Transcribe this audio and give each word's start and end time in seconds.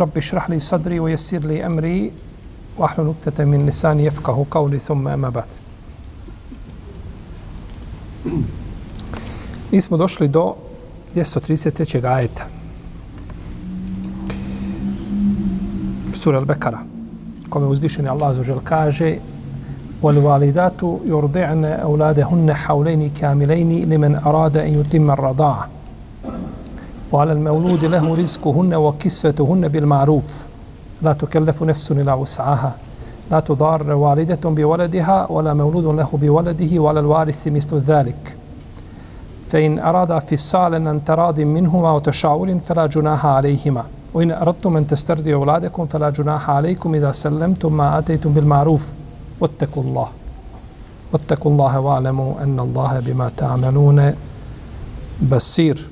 رب 0.00 0.16
اشرح 0.16 0.50
لي 0.50 0.58
صدري 0.58 1.00
ويسر 1.00 1.38
لي 1.38 1.66
أمري 1.66 2.12
واحلل 2.78 3.06
نكتة 3.06 3.44
من 3.44 3.66
لساني 3.66 4.04
يفقه 4.04 4.46
قولي 4.50 4.78
ثم 4.78 5.08
أما 5.08 5.28
بعد 5.28 5.46
Mi 9.72 9.80
smo 9.80 9.96
došli 9.96 10.28
do 10.28 10.54
233. 11.14 12.06
ajeta. 12.06 12.44
Sura 16.14 16.38
Al-Bekara. 16.38 16.78
Kome 17.48 17.66
uzdišeni 17.66 18.08
Allah 18.08 18.34
zaođel 18.34 18.58
kaže 18.64 19.16
وَالْوَالِدَاتُ 20.02 20.82
يُرْضِعْنَ 21.06 21.64
أَوْلَادَهُنَّ 21.64 22.54
حَوْلَيْنِ 22.54 23.10
كَامِلَيْنِ 23.20 23.70
لِمَنْ 23.90 24.14
أَرَادَ 24.26 24.56
أَنْ 24.56 24.80
يُتِمَّ 24.80 25.10
الرَّضَاعَ 25.10 25.68
وعلى 27.12 27.32
المولود 27.32 27.84
له 27.84 28.16
رزقهن 28.16 28.74
وكسوتهن 28.74 29.68
بالمعروف. 29.68 30.42
لا 31.02 31.12
تكلف 31.12 31.62
نفس 31.62 31.92
إلا 31.92 32.14
وسعها. 32.14 32.76
لا 33.30 33.40
تضار 33.40 33.92
والدة 33.92 34.50
بولدها 34.50 35.26
ولا 35.30 35.54
مولود 35.54 35.84
له 35.84 36.08
بولده 36.12 36.78
ولا 36.80 37.00
الوارث 37.00 37.48
مثل 37.48 37.76
ذلك. 37.76 38.36
فإن 39.50 39.78
أراد 39.78 40.18
فصالا 40.18 40.90
أن 40.90 41.04
تراض 41.04 41.40
منهما 41.40 41.92
وتشاور 41.92 42.58
فلا 42.58 42.86
جناح 42.86 43.26
عليهما. 43.26 43.84
وإن 44.14 44.30
أردتم 44.30 44.76
أن 44.76 44.86
تسترضي 44.86 45.34
أولادكم 45.34 45.86
فلا 45.86 46.10
جناح 46.10 46.50
عليكم 46.50 46.94
إذا 46.94 47.12
سلمتم 47.12 47.72
ما 47.76 47.98
آتيتم 47.98 48.32
بالمعروف. 48.32 48.92
واتقوا 49.40 49.82
الله. 49.82 50.08
واتقوا 51.12 51.52
الله 51.52 51.80
واعلموا 51.80 52.42
أن 52.42 52.60
الله 52.60 53.00
بما 53.06 53.30
تعملون 53.36 54.14
بصير. 55.30 55.91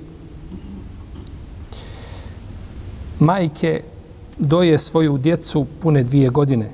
Majke 3.20 3.82
doje 4.38 4.78
svoju 4.78 5.18
djecu 5.18 5.66
pune 5.82 6.02
dvije 6.02 6.28
godine, 6.28 6.70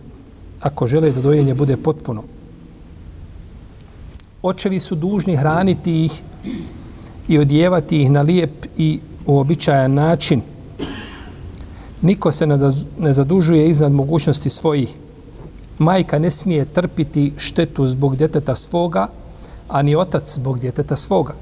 ako 0.61 0.87
žele 0.87 1.11
da 1.11 1.21
dojenje 1.21 1.55
bude 1.55 1.77
potpuno. 1.77 2.23
Očevi 4.43 4.81
su 4.81 4.95
dužni 4.95 5.37
hraniti 5.37 6.05
ih 6.05 6.23
i 7.29 7.39
odjevati 7.39 8.03
ih 8.03 8.11
na 8.11 8.23
lijep 8.23 8.67
i 8.77 9.01
uobičajan 9.27 9.95
način. 9.95 10.41
Niko 12.03 12.33
se 12.33 12.47
ne 12.99 13.13
zadužuje 13.13 13.69
iznad 13.69 13.93
mogućnosti 13.93 14.51
svojih. 14.51 14.95
Majka 15.79 16.19
ne 16.19 16.31
smije 16.31 16.65
trpiti 16.65 17.33
štetu 17.37 17.87
zbog 17.87 18.17
djeteta 18.17 18.55
svoga, 18.55 19.09
a 19.69 19.83
ni 19.83 19.97
otac 19.97 20.35
zbog 20.35 20.59
djeteta 20.59 20.97
svoga. 20.97 21.35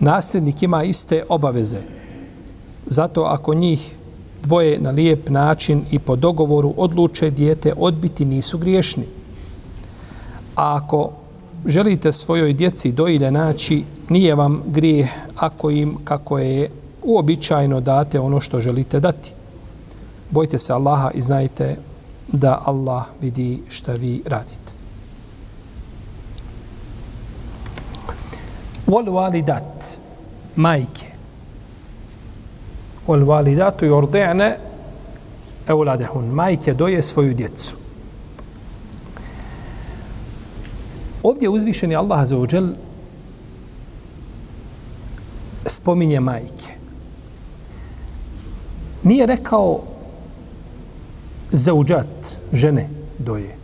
Nasljednik 0.00 0.62
ima 0.62 0.84
iste 0.84 1.22
obaveze, 1.28 1.80
Zato 2.88 3.22
ako 3.22 3.54
njih 3.54 3.94
dvoje 4.42 4.78
na 4.78 4.90
lijep 4.90 5.28
način 5.30 5.84
i 5.90 5.98
po 5.98 6.16
dogovoru 6.16 6.74
odluče 6.76 7.30
dijete 7.30 7.72
odbiti, 7.76 8.24
nisu 8.24 8.58
griješni. 8.58 9.04
A 10.56 10.76
ako 10.76 11.10
želite 11.66 12.12
svojoj 12.12 12.52
djeci 12.52 12.92
doilje 12.92 13.30
naći, 13.30 13.84
nije 14.08 14.34
vam 14.34 14.62
grijeh 14.66 15.08
ako 15.36 15.70
im, 15.70 15.96
kako 16.04 16.38
je 16.38 16.70
uobičajno 17.02 17.80
date 17.80 18.20
ono 18.20 18.40
što 18.40 18.60
želite 18.60 19.00
dati. 19.00 19.32
Bojte 20.30 20.58
se 20.58 20.72
Allaha 20.72 21.10
i 21.14 21.22
znajte 21.22 21.76
da 22.32 22.62
Allah 22.64 23.04
vidi 23.20 23.62
šta 23.68 23.92
vi 23.92 24.22
radite. 24.26 24.72
Wal 28.86 29.10
walidat, 29.10 29.96
majke, 30.56 31.07
wal 33.08 33.24
walidatu 33.24 33.86
yurdi'na 33.86 34.52
euladehun. 35.68 36.24
majke 36.24 36.74
doje 36.74 37.02
svoju 37.02 37.34
djecu. 37.34 37.76
Ovdje 41.22 41.48
uzvišeni 41.48 41.96
Allah 41.96 42.26
za 42.26 42.38
ođel 42.38 42.68
spominje 45.66 46.20
majke. 46.20 46.72
Nije 49.02 49.26
rekao 49.26 49.80
zauđat 51.50 52.40
žene 52.52 52.88
doje. 53.18 53.56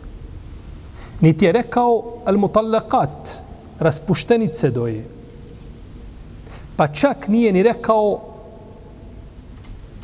Niti 1.20 1.44
je 1.44 1.52
rekao 1.52 2.02
al-mutallakat, 2.24 3.42
raspuštenice 3.78 4.70
doje. 4.70 5.04
Pa 6.76 6.88
čak 6.88 7.28
nije 7.28 7.52
ni 7.52 7.62
rekao 7.62 8.33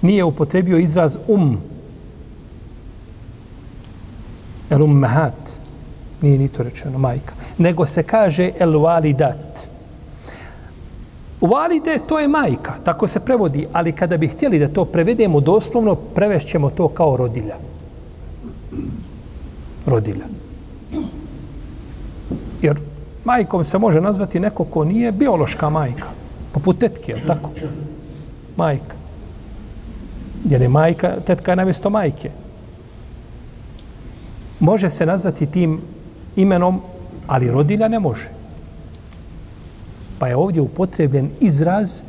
nije 0.02 0.24
upotrebio 0.24 0.78
izraz 0.78 1.18
um. 1.28 1.58
El 4.70 4.82
ummahat. 4.82 5.60
Nije 6.22 6.38
ni 6.38 6.48
to 6.48 6.62
rečeno, 6.62 6.98
majka. 6.98 7.34
Nego 7.58 7.86
se 7.86 8.02
kaže 8.02 8.50
el 8.58 8.72
walidat. 8.72 9.70
Walide, 11.40 11.98
to 12.08 12.18
je 12.18 12.28
majka, 12.28 12.74
tako 12.84 13.06
se 13.06 13.20
prevodi, 13.20 13.66
ali 13.72 13.92
kada 13.92 14.16
bi 14.16 14.28
htjeli 14.28 14.58
da 14.58 14.68
to 14.68 14.84
prevedemo 14.84 15.40
doslovno, 15.40 15.94
prevešćemo 15.94 16.70
to 16.70 16.88
kao 16.88 17.16
rodilja. 17.16 17.56
Rodilja. 19.86 20.24
Jer 22.62 22.80
majkom 23.24 23.64
se 23.64 23.78
može 23.78 24.00
nazvati 24.00 24.40
neko 24.40 24.64
ko 24.64 24.84
nije 24.84 25.12
biološka 25.12 25.70
majka. 25.70 26.08
Poput 26.52 26.78
tetke, 26.78 27.14
tako? 27.26 27.50
Majka. 28.56 28.99
Jer 30.50 30.62
je 30.62 30.68
majka, 30.68 31.12
tetka 31.26 31.52
je 31.52 31.56
namjesto 31.56 31.90
majke. 31.90 32.30
Može 34.60 34.90
se 34.90 35.06
nazvati 35.06 35.46
tim 35.46 35.80
imenom, 36.36 36.80
ali 37.26 37.50
rodilja 37.50 37.88
ne 37.88 38.00
može. 38.00 38.28
Pa 40.18 40.28
je 40.28 40.36
ovdje 40.36 40.62
upotrebljen 40.62 41.30
izraz 41.40 42.02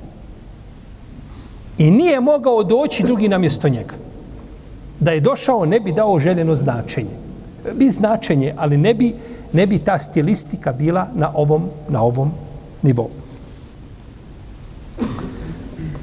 i 1.78 1.92
nije 1.92 2.20
mogao 2.20 2.64
doći 2.64 3.04
drugi 3.04 3.28
namjesto 3.28 3.70
njega. 3.70 3.96
Da 5.00 5.12
je 5.12 5.22
došao, 5.22 5.66
ne 5.66 5.80
bi 5.80 5.92
dao 5.92 6.20
željeno 6.20 6.56
značenje. 6.56 7.16
Bi 7.74 7.90
značenje, 7.90 8.54
ali 8.58 8.78
ne 8.78 8.94
bi, 8.94 9.16
ne 9.54 9.68
bi 9.68 9.80
ta 9.80 10.00
stilistika 10.00 10.74
bila 10.74 11.08
na 11.16 11.32
ovom, 11.34 11.70
na 11.90 12.02
ovom 12.02 12.32
nivou. 12.82 13.10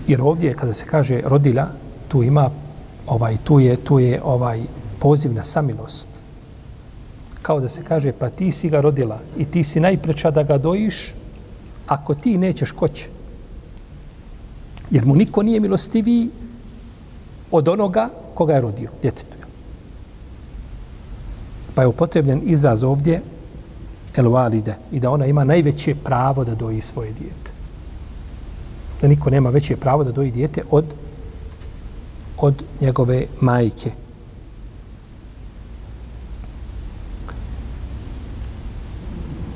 Jer 0.08 0.22
ovdje, 0.22 0.54
kada 0.54 0.74
se 0.74 0.86
kaže 0.86 1.20
rodilja, 1.24 1.66
tu 2.08 2.22
ima 2.22 2.50
ovaj 3.06 3.36
tu 3.44 3.60
je 3.60 3.76
tu 3.76 3.98
je 3.98 4.20
ovaj 4.24 4.60
poziv 4.98 5.34
na 5.34 5.44
samilost. 5.44 6.08
Kao 7.42 7.60
da 7.60 7.68
se 7.68 7.82
kaže 7.84 8.12
pa 8.12 8.30
ti 8.30 8.52
si 8.52 8.68
ga 8.68 8.80
rodila 8.80 9.20
i 9.36 9.44
ti 9.44 9.64
si 9.64 9.80
najpreča 9.80 10.30
da 10.30 10.42
ga 10.42 10.58
dojiš 10.58 11.14
ako 11.86 12.14
ti 12.14 12.38
nećeš 12.38 12.70
ko 12.70 12.88
će? 12.88 13.08
Jer 14.90 15.06
mu 15.06 15.16
niko 15.16 15.42
nije 15.42 15.60
milostiviji 15.60 16.30
od 17.50 17.68
onoga 17.68 18.08
koga 18.34 18.54
je 18.54 18.60
rodio 18.60 18.90
djetetu 19.02 19.38
pa 21.78 21.82
je 21.82 21.88
upotrebljen 21.88 22.40
izraz 22.44 22.82
ovdje 22.82 23.20
el 24.16 24.30
valide 24.30 24.74
i 24.92 25.00
da 25.00 25.10
ona 25.10 25.26
ima 25.26 25.44
najveće 25.44 25.94
pravo 25.94 26.44
da 26.44 26.54
doji 26.54 26.80
svoje 26.80 27.12
dijete. 27.12 27.50
Da 29.02 29.08
niko 29.08 29.30
nema 29.30 29.50
veće 29.50 29.76
pravo 29.76 30.04
da 30.04 30.12
doji 30.12 30.30
dijete 30.30 30.62
od 30.70 30.84
od 32.40 32.62
njegove 32.80 33.26
majke. 33.40 33.90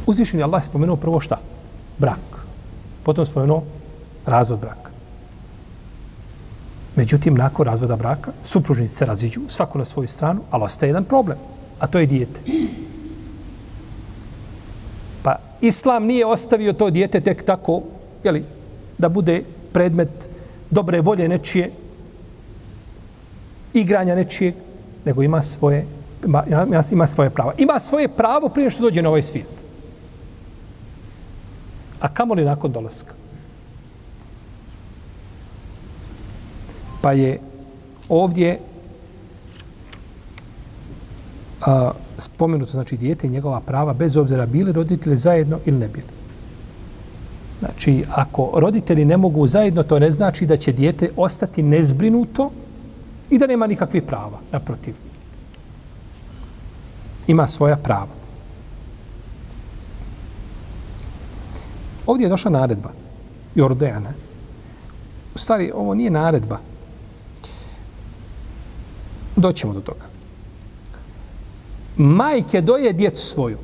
Uzvišen 0.07 0.41
je 0.41 0.45
Allah 0.45 0.65
spomenuo 0.65 0.97
prvo 0.97 1.21
šta? 1.21 1.39
Brak. 1.99 2.45
Potom 3.03 3.27
spomenuo 3.27 3.63
razvod 4.27 4.61
braka. 4.61 4.91
Međutim, 6.97 7.35
nakon 7.35 7.67
razvoda 7.67 7.97
braka, 7.97 8.33
supružnici 8.45 8.95
se 8.95 9.07
raziđu, 9.07 9.41
svako 9.49 9.79
na 9.79 9.85
svoju 9.85 10.09
stranu, 10.09 10.41
ali 10.51 10.65
ostaje 10.65 10.91
jedan 10.91 11.05
problem, 11.05 11.39
a 11.79 11.87
to 11.87 11.99
je 11.99 12.07
dijete. 12.07 12.41
Pa 15.23 15.39
Islam 15.61 16.05
nije 16.05 16.27
ostavio 16.27 16.73
to 16.73 16.91
dijete 16.91 17.21
tek 17.21 17.45
tako, 17.45 17.83
jeli, 18.25 18.45
da 18.99 19.09
bude 19.09 19.43
predmet 19.73 20.29
dobre 20.71 21.01
volje 21.01 21.29
nečije, 21.29 21.71
igranja 23.75 24.15
nečijeg, 24.15 24.55
nego 25.05 25.23
ima 25.23 25.43
svoje, 25.43 25.87
ima, 26.25 26.45
ima, 26.47 26.83
ima 26.93 27.07
svoje 27.07 27.31
pravo. 27.31 27.53
Ima 27.59 27.79
svoje 27.81 28.09
pravo 28.09 28.49
prije 28.49 28.71
što 28.71 28.83
dođe 28.83 29.03
na 29.03 29.09
ovaj 29.09 29.23
svijet. 29.23 29.65
A 32.01 32.09
kamo 32.09 32.35
li 32.35 32.45
nakon 32.45 32.73
dolaska? 32.73 33.15
Pa 37.03 37.13
je 37.13 37.39
ovdje 38.09 38.59
a, 41.67 41.91
spomenuto, 42.19 42.73
znači, 42.73 42.97
dijete 42.97 43.27
i 43.27 43.31
njegova 43.31 43.61
prava, 43.61 43.93
bez 43.93 44.17
obzira 44.17 44.47
bili 44.47 44.73
roditelji 44.73 45.17
zajedno 45.17 45.59
ili 45.65 45.79
ne 45.79 45.89
bili. 45.89 46.07
Znači, 47.61 48.05
ako 48.11 48.51
roditelji 48.55 49.05
ne 49.05 49.17
mogu 49.17 49.47
zajedno, 49.47 49.83
to 49.83 49.99
ne 49.99 50.11
znači 50.11 50.47
da 50.47 50.57
će 50.57 50.73
dijete 50.73 51.11
ostati 51.17 51.63
nezbrinuto 51.63 52.51
i 53.33 53.39
da 53.39 53.47
nema 53.47 53.67
nikakvih 53.67 54.03
prava, 54.03 54.39
naprotiv. 54.53 54.95
Ima 57.27 57.47
svoja 57.47 57.77
prava. 57.77 58.13
Ovdje 62.07 62.25
je 62.25 62.29
došla 62.29 62.51
naredba. 62.51 62.91
Jordana. 63.55 64.13
U 65.35 65.39
stvari, 65.39 65.73
ovo 65.75 65.95
nije 65.95 66.11
naredba. 66.11 66.59
Doćemo 69.37 69.73
do 69.73 69.81
toga. 69.81 70.07
Majke 71.97 72.61
doje 72.61 72.93
djecu 72.93 73.27
svoju. 73.27 73.59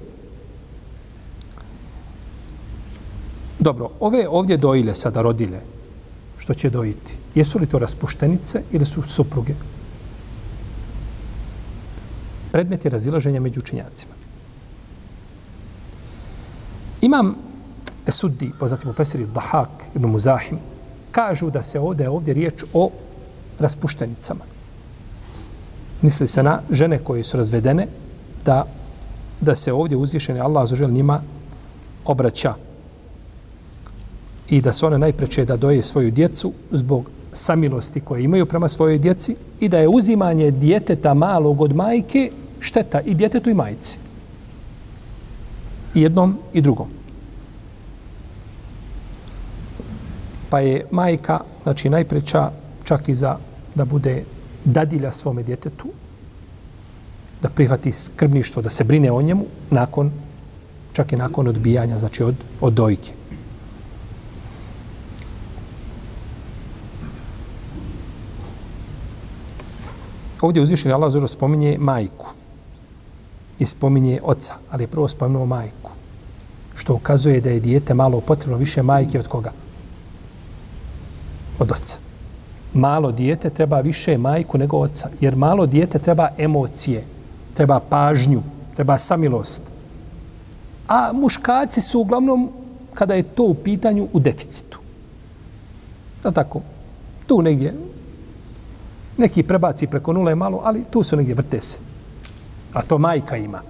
Dobro, 3.59 3.91
ove 4.01 4.29
ovdje 4.29 4.57
dojile 4.57 4.95
sada 4.95 5.23
rodile, 5.23 5.61
što 6.39 6.55
će 6.55 6.71
dojiti? 6.71 7.19
Jesu 7.35 7.59
li 7.59 7.67
to 7.67 7.79
raspuštenice 7.79 8.63
ili 8.73 8.87
su 8.87 9.03
supruge? 9.03 9.55
Predmet 12.53 12.85
je 12.85 12.91
razilaženja 12.91 13.41
među 13.41 13.61
učinjacima. 13.61 14.13
Imam 17.01 17.35
Esuddi, 18.07 18.53
poznati 18.59 18.87
mu 18.87 18.93
Fesiri 18.93 19.27
Dahak 19.27 19.69
ibn 19.95 20.09
Muzahim, 20.09 20.59
kažu 21.11 21.51
da 21.51 21.63
se 21.63 21.81
ovdje 21.81 22.09
ovdje 22.09 22.35
riječ 22.35 22.65
o 22.73 22.91
raspuštenicama. 23.59 24.45
Misli 26.03 26.27
se 26.27 26.43
na 26.43 26.61
žene 26.71 26.99
koje 26.99 27.25
su 27.25 27.37
razvedene, 27.37 27.87
da, 28.45 28.67
da 29.41 29.55
se 29.55 29.73
ovdje 29.73 29.97
uzvišeni 29.97 30.41
Allah 30.41 30.69
zažel 30.69 30.91
njima 30.91 31.23
obraća 32.05 32.55
i 34.51 34.61
da 34.61 34.73
su 34.73 34.87
one 34.87 34.99
najpreče 34.99 35.45
da 35.45 35.57
doje 35.57 35.83
svoju 35.83 36.11
djecu 36.11 36.53
zbog 36.71 37.11
samilosti 37.33 38.01
koje 38.01 38.25
imaju 38.25 38.47
prema 38.47 38.69
svojoj 38.69 38.99
djeci 38.99 39.37
i 39.61 39.69
da 39.69 39.79
je 39.79 39.89
uzimanje 39.89 40.51
djeteta 40.51 41.15
malog 41.15 41.61
od 41.61 41.77
majke 41.77 42.31
šteta 42.61 43.01
i 43.01 43.15
djetetu 43.15 43.51
i 43.51 43.55
majci. 43.55 43.99
I 45.95 46.03
jednom 46.03 46.39
i 46.53 46.61
drugom. 46.61 46.89
Pa 50.51 50.61
je 50.61 50.87
majka, 50.91 51.41
znači 51.63 51.91
najpreča 51.91 52.51
čak 52.85 53.09
i 53.09 53.15
za 53.15 53.37
da 53.75 53.85
bude 53.85 54.25
dadilja 54.65 55.13
svome 55.13 55.43
djetetu, 55.43 55.89
da 57.43 57.49
prihvati 57.49 57.93
skrbništvo, 57.93 58.63
da 58.63 58.71
se 58.71 58.85
brine 58.85 59.13
o 59.13 59.23
njemu 59.23 59.45
nakon, 59.71 60.11
čak 60.93 61.13
i 61.13 61.17
nakon 61.17 61.49
odbijanja, 61.49 61.99
znači 61.99 62.23
od, 62.23 62.35
od 62.61 62.73
dojke. 62.73 63.18
Ovdje 70.41 70.63
uzvišeni 70.63 70.95
Allah 70.95 71.13
zelo 71.13 71.27
spominje 71.27 71.77
majku 71.81 72.27
i 73.59 73.67
spominje 73.67 74.21
oca, 74.23 74.55
ali 74.71 74.83
je 74.83 74.87
prvo 74.89 75.09
spomenuo 75.09 75.47
majku, 75.47 75.91
što 76.75 76.95
ukazuje 76.95 77.41
da 77.41 77.51
je 77.51 77.61
dijete 77.61 77.95
malo 77.95 78.21
potrebno 78.21 78.57
više 78.57 78.83
majke 78.83 79.19
od 79.19 79.29
koga? 79.29 79.53
Od 81.59 81.73
oca. 81.73 81.99
Malo 82.75 83.13
dijete 83.13 83.51
treba 83.51 83.81
više 83.81 84.19
majku 84.19 84.59
nego 84.59 84.77
oca, 84.77 85.09
jer 85.21 85.37
malo 85.37 85.67
dijete 85.67 85.99
treba 85.99 86.29
emocije, 86.39 87.05
treba 87.55 87.81
pažnju, 87.81 88.43
treba 88.77 88.99
samilost. 88.99 89.63
A 90.89 91.11
muškarci 91.13 91.81
su 91.81 92.01
uglavnom, 92.01 92.51
kada 92.95 93.15
je 93.15 93.23
to 93.23 93.43
u 93.43 93.55
pitanju, 93.55 94.09
u 94.13 94.21
deficitu. 94.21 94.79
Da 96.23 96.31
tako? 96.31 96.61
Tu 97.27 97.43
negdje, 97.43 97.75
Neki 99.19 99.43
prebaci 99.43 99.87
preko 99.87 100.13
nule 100.13 100.35
malo, 100.35 100.61
ali 100.65 100.85
tu 100.91 101.03
su 101.03 101.17
negdje 101.17 101.35
vrte 101.35 101.61
se. 101.61 101.79
A 102.73 102.83
to 102.83 102.99
majka 102.99 103.37
ima. 103.37 103.63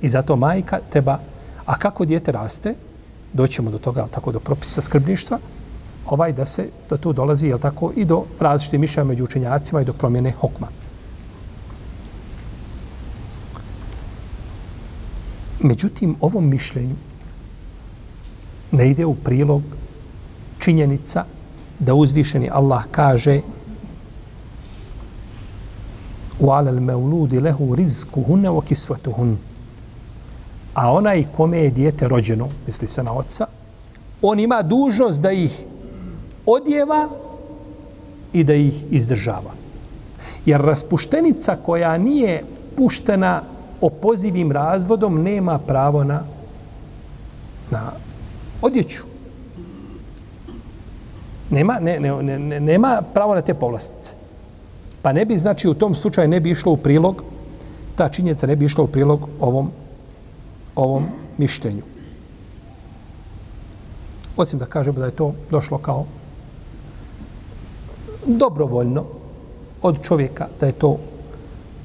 I 0.00 0.08
zato 0.08 0.36
majka 0.36 0.80
treba... 0.90 1.18
A 1.66 1.78
kako 1.78 2.04
dijete 2.04 2.32
raste, 2.32 2.74
doćemo 3.32 3.70
do 3.70 3.78
toga, 3.78 4.06
tako 4.06 4.32
do 4.32 4.40
propisa 4.40 4.82
skrbništva, 4.82 5.38
ovaj 6.06 6.32
da 6.32 6.44
se 6.44 6.68
do 6.90 6.96
tu 6.96 7.12
dolazi, 7.12 7.46
jel 7.46 7.58
tako, 7.58 7.92
i 7.96 8.04
do 8.04 8.24
različite 8.40 8.78
mišlja 8.78 9.04
među 9.04 9.24
učenjacima 9.24 9.80
i 9.80 9.84
do 9.84 9.92
promjene 9.92 10.30
hokma. 10.30 10.68
Međutim, 15.60 16.16
ovom 16.20 16.48
mišljenju 16.48 16.96
ne 18.72 18.90
ide 18.90 19.04
u 19.04 19.14
prilog 19.14 19.62
činjenica 20.58 21.24
da 21.78 21.94
uzvišeni 21.94 22.50
Allah 22.52 22.84
kaže 22.90 23.40
وعلى 26.41 26.69
المولود 26.69 27.35
له 27.35 27.75
رزقهن 27.77 28.47
وكسوتهن 28.47 29.37
a 30.73 30.91
onaj 30.91 31.25
kome 31.35 31.57
je 31.57 31.69
dijete 31.69 32.07
rođeno, 32.07 32.47
misli 32.65 32.87
se 32.87 33.03
na 33.03 33.13
oca, 33.13 33.45
on 34.21 34.39
ima 34.39 34.61
dužnost 34.61 35.21
da 35.21 35.31
ih 35.31 35.65
odjeva 36.45 37.09
i 38.33 38.43
da 38.43 38.53
ih 38.53 38.85
izdržava. 38.89 39.51
Jer 40.45 40.61
raspuštenica 40.61 41.55
koja 41.55 41.97
nije 41.97 42.43
puštena 42.77 43.43
opozivim 43.81 44.51
razvodom 44.51 45.21
nema 45.23 45.59
pravo 45.59 46.03
na, 46.03 46.23
na 47.71 47.91
odjeću. 48.61 49.03
Nema, 51.49 51.79
ne, 51.79 51.99
ne, 51.99 52.23
ne, 52.39 52.59
nema 52.59 53.01
pravo 53.13 53.35
na 53.35 53.41
te 53.41 53.53
povlastice. 53.53 54.13
Pa 55.06 55.12
ne 55.12 55.24
bi, 55.24 55.38
znači, 55.38 55.68
u 55.68 55.74
tom 55.74 55.94
slučaju 55.94 56.28
ne 56.28 56.40
bi 56.40 56.50
išlo 56.50 56.72
u 56.72 56.76
prilog, 56.76 57.22
ta 57.96 58.08
činjenica 58.08 58.46
ne 58.46 58.56
bi 58.56 58.64
išla 58.64 58.84
u 58.84 58.86
prilog 58.86 59.28
ovom, 59.40 59.70
ovom 60.74 61.04
mišljenju. 61.38 61.82
Osim 64.36 64.58
da 64.58 64.66
kažemo 64.66 64.98
da 64.98 65.04
je 65.06 65.10
to 65.10 65.32
došlo 65.50 65.78
kao 65.78 66.04
dobrovoljno 68.26 69.04
od 69.82 70.02
čovjeka, 70.02 70.48
da 70.60 70.66
je 70.66 70.72
to 70.72 70.98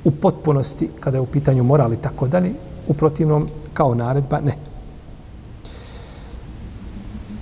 u 0.04 0.12
potpunosti, 0.12 0.90
kada 1.00 1.18
je 1.18 1.22
u 1.22 1.26
pitanju 1.30 1.64
moral 1.64 1.94
i 1.94 2.02
tako 2.02 2.28
dalje, 2.28 2.54
u 2.88 2.94
protivnom 2.94 3.48
kao 3.74 3.96
naredba, 3.96 4.40
ne. 4.40 4.58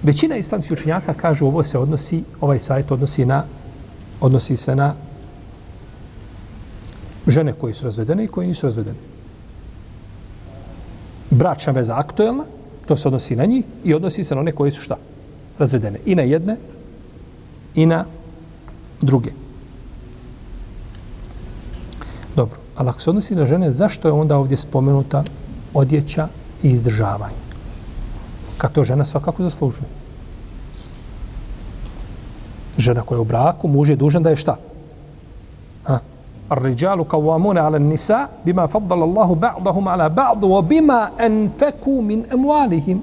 Većina 0.03 0.35
islamskih 0.35 0.71
učenjaka 0.71 1.13
kažu 1.13 1.45
ovo 1.45 1.63
se 1.63 1.79
odnosi, 1.79 2.23
ovaj 2.41 2.59
sajt 2.59 2.91
odnosi 2.91 3.25
na 3.25 3.43
odnosi 4.21 4.57
se 4.57 4.75
na 4.75 4.95
žene 7.29 7.53
koji 7.53 7.73
su 7.73 7.85
razvedene 7.85 8.23
i 8.23 8.27
koji 8.27 8.47
nisu 8.47 8.67
razvedene. 8.67 8.97
Bračna 11.29 11.73
veza 11.73 11.95
aktuelna, 11.97 12.43
to 12.85 12.95
se 12.95 13.07
odnosi 13.07 13.35
na 13.35 13.45
njih 13.45 13.65
i 13.83 13.93
odnosi 13.93 14.23
se 14.23 14.35
na 14.35 14.41
one 14.41 14.51
koji 14.51 14.71
su 14.71 14.81
šta? 14.81 14.97
Razvedene. 15.59 15.99
I 16.05 16.15
na 16.15 16.21
jedne 16.21 16.57
i 17.75 17.85
na 17.85 18.05
druge. 19.01 19.31
Dobro, 22.35 22.57
ali 22.75 22.89
ako 22.89 23.01
se 23.01 23.09
odnosi 23.09 23.35
na 23.35 23.45
žene, 23.45 23.71
zašto 23.71 24.07
je 24.07 24.11
onda 24.11 24.37
ovdje 24.37 24.57
spomenuta 24.57 25.23
odjeća 25.73 26.27
i 26.63 26.71
izdržavanje? 26.71 27.35
Kad 28.57 28.71
to 28.71 28.83
žena 28.83 29.05
svakako 29.05 29.43
zaslužuje. 29.43 29.87
Žena 32.77 33.01
koja 33.01 33.17
je 33.17 33.21
u 33.21 33.25
braku, 33.25 33.67
muž 33.67 33.89
je 33.89 33.95
dužan 33.95 34.23
da 34.23 34.29
je 34.29 34.35
šta? 34.35 34.55
Ha? 35.83 35.99
الرجال 36.52 37.08
قوامون 37.08 37.58
على 37.58 37.76
النساء 37.76 38.30
بما 38.46 38.66
فضل 38.66 39.02
الله 39.02 39.34
بعضهم 39.34 39.88
على 39.88 40.08
بعض 40.08 40.44
وبما 40.44 41.10
أنفكوا 41.20 42.02
من 42.02 42.24
أموالهم 42.32 43.00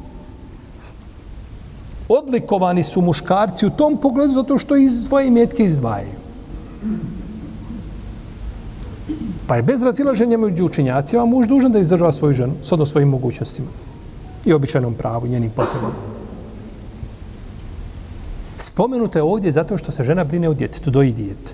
odlikovani 2.11 2.83
su 2.83 3.01
muškarci 3.01 3.65
u 3.65 3.69
tom 3.69 3.97
pogledu 3.97 4.33
zato 4.33 4.57
što 4.57 4.75
iz 4.75 5.05
svoje 5.07 5.27
imetke 5.27 5.65
izdvajaju. 5.65 6.19
Pa 9.47 9.55
je 9.55 9.63
bez 9.63 9.83
razilaženja 9.83 10.37
među 10.37 10.65
učenjacima 10.65 11.25
muž 11.25 11.47
dužan 11.47 11.71
da 11.71 11.79
izdržava 11.79 12.11
svoju 12.11 12.33
ženu 12.33 12.53
s 12.61 12.71
odno 12.71 12.85
svojim 12.85 13.09
mogućnostima 13.09 13.67
i 14.45 14.53
običajnom 14.53 14.93
pravu, 14.93 15.27
njenim 15.27 15.49
potrebama. 15.49 15.93
Spomenuto 18.57 19.19
je 19.19 19.23
ovdje 19.23 19.51
zato 19.51 19.77
što 19.77 19.91
se 19.91 20.03
žena 20.03 20.23
brine 20.23 20.49
o 20.49 20.53
djetetu, 20.53 20.91
doji 20.91 21.11
dijete. 21.11 21.53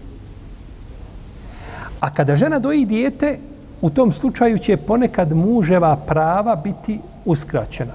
A 2.03 2.11
kada 2.11 2.37
žena 2.37 2.59
doji 2.59 2.85
dijete, 2.85 3.39
u 3.81 3.91
tom 3.91 4.13
slučaju 4.13 4.59
će 4.59 4.77
ponekad 4.77 5.33
muževa 5.33 5.97
prava 5.97 6.57
biti 6.57 6.99
uskraćena. 7.25 7.95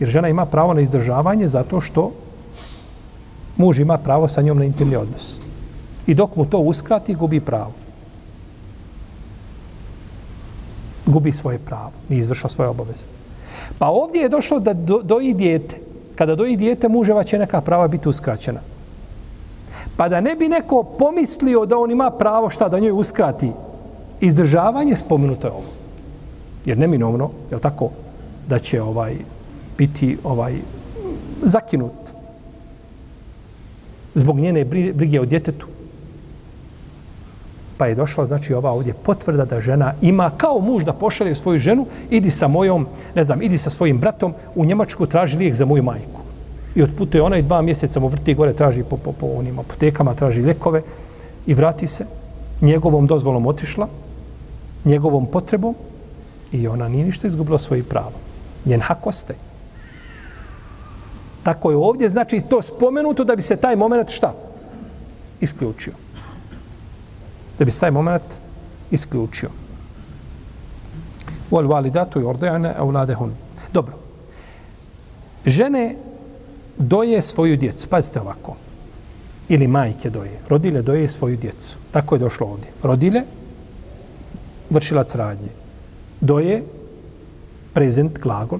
Jer 0.00 0.10
žena 0.10 0.28
ima 0.28 0.46
pravo 0.46 0.74
na 0.74 0.80
izdržavanje 0.80 1.48
zato 1.48 1.80
što 1.80 2.12
muž 3.56 3.80
ima 3.80 3.98
pravo 3.98 4.28
sa 4.28 4.42
njom 4.42 4.58
na 4.58 4.64
intimni 4.64 4.96
odnos. 4.96 5.40
I 6.06 6.14
dok 6.14 6.36
mu 6.36 6.44
to 6.44 6.58
uskrati, 6.58 7.14
gubi 7.14 7.40
pravo. 7.40 7.72
Gubi 11.06 11.32
svoje 11.32 11.58
pravo. 11.58 11.92
Nije 12.08 12.20
izvršao 12.20 12.50
svoje 12.50 12.68
obaveze. 12.68 13.04
Pa 13.78 13.86
ovdje 13.86 14.22
je 14.22 14.28
došlo 14.28 14.60
da 14.60 14.72
do, 14.72 15.00
doji 15.02 15.34
dijete. 15.34 15.80
Kada 16.16 16.34
doji 16.34 16.56
dijete, 16.56 16.88
muževa 16.88 17.24
će 17.24 17.38
neka 17.38 17.60
prava 17.60 17.88
biti 17.88 18.08
uskraćena. 18.08 18.60
Pa 19.98 20.08
da 20.08 20.20
ne 20.20 20.36
bi 20.36 20.48
neko 20.48 20.82
pomislio 20.82 21.66
da 21.66 21.78
on 21.78 21.90
ima 21.90 22.10
pravo 22.10 22.50
šta 22.50 22.68
da 22.68 22.78
njoj 22.78 22.92
uskrati 22.92 23.52
izdržavanje, 24.20 24.96
spomenuto 24.96 25.46
je 25.46 25.52
ovo. 25.52 25.70
Jer 26.64 26.78
neminovno, 26.78 27.30
je 27.50 27.56
li 27.56 27.62
tako, 27.62 27.90
da 28.48 28.58
će 28.58 28.82
ovaj 28.82 29.16
biti 29.78 30.18
ovaj 30.24 30.54
zakinut 31.42 31.92
zbog 34.14 34.38
njene 34.38 34.64
brige 34.94 35.20
o 35.20 35.24
djetetu. 35.24 35.66
Pa 37.78 37.86
je 37.86 37.94
došla, 37.94 38.24
znači, 38.24 38.54
ova 38.54 38.70
ovdje 38.70 38.94
potvrda 38.94 39.44
da 39.44 39.60
žena 39.60 39.94
ima 40.00 40.30
kao 40.36 40.60
muž 40.60 40.84
da 40.84 40.92
pošalje 40.92 41.34
svoju 41.34 41.58
ženu, 41.58 41.86
idi 42.10 42.30
sa 42.30 42.48
mojom, 42.48 42.86
ne 43.14 43.24
znam, 43.24 43.42
idi 43.42 43.58
sa 43.58 43.70
svojim 43.70 43.98
bratom 43.98 44.34
u 44.54 44.64
Njemačku, 44.64 45.06
traži 45.06 45.38
lijek 45.38 45.54
za 45.54 45.64
moju 45.64 45.82
majku. 45.82 46.27
I 46.74 46.82
otputuje 46.82 47.22
ona 47.22 47.38
i 47.38 47.42
dva 47.42 47.62
mjeseca 47.62 48.00
mu 48.00 48.08
vrti 48.08 48.34
gore, 48.34 48.52
traži 48.52 48.82
po, 48.82 48.96
po, 48.96 49.12
po 49.12 49.26
onim 49.26 49.58
apotekama, 49.58 50.14
traži 50.14 50.40
ljekove 50.40 50.82
i 51.46 51.54
vrati 51.54 51.86
se. 51.86 52.06
Njegovom 52.60 53.06
dozvolom 53.06 53.46
otišla, 53.46 53.88
njegovom 54.84 55.26
potrebom 55.26 55.74
i 56.52 56.68
ona 56.68 56.88
nije 56.88 57.04
ništa 57.04 57.28
izgubila 57.28 57.58
svoje 57.58 57.82
pravo. 57.82 58.12
Njen 58.64 58.80
hak 58.80 59.06
ostaje. 59.06 59.38
Tako 61.42 61.70
je 61.70 61.76
ovdje, 61.76 62.08
znači 62.08 62.40
to 62.40 62.62
spomenuto 62.62 63.24
da 63.24 63.36
bi 63.36 63.42
se 63.42 63.56
taj 63.56 63.76
moment 63.76 64.10
šta? 64.10 64.34
Isključio. 65.40 65.92
Da 67.58 67.64
bi 67.64 67.70
se 67.70 67.80
taj 67.80 67.90
moment 67.90 68.22
isključio. 68.90 69.50
Wal 71.50 71.68
validatu 71.68 72.20
yurdina 72.20 72.74
awladahun. 72.78 73.30
Dobro. 73.72 73.94
Žene 75.46 75.96
doje 76.78 77.22
svoju 77.22 77.56
djecu. 77.56 77.88
Pazite 77.88 78.20
ovako. 78.20 78.56
Ili 79.48 79.66
majke 79.66 80.10
doje. 80.10 80.40
Rodile 80.48 80.82
doje 80.82 81.08
svoju 81.08 81.36
djecu. 81.36 81.78
Tako 81.90 82.14
je 82.14 82.18
došlo 82.18 82.46
ovdje. 82.46 82.70
Rodile 82.82 83.22
vršilac 84.70 85.14
radnje. 85.14 85.48
Doje 86.20 86.62
prezent 87.72 88.18
glagol 88.18 88.58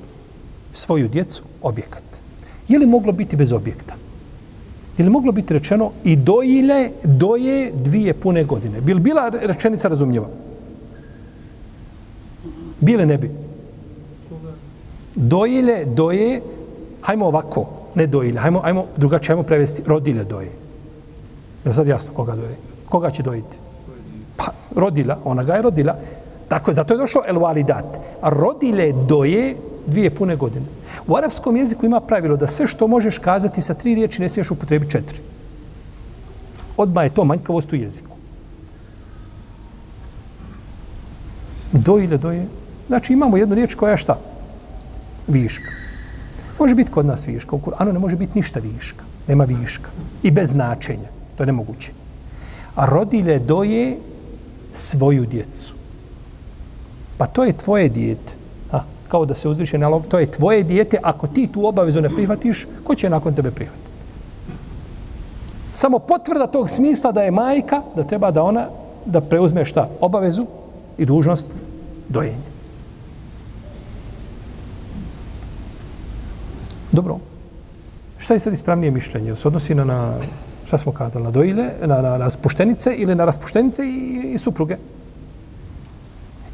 svoju 0.72 1.08
djecu 1.08 1.42
objekat. 1.62 2.02
Je 2.68 2.78
li 2.78 2.86
moglo 2.86 3.12
biti 3.12 3.36
bez 3.36 3.52
objekta? 3.52 3.94
Je 4.98 5.04
li 5.04 5.10
moglo 5.10 5.32
biti 5.32 5.54
rečeno 5.54 5.90
i 6.04 6.16
dojile 6.16 6.90
doje 7.04 7.72
dvije 7.74 8.14
pune 8.14 8.44
godine? 8.44 8.80
Bil 8.80 8.98
bila 8.98 9.28
rečenica 9.28 9.88
razumljiva? 9.88 10.28
Bile 12.80 13.06
ne 13.06 13.18
bi. 13.18 13.30
Dojile 15.14 15.84
doje, 15.84 16.40
hajmo 17.02 17.26
ovako, 17.26 17.77
ne 17.98 18.06
dojilja. 18.06 18.40
hajmo, 18.40 18.60
hajmo 18.60 18.84
drugačije, 18.96 19.34
hajmo 19.34 19.42
prevesti, 19.42 19.82
rodile 19.86 20.24
doje. 20.24 20.50
Je 21.64 21.72
sad 21.72 21.86
jasno 21.86 22.14
koga 22.14 22.36
doje? 22.36 22.56
Koga 22.88 23.10
će 23.10 23.22
dojiti? 23.22 23.56
Pa, 24.36 24.52
rodila, 24.76 25.18
ona 25.24 25.44
ga 25.44 25.54
je 25.54 25.62
rodila. 25.62 25.96
Tako 26.48 26.70
je, 26.70 26.74
zato 26.74 26.94
je 26.94 26.98
došlo 26.98 27.22
el 27.26 27.38
validat. 27.38 27.98
A 28.22 28.30
rodile 28.30 28.92
doje 28.92 29.56
dvije 29.86 30.10
pune 30.10 30.36
godine. 30.36 30.66
U 31.06 31.16
arapskom 31.16 31.56
jeziku 31.56 31.86
ima 31.86 32.00
pravilo 32.00 32.36
da 32.36 32.46
sve 32.46 32.66
što 32.66 32.86
možeš 32.86 33.18
kazati 33.18 33.62
sa 33.62 33.74
tri 33.74 33.94
riječi 33.94 34.22
ne 34.22 34.28
smiješ 34.28 34.50
upotrebiti 34.50 34.92
četiri. 34.92 35.18
Odmah 36.76 37.04
je 37.04 37.10
to 37.10 37.24
manjkavost 37.24 37.72
u 37.72 37.76
jeziku. 37.76 38.16
Do 41.72 41.98
ili. 41.98 42.18
Znači 42.86 43.12
imamo 43.12 43.36
jednu 43.36 43.54
riječ 43.54 43.74
koja 43.74 43.90
je 43.90 43.96
šta? 43.96 44.18
Viška. 45.26 45.87
Može 46.58 46.74
biti 46.74 46.90
kod 46.90 47.06
nas 47.06 47.26
viška. 47.26 47.56
U 47.56 47.58
Kur'anu 47.58 47.92
ne 47.92 47.98
može 47.98 48.16
biti 48.16 48.38
ništa 48.38 48.60
viška. 48.60 49.04
Nema 49.28 49.44
viška. 49.44 49.90
I 50.22 50.30
bez 50.30 50.50
značenja. 50.50 51.08
To 51.36 51.42
je 51.42 51.46
nemoguće. 51.46 51.92
A 52.74 52.86
rodile 52.86 53.38
doje 53.38 53.96
svoju 54.72 55.26
djecu. 55.26 55.74
Pa 57.18 57.26
to 57.26 57.44
je 57.44 57.52
tvoje 57.52 57.88
dijete 57.88 58.38
A, 58.72 58.80
kao 59.08 59.26
da 59.26 59.34
se 59.34 59.48
uzviše 59.48 59.78
na 59.78 60.00
to 60.08 60.18
je 60.18 60.30
tvoje 60.30 60.62
dijete, 60.62 60.98
ako 61.02 61.26
ti 61.26 61.46
tu 61.46 61.66
obavezu 61.66 62.00
ne 62.00 62.10
prihvatiš, 62.10 62.66
ko 62.84 62.94
će 62.94 63.10
nakon 63.10 63.34
tebe 63.34 63.50
prihvatiti? 63.50 63.88
Samo 65.72 65.98
potvrda 65.98 66.46
tog 66.46 66.70
smisla 66.70 67.12
da 67.12 67.22
je 67.22 67.30
majka, 67.30 67.82
da 67.96 68.04
treba 68.04 68.30
da 68.30 68.42
ona 68.42 68.66
da 69.06 69.20
preuzme 69.20 69.64
šta? 69.64 69.88
Obavezu 70.00 70.46
i 70.98 71.04
dužnost 71.04 71.48
dojenja. 72.08 72.47
Dobro. 76.98 77.18
Šta 78.18 78.34
je 78.34 78.40
sad 78.40 78.52
ispravnije 78.52 78.90
mišljenje? 78.90 79.34
Se 79.36 79.48
odnosi 79.48 79.74
na, 79.74 79.84
na 79.84 80.14
šta 80.66 80.78
smo 80.78 80.92
kazali, 80.92 81.24
na 81.24 81.30
dojile, 81.30 81.64
na, 81.86 82.02
na 82.02 82.16
raspuštenice 82.16 82.94
ili 82.94 83.14
na 83.14 83.24
raspuštenice 83.24 83.82
i, 83.86 84.32
i 84.34 84.38
supruge? 84.38 84.76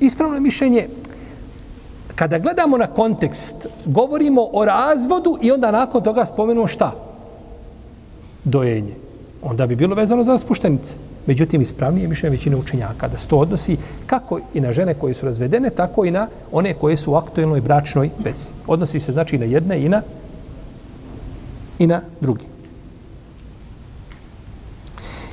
Ispravno 0.01 0.37
je 0.37 0.41
mišljenje, 0.41 0.89
kada 2.15 2.39
gledamo 2.39 2.79
na 2.79 2.87
kontekst, 2.87 3.67
govorimo 3.87 4.45
o 4.53 4.65
razvodu 4.65 5.39
i 5.43 5.53
onda 5.53 5.71
nakon 5.71 6.03
toga 6.03 6.27
spomenemo 6.27 6.67
šta? 6.67 6.93
Dojenje. 8.45 8.95
Onda 9.43 9.67
bi 9.67 9.77
bilo 9.77 9.95
vezano 9.95 10.25
za 10.25 10.39
spuštenice. 10.39 10.97
Međutim, 11.27 11.61
ispravnije 11.61 12.09
mišljenje 12.09 12.37
većine 12.37 12.57
učenjaka 12.57 13.09
da 13.09 13.19
se 13.19 13.29
to 13.29 13.39
odnosi 13.39 13.77
kako 14.07 14.41
i 14.55 14.61
na 14.61 14.73
žene 14.73 14.95
koje 14.95 15.15
su 15.15 15.27
razvedene, 15.27 15.71
tako 15.71 16.05
i 16.05 16.11
na 16.11 16.29
one 16.53 16.75
koje 16.75 16.97
su 16.97 17.13
u 17.13 17.15
aktuelnoj 17.15 17.61
bračnoj 17.61 18.11
vezi. 18.25 18.53
Odnosi 18.67 19.01
se 19.01 19.13
znači 19.13 19.39
na 19.39 19.45
jedne 19.45 19.81
i 19.81 19.89
na, 19.89 20.03
i 21.85 21.87
na 21.87 22.01
drugi. 22.21 22.47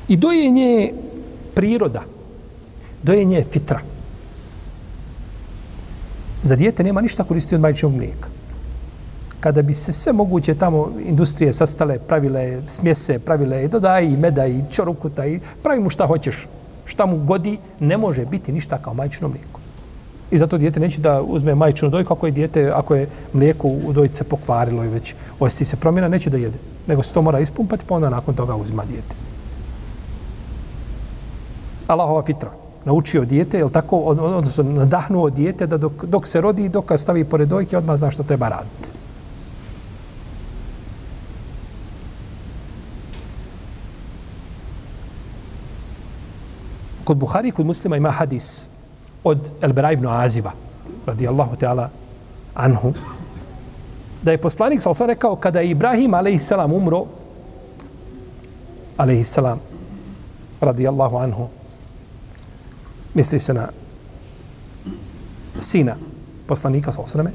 I 0.07 0.17
dojenje 0.17 0.65
je 0.65 0.93
priroda. 1.55 2.03
Dojenje 3.03 3.37
je 3.37 3.43
fitra 3.43 3.81
za 6.43 6.55
dijete 6.55 6.83
nema 6.83 7.01
ništa 7.01 7.23
koristi 7.23 7.55
od 7.55 7.61
majčinog 7.61 7.95
mlijeka. 7.95 8.29
Kada 9.39 9.61
bi 9.61 9.73
se 9.73 9.91
sve 9.91 10.13
moguće 10.13 10.53
tamo 10.53 10.91
industrije 11.05 11.53
sastale, 11.53 11.99
pravile 11.99 12.61
smjese, 12.67 13.19
pravile 13.19 13.63
i 13.65 13.67
dodaj 13.67 14.05
i 14.05 14.17
meda 14.17 14.47
i 14.47 14.61
čorukuta 14.71 15.25
i 15.25 15.39
pravi 15.63 15.79
mu 15.79 15.89
šta 15.89 16.07
hoćeš, 16.07 16.47
šta 16.85 17.05
mu 17.05 17.17
godi, 17.17 17.57
ne 17.79 17.97
može 17.97 18.25
biti 18.25 18.51
ništa 18.51 18.77
kao 18.77 18.93
majčino 18.93 19.27
mlijeko. 19.27 19.60
I 20.31 20.37
zato 20.37 20.57
dijete 20.57 20.79
neće 20.79 21.01
da 21.01 21.21
uzme 21.21 21.55
majčinu 21.55 21.91
dojku 21.91 22.13
ako 22.13 22.25
je 22.25 22.31
dijete, 22.31 22.71
ako 22.75 22.95
je 22.95 23.07
mlijeko 23.33 23.67
u 23.67 23.93
dojce 23.93 24.23
pokvarilo 24.23 24.83
i 24.83 24.87
već 24.87 25.15
osjeti 25.39 25.65
se 25.65 25.75
promjena, 25.75 26.07
neće 26.07 26.29
da 26.29 26.37
jede. 26.37 26.57
Nego 26.87 27.03
se 27.03 27.13
to 27.13 27.21
mora 27.21 27.39
ispumpati, 27.39 27.85
pa 27.87 27.95
onda 27.95 28.09
nakon 28.09 28.35
toga 28.35 28.55
uzma 28.55 28.85
dijete. 28.85 29.15
Allahova 31.87 32.21
fitra 32.21 32.51
naučio 32.85 33.25
dijete, 33.25 33.57
je 33.57 33.69
tako, 33.69 33.97
odnosno 33.97 34.63
nadahnuo 34.63 35.29
dijete 35.29 35.67
da 35.67 35.77
dok, 35.77 36.05
dok 36.05 36.27
se 36.27 36.41
rodi, 36.41 36.69
dok 36.69 36.91
stavi 36.95 37.23
pored 37.23 37.49
dojke, 37.49 37.77
odmah 37.77 37.97
zna 37.97 38.11
što 38.11 38.23
treba 38.23 38.49
raditi. 38.49 38.89
Kod 47.03 47.17
Buhari 47.17 47.51
kod 47.51 47.65
muslima 47.65 47.97
ima 47.97 48.11
hadis 48.11 48.70
od 49.23 49.51
Elbera 49.61 49.91
ibn 49.91 50.07
Aziba, 50.07 50.51
radijallahu 51.05 51.55
ta'ala 51.55 51.89
anhu, 52.55 52.93
da 54.21 54.31
je 54.31 54.37
poslanik 54.37 54.81
sal 54.81 54.93
rekao 55.07 55.35
kada 55.35 55.59
je 55.59 55.69
Ibrahim 55.69 56.13
a.s. 56.13 56.51
umro, 56.51 57.05
a.s. 58.97 59.37
radijallahu 60.61 61.17
anhu, 61.17 61.47
misli 63.13 63.39
se 63.39 63.53
na 63.53 63.67
sina 65.57 65.95
poslanika 66.47 66.91
sa 66.91 67.01
osrame, 67.01 67.31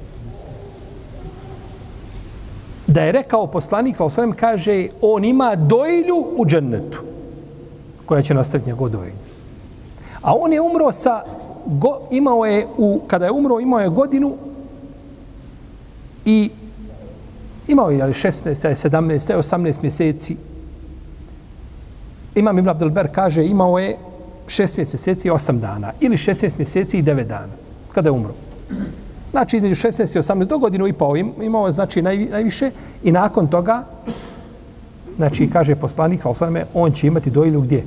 da 2.87 3.03
je 3.03 3.13
rekao 3.13 3.47
poslanik 3.47 3.97
sa 3.97 4.05
osrame, 4.05 4.37
kaže, 4.37 4.89
on 5.01 5.25
ima 5.25 5.57
dojlju 5.57 6.17
u 6.37 6.47
džennetu, 6.47 7.03
koja 8.07 8.23
će 8.23 8.35
nastaviti 8.35 8.71
njegov 8.71 8.89
dojlju. 8.89 9.13
A 10.23 10.35
on 10.35 10.53
je 10.53 10.61
umro 10.61 10.93
sa, 10.93 11.25
go, 11.67 12.01
imao 12.11 12.45
je, 12.45 12.67
u, 12.77 13.01
kada 13.07 13.25
je 13.25 13.33
umro, 13.33 13.61
imao 13.61 13.81
je 13.81 13.89
godinu 13.89 14.37
i 16.25 16.51
imao 17.69 17.91
je 17.91 18.03
ali 18.03 18.13
16, 18.13 18.89
17, 18.89 19.37
18 19.37 19.83
mjeseci. 19.83 20.37
Imam 22.35 22.59
Ibn 22.59 22.69
Abdelber 22.69 23.09
kaže, 23.13 23.45
imao 23.45 23.79
je 23.79 23.97
6 24.47 24.77
mjeseci 24.77 25.29
i 25.29 25.31
8 25.31 25.59
dana 25.59 25.93
ili 26.01 26.17
16 26.17 26.59
mjeseci 26.59 26.99
i 26.99 27.03
9 27.03 27.25
dana 27.25 27.53
kada 27.95 28.09
je 28.09 28.13
umro. 28.13 28.35
Znači, 29.31 29.57
između 29.57 29.75
16 29.75 30.17
i 30.17 30.21
18 30.21 30.45
do 30.45 30.59
godinu 30.59 30.87
i 30.87 30.93
pol 30.93 31.17
imao 31.17 31.71
znači 31.71 32.03
naj, 32.03 32.17
najviše 32.17 32.71
i 33.03 33.13
nakon 33.13 33.47
toga 33.47 33.85
znači, 35.17 35.51
kaže 35.51 35.77
poslanik, 35.77 36.23
sallam, 36.35 36.57
on 36.75 36.93
će 36.93 37.07
imati 37.07 37.31
dojilju 37.31 37.61
gdje? 37.61 37.87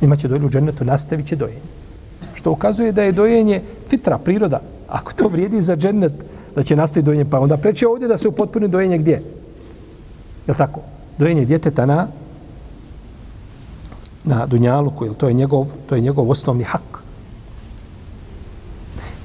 Imaće 0.00 0.28
dojilju 0.28 0.46
u 0.46 0.50
džennetu, 0.50 0.84
nastavit 0.84 1.26
će 1.26 1.36
dojenje. 1.36 1.79
Što 2.40 2.50
ukazuje 2.50 2.92
da 2.92 3.02
je 3.02 3.12
dojenje 3.12 3.62
fitra, 3.88 4.18
priroda. 4.18 4.60
Ako 4.88 5.12
to 5.12 5.28
vrijedi 5.28 5.60
za 5.60 5.76
džennet, 5.76 6.12
da 6.54 6.62
će 6.62 6.76
nastaviti 6.76 7.06
dojenje, 7.06 7.24
pa 7.30 7.40
onda 7.40 7.56
preće 7.56 7.88
ovdje 7.88 8.08
da 8.08 8.16
se 8.16 8.28
upotpuni 8.28 8.68
dojenje 8.68 8.98
gdje? 8.98 9.22
Je 10.46 10.54
tako? 10.54 10.80
Dojenje 11.18 11.44
djeteta 11.44 11.86
na 11.86 12.06
na 14.24 14.46
Dunjaluku, 14.46 15.04
jer 15.04 15.14
to 15.14 15.28
je 15.28 15.34
njegov, 15.34 15.66
to 15.88 15.94
je 15.94 16.00
njegov 16.00 16.30
osnovni 16.30 16.64
hak. 16.64 17.02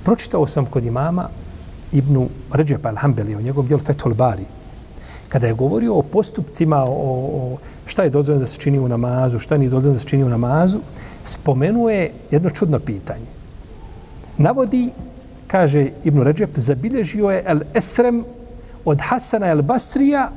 Pročitao 0.04 0.48
sam 0.48 0.66
kod 0.66 0.86
imama 0.86 1.30
Ibnu 1.92 2.30
Ređepa 2.52 2.92
al-Hambeli, 2.92 3.38
o 3.38 3.42
njegovom 3.42 3.68
dijelu 3.68 3.84
Fethul 3.84 4.14
Bari, 4.14 4.46
kada 5.36 5.48
je 5.48 5.54
govorio 5.54 5.94
o 5.94 6.02
postupcima, 6.02 6.84
o, 6.84 6.90
o 6.90 7.58
šta 7.86 8.04
je 8.04 8.10
dozvoljeno 8.10 8.40
da 8.40 8.48
se 8.48 8.58
čini 8.58 8.80
u 8.80 8.88
namazu, 8.88 9.40
šta 9.40 9.58
nije 9.58 9.70
dozvoljeno 9.70 9.98
da 9.98 10.00
se 10.00 10.08
čini 10.08 10.24
u 10.24 10.30
namazu, 10.30 10.80
spomenuje 11.26 12.12
jedno 12.32 12.50
čudno 12.50 12.80
pitanje. 12.80 13.26
Navodi, 14.38 14.90
kaže 15.48 15.90
Ibn 16.04 16.22
Ređep, 16.22 16.56
zabilježio 16.56 17.30
je 17.30 17.44
El 17.46 17.60
Esrem 17.74 18.24
od 18.86 19.02
Hasana 19.02 19.52
El 19.52 19.62
Basrija 19.62 20.30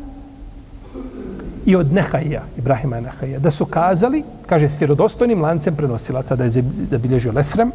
i 1.67 1.77
od 1.77 1.93
Nehaija, 1.93 2.43
Ibrahima 2.59 3.01
Nehaija, 3.01 3.39
da 3.39 3.51
su 3.51 3.71
kazali, 3.71 4.25
kaže 4.47 4.69
s 4.69 4.81
vjerodostojnim 4.81 5.43
lancem 5.43 5.77
prenosilaca 5.77 6.37
da 6.37 6.45
je 6.45 6.65
zabilježio 6.91 7.31
El 7.31 7.39
Esrem, 7.39 7.71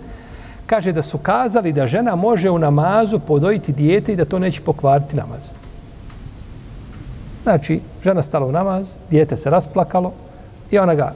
kaže 0.65 0.91
da 0.91 1.01
su 1.01 1.17
kazali 1.17 1.71
da 1.73 1.87
žena 1.87 2.15
može 2.15 2.49
u 2.49 2.59
namazu 2.59 3.19
podojiti 3.19 3.71
dijete 3.71 4.13
i 4.13 4.15
da 4.15 4.25
to 4.25 4.39
neće 4.39 4.61
pokvariti 4.61 5.15
namaz. 5.15 5.62
Znači, 7.43 7.81
žena 8.03 8.21
stala 8.21 8.45
u 8.45 8.51
namaz, 8.51 8.97
dijete 9.09 9.37
se 9.37 9.49
rasplakalo 9.49 10.11
i 10.71 10.77
ona 10.77 10.95
ga 10.95 11.13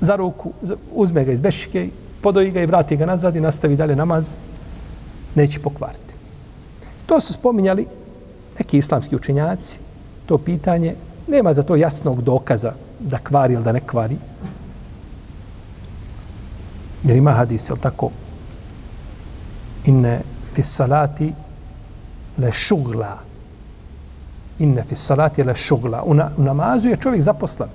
za 0.00 0.16
ruku, 0.16 0.52
uzme 0.92 1.24
ga 1.24 1.32
iz 1.32 1.40
bešike, 1.40 1.88
podoji 2.22 2.50
ga 2.50 2.60
i 2.62 2.66
vrati 2.66 2.96
ga 2.96 3.06
nazad 3.06 3.36
i 3.36 3.40
nastavi 3.40 3.76
dalje 3.76 3.96
namaz, 3.96 4.34
neće 5.34 5.60
pokvariti. 5.60 6.14
To 7.06 7.20
su 7.20 7.32
spominjali 7.32 7.86
neki 8.58 8.78
islamski 8.78 9.16
učenjaci, 9.16 9.78
to 10.26 10.38
pitanje, 10.38 10.94
nema 11.26 11.54
za 11.54 11.62
to 11.62 11.76
jasnog 11.76 12.22
dokaza 12.22 12.72
da 13.00 13.18
kvari 13.18 13.54
ili 13.54 13.64
da 13.64 13.72
ne 13.72 13.80
kvari. 13.80 14.16
Jer 17.04 17.16
ima 17.16 17.32
hadis, 17.32 17.70
je 17.70 17.76
tako? 17.80 18.10
Inne 19.84 20.20
fis 20.54 20.74
salati 20.76 21.32
le 22.38 22.52
šugla. 22.52 23.29
Inne 24.60 24.84
fi 24.84 24.96
salati 24.96 25.42
la 25.42 25.54
šugla. 25.54 26.02
U, 26.04 26.14
na, 26.14 26.30
u 26.36 26.42
namazu 26.42 26.88
je 26.88 26.96
čovjek 26.96 27.22
zaposlen. 27.22 27.68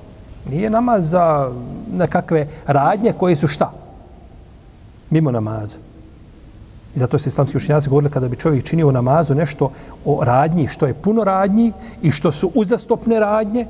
Nije 0.50 0.70
namaz 0.70 1.10
za 1.10 1.52
nekakve 1.94 2.48
radnje 2.68 3.14
koje 3.18 3.36
su 3.36 3.48
šta? 3.48 3.72
Mimo 5.10 5.32
namaza. 5.32 5.80
I 6.96 7.00
zato 7.00 7.18
se 7.18 7.28
islamski 7.28 7.58
učenjaci 7.58 7.90
govorili 7.90 8.12
kada 8.12 8.28
bi 8.28 8.36
čovjek 8.36 8.64
činio 8.64 8.88
u 8.88 8.92
namazu 8.92 9.36
nešto 9.36 9.72
o 10.06 10.24
radnji, 10.24 10.68
što 10.68 10.88
je 10.88 10.94
puno 10.94 11.24
radnji 11.24 11.74
i 12.02 12.12
što 12.12 12.32
su 12.32 12.52
uzastopne 12.56 13.20
radnje 13.20 13.68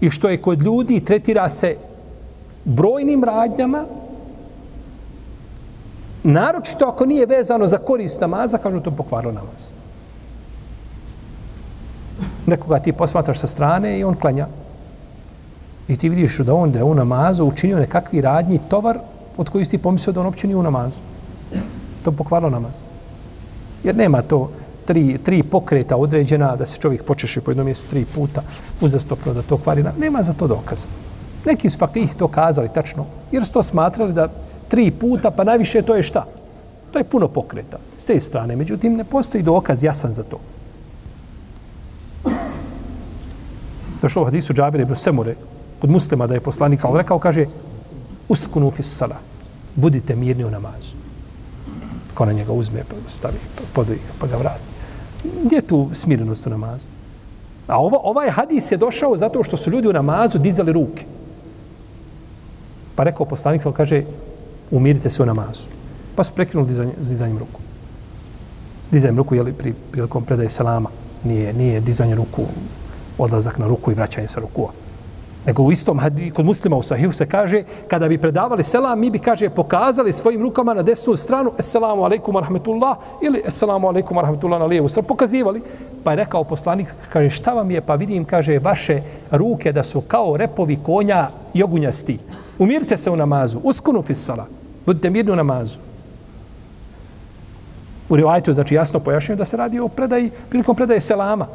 i 0.00 0.10
što 0.10 0.28
je 0.28 0.40
kod 0.40 0.62
ljudi 0.62 1.04
tretira 1.04 1.48
se 1.48 1.76
brojnim 2.64 3.24
radnjama, 3.24 3.84
naročito 6.22 6.84
ako 6.84 7.06
nije 7.06 7.26
vezano 7.26 7.66
za 7.66 7.78
korist 7.78 8.20
namaza, 8.20 8.58
kažu 8.58 8.80
to 8.80 8.90
pokvarilo 8.90 9.32
namaz. 9.32 9.81
Nekoga 12.46 12.78
ti 12.78 12.92
posmatraš 12.92 13.38
sa 13.38 13.46
strane 13.46 13.98
i 13.98 14.04
on 14.04 14.14
klanja. 14.14 14.46
I 15.88 15.96
ti 15.96 16.08
vidiš 16.08 16.38
da 16.38 16.54
on 16.54 16.72
da 16.72 16.78
je 16.78 16.84
u 16.84 16.94
namazu 16.94 17.44
učinio 17.44 17.78
nekakvi 17.78 18.20
radnji 18.20 18.60
tovar 18.68 18.98
od 19.36 19.50
koji 19.50 19.64
ti 19.64 19.78
pomislio 19.78 20.12
da 20.12 20.20
on 20.20 20.26
uopće 20.26 20.46
nije 20.46 20.56
u 20.56 20.62
namazu. 20.62 21.00
To 22.04 22.12
pokvarilo 22.12 22.50
namaz. 22.50 22.82
Jer 23.84 23.96
nema 23.96 24.22
to 24.22 24.50
tri, 24.84 25.18
tri 25.24 25.42
pokreta 25.42 25.96
određena 25.96 26.56
da 26.56 26.66
se 26.66 26.80
čovjek 26.80 27.04
počeše 27.04 27.40
po 27.40 27.50
jednom 27.50 27.66
mjestu 27.66 27.90
tri 27.90 28.04
puta 28.04 28.42
uzastopno 28.80 29.34
da 29.34 29.42
to 29.42 29.56
kvari. 29.56 29.84
Nema 29.98 30.22
za 30.22 30.32
to 30.32 30.46
dokaza. 30.48 30.88
Neki 31.46 31.70
su 31.70 31.78
fakih 31.78 32.14
to 32.14 32.28
kazali 32.28 32.68
tačno, 32.74 33.06
jer 33.32 33.44
su 33.44 33.52
to 33.52 33.62
smatrali 33.62 34.12
da 34.12 34.28
tri 34.68 34.90
puta, 34.90 35.30
pa 35.30 35.44
najviše 35.44 35.82
to 35.82 35.94
je 35.94 36.02
šta? 36.02 36.26
To 36.92 36.98
je 36.98 37.04
puno 37.04 37.28
pokreta 37.28 37.78
s 37.98 38.06
te 38.06 38.20
strane. 38.20 38.56
Međutim, 38.56 38.94
ne 38.94 39.04
postoji 39.04 39.42
dokaz 39.42 39.82
jasan 39.82 40.12
za 40.12 40.22
to. 40.22 40.38
Došlo 44.02 44.22
u 44.22 44.24
hadisu 44.24 44.52
Džabir 44.54 44.80
ibn 44.80 44.96
Semure, 44.96 45.34
kod 45.80 45.90
muslima 45.90 46.26
da 46.26 46.34
je 46.34 46.40
poslanik 46.40 46.80
sal 46.80 46.96
rekao, 46.96 47.18
kaže 47.18 47.46
uskunu 48.28 48.70
fis 48.70 48.96
sala, 48.96 49.16
budite 49.74 50.16
mirni 50.16 50.44
u 50.44 50.50
namazu. 50.50 50.94
Ko 52.14 52.24
na 52.26 52.32
njega 52.32 52.52
uzme, 52.52 52.82
pa 52.88 52.96
stavi, 53.08 53.38
pa 53.74 53.82
pa 54.20 54.26
ga 54.26 54.36
vrati. 54.36 54.60
Gdje 55.44 55.56
je 55.56 55.66
tu 55.66 55.88
smirenost 55.92 56.46
u 56.46 56.50
namazu? 56.50 56.86
A 57.66 57.78
ovo, 57.78 58.00
ovaj 58.04 58.30
hadis 58.30 58.72
je 58.72 58.76
došao 58.76 59.16
zato 59.16 59.42
što 59.42 59.56
su 59.56 59.70
ljudi 59.70 59.88
u 59.88 59.92
namazu 59.92 60.38
dizali 60.38 60.72
ruke. 60.72 61.04
Pa 62.94 63.04
rekao 63.04 63.26
poslanik, 63.26 63.62
sal 63.62 63.72
kaže, 63.72 64.02
umirite 64.70 65.10
se 65.10 65.22
u 65.22 65.26
namazu. 65.26 65.68
Pa 66.16 66.24
su 66.24 66.32
prekinuli 66.32 66.68
dizanje, 66.68 66.92
dizanjem 66.98 67.38
ruku. 67.38 67.60
Dizanjem 68.90 69.16
ruku, 69.16 69.34
jeli, 69.34 69.52
pri, 69.52 69.72
prilikom 69.92 70.24
predaje 70.24 70.48
salama, 70.48 70.90
nije, 71.24 71.52
nije 71.52 71.80
dizanje 71.80 72.14
ruku, 72.14 72.42
odlazak 73.18 73.58
na 73.58 73.66
ruku 73.66 73.90
i 73.90 73.94
vraćanje 73.94 74.28
sa 74.28 74.40
rukua. 74.40 74.72
Nego 75.46 75.62
u 75.62 75.72
istom, 75.72 76.00
kod 76.34 76.44
muslima 76.44 76.76
u 76.76 76.82
sahihu 76.82 77.12
se 77.12 77.26
kaže, 77.26 77.62
kada 77.88 78.08
bi 78.08 78.18
predavali 78.18 78.62
selam, 78.62 79.00
mi 79.00 79.10
bi, 79.10 79.18
kaže, 79.18 79.50
pokazali 79.50 80.12
svojim 80.12 80.42
rukama 80.42 80.74
na 80.74 80.82
desnu 80.82 81.16
stranu, 81.16 81.52
Assalamu 81.58 82.04
alaikum 82.04 82.36
rahmetullah, 82.36 82.96
ili 83.22 83.42
Assalamu 83.46 83.88
alaikum 83.88 84.18
rahmetullah 84.18 84.60
na 84.60 84.66
lijevu 84.66 84.88
stranu, 84.88 85.08
pokazivali. 85.08 85.62
Pa 86.04 86.10
je 86.10 86.16
rekao 86.16 86.44
poslanik, 86.44 86.94
kaže, 87.12 87.30
šta 87.30 87.54
vam 87.54 87.70
je, 87.70 87.80
pa 87.80 87.94
vidim, 87.94 88.24
kaže, 88.24 88.58
vaše 88.58 89.02
ruke 89.30 89.72
da 89.72 89.82
su 89.82 90.00
kao 90.00 90.36
repovi 90.36 90.76
konja 90.82 91.28
jogunjasti. 91.54 92.18
Umirite 92.58 92.96
se 92.96 93.10
u 93.10 93.16
namazu, 93.16 93.60
uskunu 93.62 94.02
fissala, 94.02 94.46
budite 94.86 95.10
mirni 95.10 95.32
u 95.32 95.36
namazu. 95.36 95.78
U 98.08 98.16
rivajtu, 98.16 98.52
znači, 98.52 98.74
jasno 98.74 99.00
pojašnjaju 99.00 99.36
da 99.36 99.44
se 99.44 99.56
radi 99.56 99.80
o 99.80 99.88
predaji, 99.88 100.30
prilikom 100.48 100.76
predaje 100.76 101.00
selama. 101.00 101.46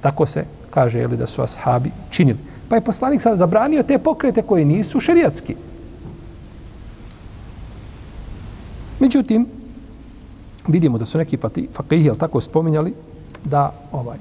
Tako 0.00 0.26
se 0.26 0.44
kaže, 0.70 0.98
jeli, 0.98 1.16
da 1.16 1.26
su 1.26 1.42
ashabi 1.42 1.90
činili. 2.10 2.38
Pa 2.68 2.74
je 2.74 2.84
poslanik 2.84 3.20
sad 3.20 3.38
zabranio 3.38 3.82
te 3.82 3.98
pokrete 3.98 4.42
koje 4.42 4.64
nisu 4.64 5.00
šerijatski. 5.00 5.54
Međutim, 9.00 9.46
vidimo 10.68 10.98
da 10.98 11.06
su 11.06 11.18
neki 11.18 11.38
fakihi, 11.72 12.04
jel 12.04 12.16
tako, 12.16 12.40
spominjali 12.40 12.94
da 13.44 13.72
ovaj 13.92 14.18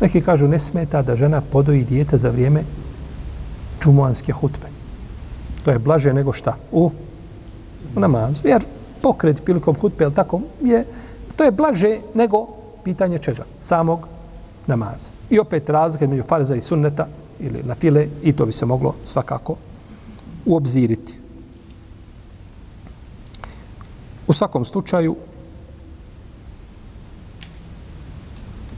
neki 0.00 0.20
kažu 0.20 0.48
ne 0.48 0.58
smeta 0.58 1.02
da 1.02 1.16
žena 1.16 1.40
podoji 1.40 1.84
dijete 1.84 2.18
za 2.18 2.30
vrijeme 2.30 2.62
džumuanske 3.82 4.32
hutbe. 4.32 4.66
To 5.64 5.70
je 5.70 5.78
blaže 5.78 6.12
nego 6.12 6.32
šta? 6.32 6.56
U, 6.72 6.90
u 7.96 8.00
namazu. 8.00 8.40
Jer 8.44 8.64
pokret 9.02 9.44
prilikom 9.44 9.74
hutbe, 9.80 10.04
jel 10.04 10.12
tako, 10.12 10.40
je, 10.60 10.84
to 11.36 11.44
je 11.44 11.50
blaže 11.50 11.98
nego 12.14 12.46
pitanje 12.84 13.18
čega? 13.18 13.44
Samog 13.60 14.08
namaza. 14.66 15.10
I 15.30 15.38
opet 15.38 15.68
razlika 15.70 16.06
među 16.06 16.22
farza 16.22 16.54
i 16.54 16.60
sunneta 16.60 17.06
ili 17.40 17.62
na 17.62 17.74
file 17.74 18.08
i 18.22 18.32
to 18.32 18.46
bi 18.46 18.52
se 18.52 18.66
moglo 18.66 18.94
svakako 19.04 19.56
uobziriti. 20.44 21.18
U 24.26 24.32
svakom 24.32 24.64
slučaju 24.64 25.16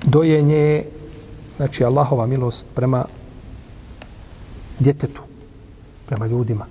dojenje 0.06 0.56
je 0.56 0.90
znači 1.56 1.84
Allahova 1.84 2.26
milost 2.26 2.66
prema 2.74 3.04
djetetu, 4.78 5.22
prema 6.06 6.26
ljudima. 6.26 6.66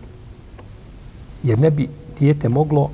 Jer 1.44 1.60
ne 1.60 1.72
bi 1.72 1.90
dijete 2.20 2.50
moglo 2.50 2.90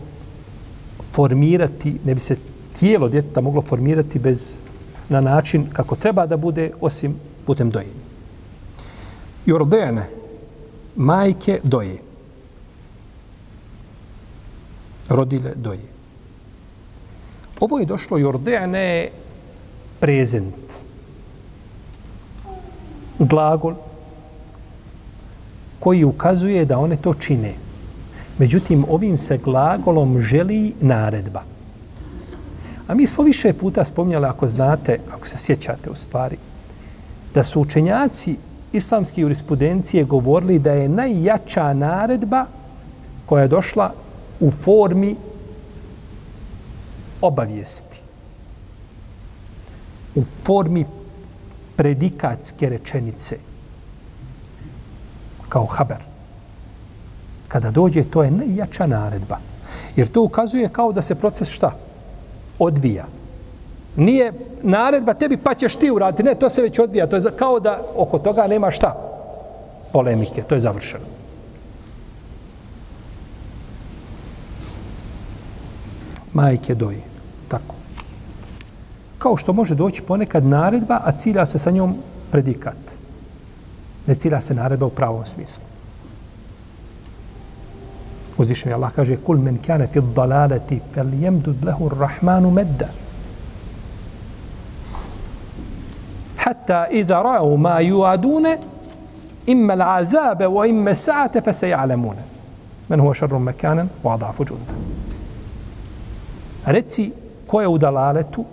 formirati, 1.12 1.97
ne 2.06 2.13
bi 2.13 2.19
se 2.19 2.38
tijelo 2.79 3.10
djeteta 3.10 3.41
moglo 3.41 3.62
formirati 3.62 4.19
bez 4.19 4.57
na 5.10 5.21
način 5.21 5.65
kako 5.73 5.95
treba 5.95 6.25
da 6.25 6.38
bude, 6.38 6.71
osim 6.81 7.15
putem 7.45 7.69
dojenja. 7.69 8.01
Jordene, 9.45 10.10
majke 10.95 11.60
doje. 11.63 11.97
Rodile 15.10 15.51
doje. 15.55 15.91
Ovo 17.60 17.79
je 17.79 17.86
došlo 17.86 18.17
Jordene 18.17 19.10
prezent. 19.99 20.73
Glagol 23.19 23.75
koji 25.79 26.03
ukazuje 26.03 26.65
da 26.65 26.77
one 26.77 26.95
to 26.95 27.13
čine. 27.13 27.53
Međutim, 28.38 28.86
ovim 28.89 29.17
se 29.17 29.38
glagolom 29.38 30.21
želi 30.21 30.73
naredba. 30.81 31.51
A 32.91 32.95
mi 32.95 33.08
smo 33.08 33.23
više 33.23 33.54
puta 33.54 33.86
spominjali, 33.86 34.25
ako 34.25 34.47
znate, 34.47 34.99
ako 35.13 35.27
se 35.27 35.38
sjećate 35.38 35.89
u 35.89 35.95
stvari, 35.95 36.38
da 37.34 37.43
su 37.43 37.62
učenjaci 37.62 38.36
islamske 38.73 39.21
jurisprudencije 39.21 40.04
govorili 40.04 40.60
da 40.60 40.71
je 40.71 40.89
najjača 40.89 41.73
naredba 41.73 42.45
koja 43.25 43.41
je 43.41 43.47
došla 43.47 43.93
u 44.39 44.51
formi 44.51 45.15
obavijesti. 47.21 48.01
U 50.15 50.23
formi 50.43 50.86
predikatske 51.75 52.69
rečenice. 52.69 53.38
Kao 55.49 55.65
haber. 55.65 56.04
Kada 57.47 57.71
dođe, 57.71 58.04
to 58.04 58.23
je 58.23 58.32
najjača 58.32 58.88
naredba. 58.88 59.38
Jer 59.95 60.08
to 60.08 60.23
ukazuje 60.23 60.69
kao 60.69 60.91
da 60.91 61.01
se 61.01 61.15
proces 61.15 61.49
šta? 61.49 61.90
Odvija. 62.62 63.06
Nije 63.95 64.34
naredba 64.62 65.13
tebi 65.13 65.38
pa 65.38 65.54
ćeš 65.54 65.76
ti 65.76 65.91
uraditi. 65.91 66.24
Ne, 66.24 66.36
to 66.36 66.50
se 66.50 66.62
već 66.62 66.80
odvija. 66.80 67.08
To 67.08 67.15
je 67.15 67.21
kao 67.36 67.60
da 67.60 67.82
oko 67.95 68.19
toga 68.19 68.47
nema 68.47 68.71
šta? 68.71 68.95
Polemike. 69.93 70.43
To 70.43 70.56
je 70.56 70.60
završeno. 70.60 71.06
Majke 76.34 76.76
doji. 76.76 77.02
Tako. 77.47 77.76
Kao 79.17 79.38
što 79.38 79.54
može 79.54 79.76
doći 79.76 80.02
ponekad 80.02 80.45
naredba, 80.45 81.02
a 81.04 81.12
cilja 81.12 81.45
se 81.45 81.60
sa 81.60 81.71
njom 81.71 81.95
predikat. 82.32 82.78
Ne 84.08 84.15
cilja 84.15 84.41
se 84.41 84.54
naredba 84.54 84.86
u 84.86 84.89
pravom 84.89 85.26
smislu. 85.26 85.65
Uzvišen 88.38 88.74
Allah 88.74 88.91
kaže 88.96 89.17
kul 89.17 89.38
men 89.38 89.58
kane 89.58 89.88
fi 89.88 90.02
dalalati 90.02 90.82
fel 90.94 91.13
jemdud 91.13 91.65
lehu 91.65 91.89
rahmanu 91.89 92.52
medda. 92.52 92.89
Hatta 96.36 96.88
idha 96.91 97.24
ra'u 97.24 97.58
ma 97.58 97.80
yuadune 97.82 98.58
imma 99.46 99.76
l'azabe 99.76 100.46
wa 100.46 100.67
imma 100.67 100.96
sa'ate 100.96 101.41
fa 101.41 101.54
se 101.54 101.70
ja'lamune. 101.70 102.24
Men 102.89 103.00
huwa 103.00 103.13
šarrum 103.13 103.44
mekanen 103.44 103.89
wa 104.04 104.13
adafu 104.13 104.46
džunda. 104.46 104.74
Reci 106.65 107.12
ko 107.48 107.62
je 107.62 107.67
u 107.67 107.78
dalaletu 107.78 108.46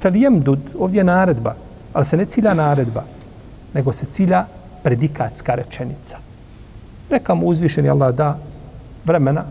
fel 0.00 0.16
jemdud, 0.16 0.74
ovdje 0.78 1.00
je 1.00 1.04
naredba, 1.04 1.54
ali 1.92 2.04
se 2.04 2.16
ne 2.16 2.24
cilja 2.24 2.54
naredba, 2.54 3.04
nego 3.74 3.92
se 3.92 4.06
cilja 4.06 4.46
predikatska 4.82 5.54
rečenica. 5.54 6.18
Neka 7.10 7.34
mu 7.34 7.46
uzvišeni 7.46 7.90
Allah 7.90 8.14
da 8.14 8.38
vremena. 9.04 9.44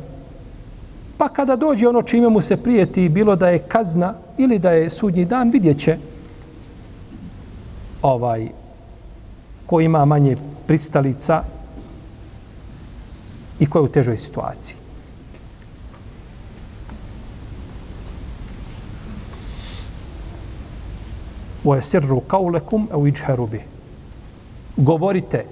Pa 1.17 1.29
kada 1.29 1.55
dođe 1.55 1.87
ono 1.87 2.01
čime 2.01 2.29
mu 2.29 2.41
se 2.41 2.57
prijeti, 2.57 3.09
bilo 3.09 3.35
da 3.35 3.49
je 3.49 3.59
kazna 3.59 4.13
ili 4.37 4.59
da 4.59 4.71
je 4.71 4.89
sudnji 4.89 5.25
dan, 5.25 5.49
vidjet 5.49 5.79
će 5.79 5.97
ovaj, 8.01 8.47
ko 9.65 9.81
ima 9.81 10.05
manje 10.05 10.35
pristalica 10.67 11.43
i 13.59 13.65
ko 13.65 13.79
je 13.79 13.83
u 13.83 13.87
težoj 13.87 14.17
situaciji. 14.17 14.77
Wa 21.63 21.75
yasirru 21.75 22.21
qawlakum 22.27 22.87
aw 22.91 23.07
ijharu 23.07 23.47
bih. 23.47 23.61
Govorite 24.77 25.45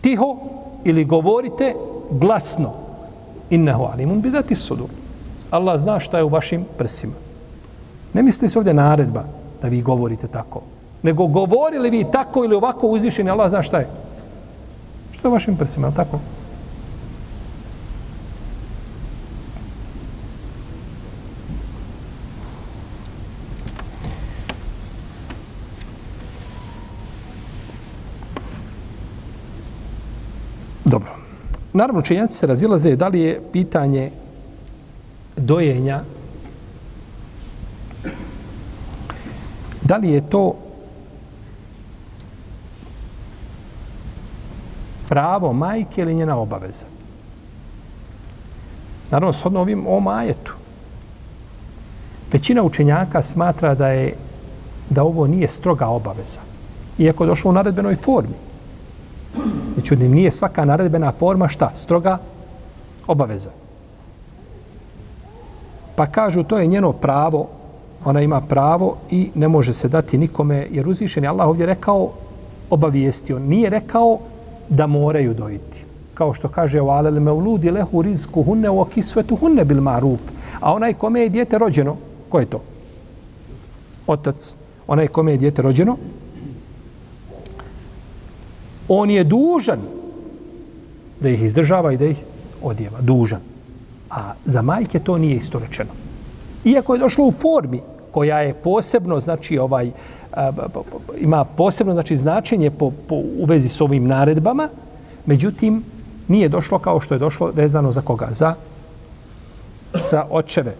tiho 0.00 0.57
ili 0.84 1.04
govorite 1.04 1.74
glasno. 2.10 2.70
Innehu 3.50 3.84
alimun 3.84 4.20
bi 4.20 4.30
dati 4.30 4.54
sudur. 4.54 4.88
Allah 5.50 5.80
zna 5.80 6.00
šta 6.00 6.18
je 6.18 6.24
u 6.24 6.28
vašim 6.28 6.64
prsima. 6.78 7.12
Ne 8.12 8.22
mislite 8.22 8.48
se 8.48 8.58
ovdje 8.58 8.74
naredba 8.74 9.24
da 9.62 9.68
vi 9.68 9.82
govorite 9.82 10.26
tako. 10.26 10.60
Nego 11.02 11.26
govorili 11.26 11.90
vi 11.90 12.04
tako 12.12 12.44
ili 12.44 12.54
ovako 12.54 12.88
uzvišeni, 12.88 13.30
Allah 13.30 13.50
zna 13.50 13.62
šta 13.62 13.78
je. 13.78 13.88
Što 15.12 15.28
je 15.28 15.30
u 15.30 15.32
vašim 15.32 15.56
prsima, 15.56 15.90
tako? 15.90 16.18
Dobro. 30.88 31.10
Naravno, 31.72 32.02
činjaci 32.02 32.34
se 32.34 32.46
razilaze 32.46 32.96
da 32.96 33.08
li 33.08 33.20
je 33.20 33.42
pitanje 33.52 34.10
dojenja 35.36 36.02
da 39.82 39.96
li 39.96 40.10
je 40.10 40.30
to 40.30 40.54
pravo 45.08 45.52
majke 45.52 46.00
ili 46.00 46.14
njena 46.14 46.36
obaveza. 46.36 46.86
Naravno, 49.10 49.32
s 49.32 49.44
ovim 49.44 49.86
o 49.86 50.00
majetu. 50.00 50.54
Većina 52.32 52.62
učenjaka 52.62 53.22
smatra 53.22 53.74
da 53.74 53.88
je 53.88 54.14
da 54.90 55.02
ovo 55.02 55.26
nije 55.26 55.48
stroga 55.48 55.86
obaveza. 55.86 56.40
Iako 56.98 57.24
je 57.24 57.28
došlo 57.28 57.50
u 57.50 57.54
naredbenoj 57.54 57.96
formi. 57.96 58.47
Međutim, 59.78 60.12
nije 60.12 60.30
svaka 60.30 60.64
naredbena 60.64 61.12
forma 61.12 61.48
šta? 61.48 61.70
Stroga 61.74 62.18
obaveza. 63.06 63.50
Pa 65.96 66.06
kažu, 66.06 66.42
to 66.42 66.58
je 66.58 66.66
njeno 66.66 66.92
pravo, 66.92 67.48
ona 68.04 68.20
ima 68.20 68.40
pravo 68.40 68.96
i 69.10 69.30
ne 69.34 69.48
može 69.48 69.72
se 69.72 69.88
dati 69.88 70.18
nikome, 70.18 70.66
jer 70.70 70.88
uzvišen 70.88 71.24
je 71.24 71.28
Allah 71.28 71.48
ovdje 71.48 71.66
rekao, 71.66 72.10
obavijestio. 72.70 73.38
Nije 73.38 73.70
rekao 73.70 74.18
da 74.68 74.86
moraju 74.86 75.34
dojiti. 75.34 75.84
Kao 76.14 76.34
što 76.34 76.48
kaže 76.48 76.80
o 76.80 76.88
alel 76.88 77.20
meuludi 77.20 77.70
lehu 77.70 78.02
rizku 78.02 78.42
hunne 78.42 78.70
o 78.70 78.84
kisvetu 78.84 79.36
hunne 79.36 79.64
bil 79.64 79.80
maruf. 79.80 80.20
A 80.60 80.74
onaj 80.74 80.94
kome 80.94 81.20
je 81.20 81.28
dijete 81.28 81.58
rođeno, 81.58 81.96
ko 82.28 82.40
je 82.40 82.46
to? 82.46 82.60
Otac. 84.06 84.56
Onaj 84.88 85.06
kome 85.06 85.32
je 85.32 85.36
dijete 85.38 85.62
rođeno, 85.62 85.96
on 88.88 89.10
je 89.10 89.24
dužan 89.24 89.78
da 91.20 91.28
ih 91.28 91.42
izdržava 91.42 91.92
i 91.92 91.96
da 91.96 92.04
ih 92.04 92.16
odjeva. 92.62 93.00
Dužan. 93.00 93.40
A 94.10 94.32
za 94.44 94.62
majke 94.62 94.98
to 94.98 95.18
nije 95.18 95.36
isto 95.36 95.58
rečeno. 95.58 95.90
Iako 96.64 96.94
je 96.94 97.00
došlo 97.00 97.26
u 97.26 97.32
formi 97.32 97.80
koja 98.10 98.40
je 98.40 98.54
posebno, 98.54 99.20
znači, 99.20 99.58
ovaj, 99.58 99.90
ima 101.18 101.44
posebno 101.44 101.92
znači, 101.92 102.16
značenje 102.16 102.70
po, 102.70 102.92
po, 103.08 103.14
u 103.14 103.44
vezi 103.44 103.68
s 103.68 103.80
ovim 103.80 104.06
naredbama, 104.06 104.68
međutim, 105.26 105.84
nije 106.28 106.48
došlo 106.48 106.78
kao 106.78 107.00
što 107.00 107.14
je 107.14 107.18
došlo 107.18 107.50
vezano 107.54 107.90
za 107.90 108.00
koga? 108.00 108.28
Za, 108.32 108.54
za 110.10 110.26
očeve. 110.30 110.74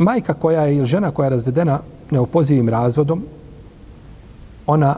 Majka 0.00 0.34
koja 0.34 0.62
je 0.62 0.76
ili 0.76 0.86
žena 0.86 1.10
koja 1.10 1.26
je 1.26 1.30
razvedena 1.30 1.80
neopozivim 2.10 2.68
razvodom, 2.68 3.24
ona 4.66 4.96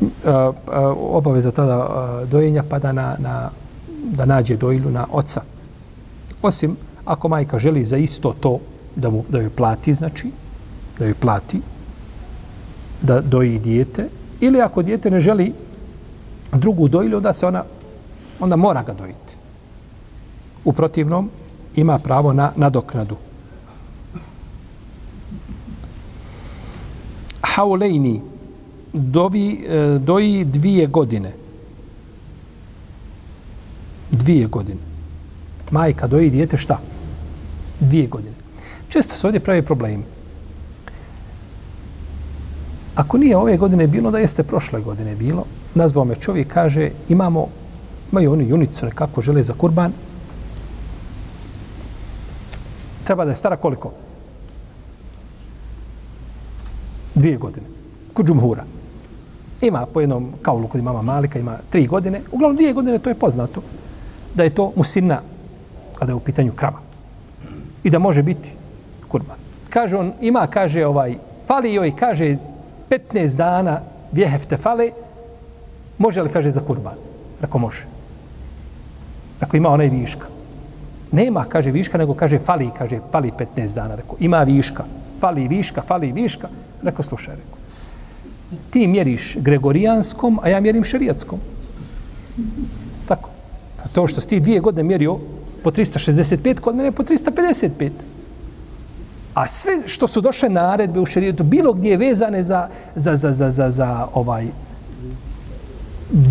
uh, 0.00 0.08
uh, 0.26 0.54
obaveza 0.96 1.50
tada 1.50 1.88
dojenja 2.30 2.62
pada 2.62 2.92
na, 2.92 3.16
na, 3.18 3.50
da 4.04 4.24
nađe 4.24 4.56
dojlu 4.56 4.90
na 4.90 5.06
oca. 5.12 5.42
Osim 6.42 6.76
ako 7.04 7.28
majka 7.28 7.58
želi 7.58 7.84
za 7.84 7.96
isto 7.96 8.34
to 8.40 8.58
da, 8.96 9.10
mu, 9.10 9.24
da 9.28 9.40
joj 9.40 9.50
plati, 9.50 9.94
znači, 9.94 10.30
da 10.98 11.04
joj 11.04 11.14
plati, 11.14 11.60
da 13.02 13.20
doji 13.20 13.58
dijete, 13.58 14.08
ili 14.40 14.60
ako 14.60 14.82
dijete 14.82 15.10
ne 15.10 15.20
želi 15.20 15.52
drugu 16.52 16.88
dojilu, 16.88 17.16
onda 17.16 17.32
se 17.32 17.46
ona, 17.46 17.64
onda 18.40 18.56
mora 18.56 18.82
ga 18.82 18.92
dojiti. 18.92 19.36
U 20.64 20.72
protivnom, 20.72 21.30
ima 21.74 21.98
pravo 21.98 22.32
na 22.32 22.52
nadoknadu. 22.56 23.16
Haulejni 27.40 28.20
dovi, 28.92 29.64
e, 29.68 29.98
doji 29.98 30.44
dvije 30.44 30.86
godine. 30.86 31.32
Dvije 34.10 34.46
godine. 34.46 34.80
Majka 35.70 36.06
doji 36.06 36.30
dijete 36.30 36.56
šta? 36.56 36.78
Dvije 37.80 38.06
godine. 38.06 38.34
Često 38.88 39.14
se 39.14 39.26
ovdje 39.26 39.40
pravi 39.40 39.62
problemi. 39.62 40.04
Ako 42.94 43.18
nije 43.18 43.36
ove 43.36 43.56
godine 43.56 43.86
bilo, 43.86 44.10
da 44.10 44.18
jeste 44.18 44.42
prošle 44.42 44.80
godine 44.80 45.14
bilo, 45.14 45.44
nazvao 45.74 46.04
me 46.04 46.14
čovjek, 46.14 46.48
kaže, 46.48 46.90
imamo, 47.08 47.48
imaju 48.12 48.32
oni 48.32 48.48
junicu 48.48 48.86
nekako 48.86 49.22
žele 49.22 49.42
za 49.42 49.52
kurban, 49.52 49.92
Treba 53.04 53.24
da 53.24 53.30
je 53.30 53.36
stara 53.36 53.56
koliko? 53.56 53.92
Dvije 57.14 57.36
godine. 57.36 57.66
Kod 58.12 58.26
džumhura. 58.26 58.64
Ima 59.60 59.86
po 59.86 60.00
jednom 60.00 60.32
kaulu 60.42 60.68
kod 60.68 60.82
mama 60.82 61.02
Malika, 61.02 61.38
ima 61.38 61.58
tri 61.70 61.86
godine. 61.86 62.20
Uglavnom 62.32 62.56
dvije 62.56 62.72
godine, 62.72 62.98
to 62.98 63.10
je 63.10 63.14
poznato. 63.14 63.62
Da 64.34 64.44
je 64.44 64.54
to 64.54 64.72
musinna 64.76 65.20
kada 65.98 66.12
je 66.12 66.16
u 66.16 66.20
pitanju 66.20 66.52
krava. 66.52 66.78
I 67.84 67.90
da 67.90 67.98
može 67.98 68.22
biti 68.22 68.52
kurban. 69.08 69.36
Kaže 69.70 69.96
on, 69.96 70.12
ima, 70.20 70.46
kaže 70.46 70.86
ovaj, 70.86 71.16
fali 71.46 71.74
joj, 71.74 71.92
kaže, 71.96 72.36
15 72.90 73.36
dana 73.36 73.80
vjehefte 74.12 74.56
fale, 74.56 74.90
može 75.98 76.22
li, 76.22 76.30
kaže, 76.30 76.50
za 76.50 76.60
kurban? 76.60 76.94
Rako 77.40 77.58
može. 77.58 77.86
Rako 79.40 79.56
ima 79.56 79.68
onaj 79.68 79.88
viška. 79.88 80.33
Nema, 81.14 81.44
kaže, 81.44 81.70
viška, 81.70 81.98
nego 81.98 82.14
kaže, 82.14 82.38
fali, 82.38 82.70
kaže, 82.78 82.98
fali 83.12 83.30
15 83.56 83.74
dana. 83.74 83.94
Rekao, 83.94 84.16
ima 84.20 84.42
viška. 84.42 84.84
Fali 85.20 85.48
viška, 85.48 85.82
fali 85.82 86.12
viška. 86.12 86.48
Rekao, 86.82 87.04
slušaj, 87.04 87.34
rekao. 87.34 87.58
Ti 88.70 88.86
mjeriš 88.86 89.36
gregorijanskom, 89.40 90.38
a 90.42 90.48
ja 90.48 90.60
mjerim 90.60 90.84
šerijatskom. 90.84 91.38
Tako. 93.08 93.30
To 93.92 94.06
što 94.06 94.20
si 94.20 94.28
ti 94.28 94.40
dvije 94.40 94.60
godine 94.60 94.82
mjerio 94.82 95.18
po 95.62 95.70
365, 95.70 96.60
kod 96.60 96.76
mene 96.76 96.92
po 96.92 97.02
355. 97.02 97.90
A 99.34 99.48
sve 99.48 99.72
što 99.86 100.06
su 100.06 100.20
došle 100.20 100.48
naredbe 100.48 101.00
u 101.00 101.06
šerijetu, 101.06 101.44
bilo 101.44 101.72
gdje 101.72 101.90
je 101.90 101.96
vezane 101.96 102.42
za, 102.42 102.68
za, 102.94 103.16
za, 103.16 103.32
za, 103.32 103.50
za, 103.50 103.70
za 103.70 104.06
ovaj 104.14 104.46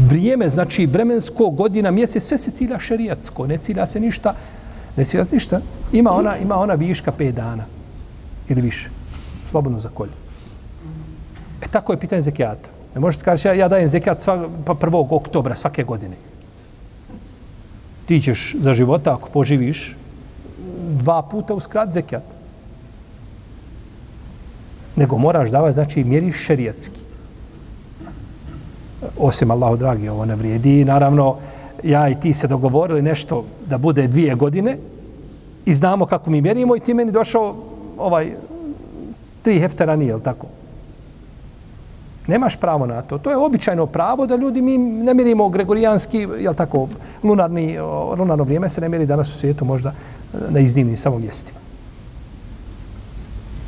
vrijeme, 0.09 0.49
znači 0.49 0.85
vremensko, 0.85 1.49
godina, 1.49 1.91
mjesec, 1.91 2.23
sve 2.23 2.37
se 2.37 2.51
cilja 2.51 2.79
šerijatsko, 2.79 3.47
ne 3.47 3.57
cilja 3.57 3.85
se 3.85 3.99
ništa, 3.99 4.35
ne 4.97 5.05
cilja 5.05 5.25
ništa. 5.31 5.61
Ima 5.91 6.11
ona, 6.11 6.37
ima 6.37 6.55
ona 6.55 6.73
viška 6.73 7.11
5 7.11 7.31
dana 7.31 7.63
ili 8.49 8.61
više, 8.61 8.89
slobodno 9.47 9.79
za 9.79 9.89
kolje. 9.89 10.11
E 11.61 11.67
tako 11.67 11.93
je 11.93 11.99
pitanje 11.99 12.21
zekijata. 12.21 12.69
Ne 12.95 13.01
možete 13.01 13.23
kaži, 13.23 13.47
ja, 13.47 13.53
ja 13.53 13.67
dajem 13.67 13.87
zekijat 13.87 14.21
sva, 14.21 14.49
pa 14.65 14.73
prvog 14.73 15.11
oktobra 15.11 15.55
svake 15.55 15.83
godine. 15.83 16.15
Ti 18.05 18.19
ćeš 18.21 18.55
za 18.59 18.73
života, 18.73 19.13
ako 19.13 19.29
poživiš, 19.29 19.95
dva 20.99 21.21
puta 21.21 21.53
uskrat 21.53 21.91
zekijat 21.91 22.23
nego 24.95 25.17
moraš 25.17 25.49
davati, 25.49 25.73
znači 25.73 26.03
mjeriš 26.03 26.45
šerijatski. 26.45 26.99
Osim 29.17 29.51
Allahu 29.51 29.77
dragi, 29.77 30.09
ovo 30.09 30.25
ne 30.25 30.35
vrijedi. 30.35 30.85
Naravno, 30.85 31.37
ja 31.83 32.09
i 32.09 32.19
ti 32.19 32.33
se 32.33 32.47
dogovorili 32.47 33.01
nešto 33.01 33.45
da 33.69 33.77
bude 33.77 34.07
dvije 34.07 34.35
godine 34.35 34.77
i 35.65 35.73
znamo 35.73 36.05
kako 36.05 36.29
mi 36.29 36.41
mjerimo 36.41 36.75
i 36.75 36.79
ti 36.79 36.93
meni 36.93 37.11
došao 37.11 37.55
ovaj 37.97 38.35
tri 39.41 39.59
heftera 39.59 39.95
nije, 39.95 40.19
tako? 40.23 40.47
Nemaš 42.27 42.55
pravo 42.55 42.85
na 42.85 43.01
to. 43.01 43.17
To 43.17 43.29
je 43.29 43.37
običajno 43.37 43.85
pravo 43.85 44.25
da 44.25 44.35
ljudi 44.35 44.61
mi 44.61 44.77
ne 44.77 45.13
mjerimo 45.13 45.49
gregorijanski, 45.49 46.27
jel 46.39 46.53
tako, 46.53 46.87
lunarni, 47.23 47.79
lunarno 48.17 48.43
vrijeme 48.43 48.69
se 48.69 48.81
ne 48.81 48.89
mjeri 48.89 49.05
danas 49.05 49.29
u 49.29 49.37
svijetu 49.37 49.65
možda 49.65 49.89
e, 49.89 50.37
na 50.49 50.59
iznimnim 50.59 50.97
samo 50.97 51.19
mjestima. 51.19 51.59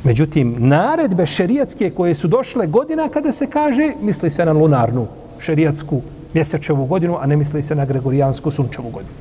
Međutim, 0.04 0.56
naredbe 0.58 1.26
šerijatske 1.26 1.90
koje 1.90 2.14
su 2.14 2.28
došle 2.28 2.66
godina 2.66 3.08
kada 3.08 3.32
se 3.32 3.46
kaže, 3.50 3.92
misli 4.02 4.30
se 4.30 4.44
na 4.44 4.52
lunarnu 4.52 5.06
šerijatsku 5.40 6.00
mjesečevu 6.34 6.86
godinu, 6.86 7.16
a 7.20 7.26
ne 7.26 7.36
misli 7.36 7.62
se 7.62 7.74
na 7.74 7.84
gregorijansku 7.84 8.50
sunčevu 8.50 8.90
godinu. 8.90 9.14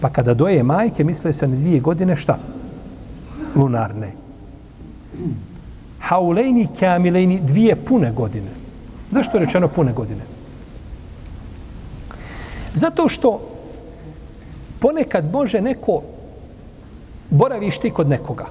Pa 0.00 0.08
kada 0.08 0.34
doje 0.34 0.62
majke, 0.62 1.04
misle 1.04 1.32
se 1.32 1.48
na 1.48 1.56
dvije 1.56 1.80
godine 1.80 2.16
šta? 2.16 2.38
Lunarne. 3.56 4.12
Haulejni 5.98 6.68
kamilejni 6.80 7.40
dvije 7.40 7.76
pune 7.76 8.12
godine. 8.12 8.50
Zašto 9.10 9.36
je 9.36 9.44
rečeno 9.44 9.68
pune 9.68 9.92
godine? 9.92 10.22
Zato 12.74 13.08
što 13.08 13.40
ponekad 14.78 15.32
može 15.32 15.60
neko 15.60 16.02
boraviš 17.30 17.78
ti 17.78 17.90
kod 17.90 18.08
nekoga. 18.08 18.46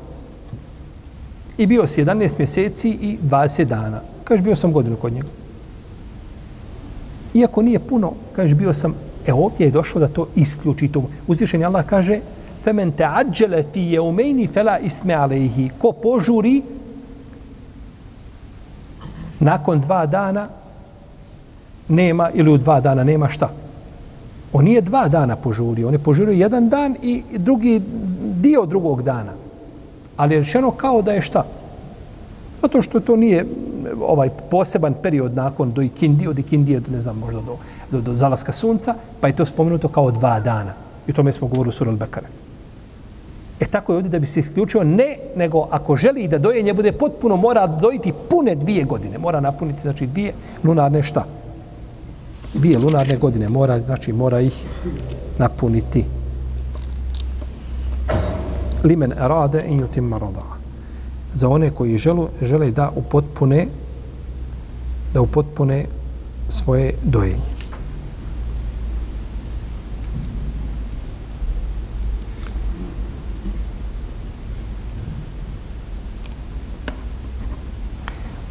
I 1.57 1.65
bio 1.65 1.87
si 1.87 2.03
11 2.05 2.37
mjeseci 2.37 2.89
i 2.89 3.17
20 3.23 3.63
dana. 3.63 4.01
Kaže, 4.27 4.43
bio 4.43 4.55
sam 4.55 4.73
godinu 4.73 4.95
kod 4.95 5.13
njega. 5.13 5.27
Iako 7.33 7.61
nije 7.61 7.79
puno, 7.79 8.11
kaže, 8.35 8.55
bio 8.55 8.73
sam, 8.73 8.93
e 9.27 9.33
ovdje 9.33 9.65
je 9.65 9.71
došlo 9.71 9.99
da 9.99 10.07
to 10.07 10.27
isključi. 10.35 10.87
To. 10.87 11.03
Uzvišen 11.27 11.65
Allah 11.65 11.85
kaže, 11.85 12.19
femen 12.63 12.91
te 12.91 13.05
ađele 13.05 13.63
fi 13.63 13.81
je 13.81 14.01
umejni 14.01 14.47
fela 14.47 14.79
isme. 14.79 15.15
Ko 15.77 15.91
požuri, 15.91 16.61
nakon 19.39 19.81
dva 19.81 20.05
dana, 20.05 20.47
nema, 21.87 22.29
ili 22.33 22.51
u 22.51 22.57
dva 22.57 22.79
dana 22.79 23.03
nema 23.03 23.29
šta? 23.29 23.49
On 24.53 24.65
nije 24.65 24.81
dva 24.81 25.07
dana 25.07 25.35
požurio, 25.35 25.87
on 25.87 25.93
je 25.93 25.99
požurio 25.99 26.33
jedan 26.33 26.69
dan 26.69 26.95
i 27.01 27.23
drugi 27.37 27.81
dio 28.19 28.65
drugog 28.65 29.03
dana. 29.03 29.31
Ali 30.17 30.35
je 30.35 30.39
rečeno 30.39 30.71
kao 30.71 31.01
da 31.01 31.11
je 31.11 31.21
šta? 31.21 31.45
Zato 32.61 32.81
što 32.81 32.99
to 32.99 33.15
nije 33.15 33.45
ovaj 34.01 34.29
poseban 34.49 34.93
period 35.01 35.35
nakon 35.35 35.71
do 35.71 35.81
ikindi, 35.81 36.27
od 36.27 36.39
ikindije, 36.39 36.81
ne 36.91 36.99
znam, 36.99 37.17
možda 37.17 37.41
do, 37.41 37.57
do, 37.91 38.01
do 38.01 38.15
zalaska 38.15 38.51
sunca, 38.51 38.95
pa 39.21 39.27
je 39.27 39.35
to 39.35 39.45
spomenuto 39.45 39.87
kao 39.87 40.11
dva 40.11 40.39
dana. 40.39 40.73
I 41.07 41.11
o 41.11 41.13
tome 41.13 41.31
smo 41.31 41.47
govorili 41.47 41.69
u 41.69 41.71
Surul 41.71 41.95
Bekare. 41.95 42.27
E 43.59 43.65
tako 43.65 43.93
je 43.93 43.95
ovdje 43.95 44.09
da 44.09 44.19
bi 44.19 44.25
se 44.25 44.39
isključio 44.39 44.83
ne, 44.83 45.17
nego 45.35 45.67
ako 45.71 45.95
želi 45.95 46.27
da 46.27 46.37
dojenje 46.37 46.73
bude 46.73 46.91
potpuno, 46.91 47.35
mora 47.35 47.67
dojiti 47.67 48.13
pune 48.29 48.55
dvije 48.55 48.83
godine. 48.83 49.17
Mora 49.17 49.39
napuniti, 49.39 49.81
znači, 49.81 50.07
dvije 50.07 50.33
lunarne 50.63 51.03
šta? 51.03 51.25
Dvije 52.53 52.79
lunarne 52.79 53.17
godine. 53.17 53.49
Mora, 53.49 53.79
znači, 53.79 54.13
mora 54.13 54.39
ih 54.39 54.65
napuniti 55.37 56.05
limen 58.83 59.13
arade 59.19 59.63
in 59.67 59.79
jutim 59.79 60.03
marada. 60.03 60.56
Za 61.37 61.49
one 61.49 61.69
koji 61.71 61.97
želu, 61.97 62.29
žele 62.41 62.71
da 62.71 62.89
upotpune 62.95 63.67
da 65.13 65.21
upotpune 65.21 65.85
svoje 66.49 66.93
dojenje. 67.03 67.53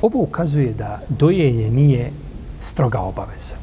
Ovo 0.03 0.23
ukazuje 0.23 0.73
da 0.73 1.01
dojenje 1.09 1.71
nije 1.71 2.11
stroga 2.61 3.01
obaveza. 3.01 3.55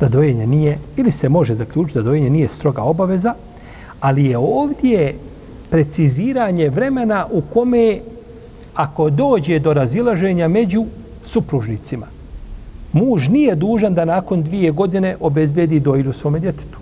Da 0.00 0.08
dojenje 0.08 0.46
nije, 0.46 0.78
ili 0.96 1.10
se 1.10 1.28
može 1.28 1.54
zaključiti 1.54 1.98
da 1.98 2.02
dojenje 2.02 2.30
nije 2.30 2.48
stroga 2.48 2.82
obaveza, 2.82 3.34
ali 4.00 4.24
je 4.24 4.38
ovdje 4.38 5.16
preciziranje 5.74 6.68
vremena 6.70 7.26
u 7.32 7.40
kome 7.52 8.00
ako 8.74 9.10
dođe 9.10 9.58
do 9.58 9.72
razilaženja 9.74 10.48
među 10.48 10.84
supružnicima, 11.22 12.06
muž 12.92 13.28
nije 13.28 13.54
dužan 13.54 13.94
da 13.94 14.04
nakon 14.04 14.42
dvije 14.42 14.70
godine 14.70 15.16
obezbedi 15.20 15.80
dojilju 15.80 16.12
svome 16.12 16.38
djetetu. 16.40 16.78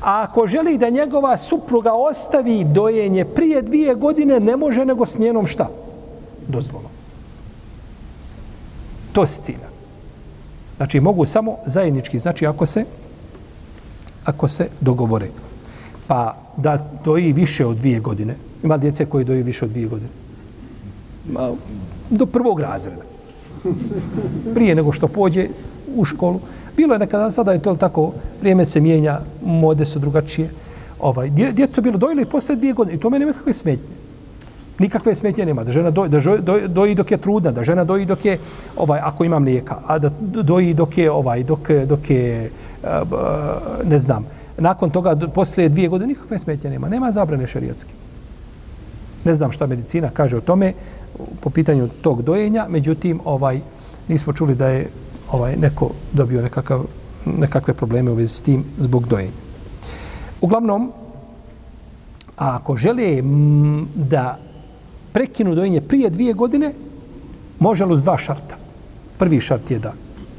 A 0.00 0.22
ako 0.22 0.46
želi 0.46 0.78
da 0.78 0.90
njegova 0.90 1.38
supruga 1.38 1.92
ostavi 1.92 2.64
dojenje 2.64 3.24
prije 3.24 3.62
dvije 3.62 3.94
godine, 3.94 4.40
ne 4.40 4.56
može 4.56 4.84
nego 4.84 5.06
s 5.06 5.18
njenom 5.18 5.46
šta? 5.46 5.68
Dozvolom. 6.48 6.92
To 9.12 9.26
se 9.26 9.42
cilja. 9.42 9.68
Znači, 10.76 11.00
mogu 11.00 11.24
samo 11.24 11.56
zajednički, 11.66 12.18
znači 12.18 12.46
ako 12.46 12.66
se 12.66 12.84
ako 14.24 14.48
se 14.48 14.68
dogovore 14.80 15.28
pa 16.06 16.36
da 16.56 16.90
doji 17.04 17.32
više 17.32 17.66
od 17.66 17.76
dvije 17.76 18.00
godine. 18.00 18.34
Ima 18.62 18.76
djece 18.76 19.06
koji 19.06 19.24
doji 19.24 19.42
više 19.42 19.64
od 19.64 19.70
dvije 19.70 19.86
godine. 19.86 20.10
Ma, 21.32 21.50
do 22.10 22.26
prvog 22.26 22.60
razreda. 22.60 23.02
Prije 24.54 24.74
nego 24.74 24.92
što 24.92 25.08
pođe 25.08 25.48
u 25.96 26.04
školu. 26.04 26.40
Bilo 26.76 26.94
je 26.94 26.98
nekada, 26.98 27.30
sada 27.30 27.52
je 27.52 27.62
to 27.62 27.74
tako, 27.74 28.12
vrijeme 28.40 28.64
se 28.64 28.80
mijenja, 28.80 29.20
mode 29.44 29.84
su 29.84 29.98
drugačije. 29.98 30.50
Ovaj, 31.00 31.30
djeco 31.30 31.80
bilo 31.80 31.98
dojilo 31.98 32.22
i 32.22 32.26
posle 32.26 32.56
dvije 32.56 32.72
godine 32.72 32.96
i 32.96 33.00
to 33.00 33.10
mene 33.10 33.26
nekakve 33.26 33.52
smetnje. 33.52 33.94
Nikakve 34.78 35.14
smetnje 35.14 35.46
nema. 35.46 35.64
Da 35.64 35.72
žena 35.72 35.90
doji, 35.90 36.08
da 36.08 36.20
doji, 36.40 36.68
doji 36.68 36.94
dok 36.94 37.10
je 37.10 37.18
trudna, 37.18 37.52
da 37.52 37.62
žena 37.62 37.84
doji 37.84 38.06
dok 38.06 38.24
je, 38.24 38.38
ovaj, 38.76 39.00
ako 39.02 39.24
ima 39.24 39.38
mlijeka, 39.38 39.78
a 39.86 39.98
da 39.98 40.10
doji 40.20 40.74
dok 40.74 40.98
je, 40.98 41.10
ovaj, 41.10 41.42
dok, 41.44 41.70
dok 41.86 42.10
je, 42.10 42.50
eh, 42.82 43.02
ne 43.84 43.98
znam, 43.98 44.26
nakon 44.58 44.90
toga, 44.90 45.16
poslije 45.34 45.68
dvije 45.68 45.88
godine, 45.88 46.08
nikakve 46.08 46.38
smetnje 46.38 46.70
nema. 46.70 46.88
Nema 46.88 47.12
zabrane 47.12 47.46
šarijatske. 47.46 47.92
Ne 49.24 49.34
znam 49.34 49.52
šta 49.52 49.66
medicina 49.66 50.10
kaže 50.10 50.36
o 50.36 50.40
tome 50.40 50.72
po 51.40 51.50
pitanju 51.50 51.88
tog 52.02 52.22
dojenja, 52.22 52.66
međutim, 52.68 53.20
ovaj 53.24 53.60
nismo 54.08 54.32
čuli 54.32 54.54
da 54.54 54.68
je 54.68 54.90
ovaj 55.30 55.56
neko 55.56 55.90
dobio 56.12 56.42
nekakav, 56.42 56.84
nekakve 57.24 57.74
probleme 57.74 58.10
u 58.10 58.14
vezi 58.14 58.34
s 58.34 58.42
tim 58.42 58.64
zbog 58.78 59.08
dojenja. 59.08 59.32
Uglavnom, 60.40 60.92
a 62.36 62.56
ako 62.56 62.76
žele 62.76 63.22
da 63.94 64.38
prekinu 65.12 65.54
dojenje 65.54 65.80
prije 65.80 66.10
dvije 66.10 66.32
godine, 66.32 66.72
može 67.58 67.84
uz 67.84 68.02
dva 68.02 68.18
šarta. 68.18 68.56
Prvi 69.18 69.40
šart 69.40 69.70
je 69.70 69.78
da 69.78 69.92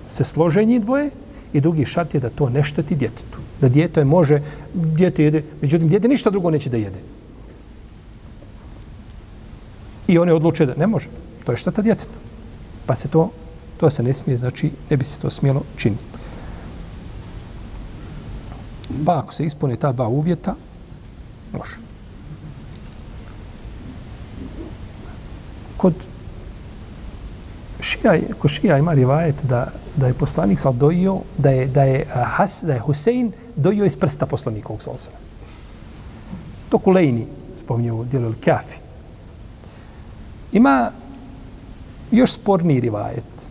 se 0.08 0.24
slože 0.24 0.66
njih 0.66 0.82
dvoje 0.82 1.10
i 1.54 1.62
drugi 1.62 1.86
šart 1.86 2.14
je 2.14 2.20
da 2.20 2.30
to 2.30 2.50
ne 2.50 2.64
šteti 2.64 2.96
djetetu. 2.96 3.45
Da 3.62 3.70
djete 3.70 4.06
može, 4.06 4.42
djete 4.74 5.24
jede, 5.24 5.44
međutim, 5.62 5.90
djete 5.90 6.08
ništa 6.08 6.30
drugo 6.30 6.50
neće 6.50 6.70
da 6.70 6.78
jede. 6.78 7.00
I 10.08 10.18
one 10.18 10.34
odluče 10.34 10.66
da 10.66 10.76
ne 10.76 10.88
može. 10.88 11.10
To 11.46 11.52
je 11.52 11.58
šteta 11.58 11.82
djetetu. 11.82 12.20
Pa 12.86 12.96
se 12.96 13.08
to, 13.08 13.32
to 13.78 13.90
se 13.90 14.04
ne 14.04 14.14
smije, 14.14 14.38
znači 14.38 14.72
ne 14.90 14.98
bi 14.98 15.06
se 15.06 15.20
to 15.20 15.30
smjelo 15.30 15.62
činiti. 15.78 16.04
Pa 19.06 19.20
ako 19.20 19.34
se 19.34 19.46
ispune 19.46 19.76
ta 19.76 19.92
dva 19.92 20.08
uvjeta, 20.08 20.56
može. 21.54 21.76
Kod 25.78 25.94
šija, 27.80 28.20
kod 28.40 28.52
šija 28.52 28.78
ima 28.78 28.94
rivajet 28.94 29.36
da, 29.44 29.68
da 29.96 30.08
je 30.08 30.14
poslanik 30.14 30.60
sal 30.60 30.74
dojio, 30.74 31.20
da 31.38 31.50
je, 31.50 31.68
da 31.68 31.84
je, 31.84 32.06
Has, 32.14 32.64
da 32.64 32.74
je 32.74 32.80
Husein 32.80 33.32
dojio 33.56 33.86
iz 33.86 33.96
prsta 33.96 34.26
poslanikovog 34.26 34.82
sal 34.82 34.96
To 36.70 36.78
Kulejni 36.78 37.28
spominje 37.56 37.92
u 37.92 38.04
dijelu 38.04 38.34
Kafi. 38.46 38.78
Ima 40.52 40.92
još 42.12 42.34
sporniji 42.34 42.80
rivajet 42.80 43.50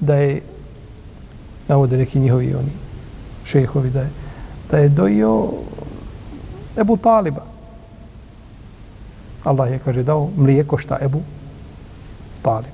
da 0.00 0.14
je 0.14 0.42
navode 1.68 1.96
neki 1.96 2.18
njihovi 2.18 2.54
oni 2.54 2.72
šehovi 3.44 3.90
da 3.90 4.00
je, 4.00 4.10
da 4.70 4.78
je 4.78 4.88
dojio 4.88 5.48
Ebu 6.76 6.96
Taliba. 6.96 7.44
Allah 9.44 9.70
je, 9.70 9.78
kaže, 9.78 10.02
dao 10.02 10.30
mlijeko 10.36 10.78
šta 10.78 10.98
Ebu 11.00 11.22
Talib. 12.42 12.70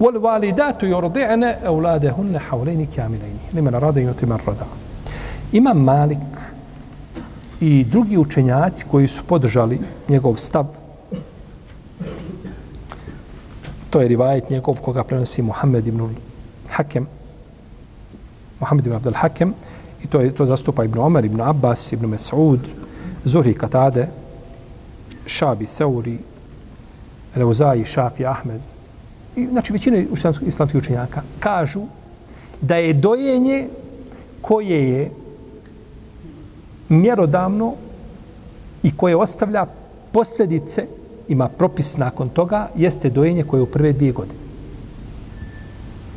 والوالدات 0.00 0.82
يرضعن 0.82 1.44
أولادهن 1.44 2.38
حولين 2.38 2.86
كاملين 2.86 3.38
لمن 3.54 3.74
أراد 3.74 3.98
أن 3.98 4.08
يتم 4.08 4.32
الرضا 4.32 4.66
Imam 5.52 5.78
Malik 5.78 6.18
i 7.60 7.84
drugi 7.84 8.18
učenjaci 8.18 8.84
koji 8.90 9.08
su 9.08 9.24
podržali 9.24 9.80
njegov 10.08 10.36
stav, 10.36 10.66
to 13.90 14.00
je 14.00 14.08
rivajet 14.08 14.50
njegov 14.50 14.80
koga 14.80 15.04
prenosi 15.04 15.42
Muhammed 15.42 15.86
ibn 15.86 16.16
Hakem, 16.68 17.06
Muhammed 18.60 18.86
ibn 18.86 18.96
Abdel 18.96 19.12
Hakem, 19.14 19.54
i 20.04 20.06
to, 20.06 20.20
je, 20.20 20.30
to 20.30 20.46
zastupa 20.46 20.84
ibn 20.84 20.98
Omer, 20.98 21.24
ibn 21.24 21.40
Abbas, 21.40 21.92
ibn 21.92 22.06
Mes'ud, 22.06 22.60
Zuhri 23.24 23.54
Katade, 23.54 24.08
Šabi 25.26 25.66
Seuri, 25.66 26.18
Reuzaji, 27.34 27.84
Šafi, 27.84 28.26
Ahmed, 28.26 28.60
i, 28.60 28.79
znači 29.51 29.73
većina 29.73 29.97
islamskih 30.47 30.77
učenjaka, 30.77 31.21
kažu 31.39 31.81
da 32.61 32.75
je 32.75 32.93
dojenje 32.93 33.67
koje 34.41 34.89
je 34.89 35.11
mjerodavno 36.89 37.73
i 38.83 38.91
koje 38.97 39.15
ostavlja 39.15 39.65
posljedice, 40.11 40.85
ima 41.27 41.49
propis 41.49 41.97
nakon 41.97 42.29
toga, 42.29 42.69
jeste 42.75 43.09
dojenje 43.09 43.43
koje 43.43 43.59
je 43.59 43.63
u 43.63 43.71
prve 43.71 43.93
dvije 43.93 44.11
godine. 44.11 44.39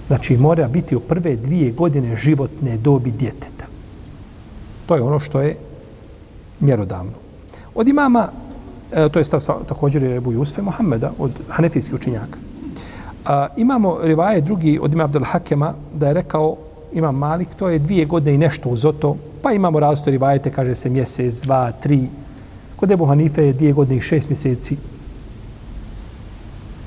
Znači, 0.07 0.37
mora 0.37 0.68
biti 0.68 0.96
u 0.96 1.00
prve 1.00 1.37
dvije 1.37 1.72
godine 1.72 2.16
životne 2.16 2.77
dobi 2.77 3.11
djeteta. 3.11 3.66
To 4.87 4.96
je 4.96 5.03
ono 5.03 5.20
što 5.20 5.40
je 5.40 5.57
mjerodavno. 6.61 7.12
Od 7.74 7.88
imama, 7.88 8.29
e, 8.92 9.09
to 9.09 9.18
je 9.18 9.24
stav 9.24 9.40
također 9.68 10.03
je 10.03 10.16
Ebu 10.16 10.33
Jusfe 10.33 10.62
Mohameda, 10.62 11.12
od 11.18 11.31
hanefijskih 11.48 11.94
učenjaka. 11.94 12.38
A, 13.25 13.49
imamo 13.57 13.99
rivaje 14.03 14.41
drugi 14.41 14.79
od 14.83 14.93
ima 14.93 15.05
Abdel 15.05 15.25
Hakema 15.25 15.75
da 15.95 16.09
je 16.09 16.15
rekao 16.15 16.57
ima 16.93 17.13
Malik, 17.13 17.49
to 17.57 17.69
je 17.69 17.79
dvije 17.79 18.05
godine 18.05 18.35
i 18.35 18.39
nešto 18.39 18.69
uz 18.69 18.87
to, 19.01 19.17
pa 19.43 19.53
imamo 19.53 19.81
različite 19.81 20.11
rivajete, 20.11 20.51
kaže 20.51 20.75
se 20.75 20.91
mjesec, 20.91 21.43
dva, 21.43 21.73
tri. 21.73 22.09
Kod 22.77 22.91
Ebu 22.91 23.07
Hanife 23.07 23.43
je 23.43 23.53
dvije 23.53 23.73
godine 23.73 23.97
i 23.97 24.01
šest 24.01 24.29
mjeseci. 24.29 24.77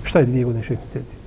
Šta 0.03 0.19
je 0.19 0.25
dvije 0.25 0.45
godine 0.45 0.59
i 0.59 0.63
šest 0.63 0.79
mjeseci? 0.79 1.17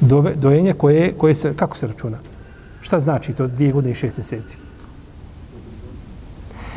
Dove, 0.00 0.34
dojenje 0.34 0.72
koje, 0.72 1.12
koje 1.12 1.34
se, 1.34 1.56
kako 1.56 1.76
se 1.76 1.86
računa? 1.86 2.18
Šta 2.80 3.00
znači 3.00 3.32
to 3.32 3.46
dvije 3.46 3.72
godine 3.72 3.92
i 3.92 3.94
šest 3.94 4.16
mjeseci? 4.16 4.58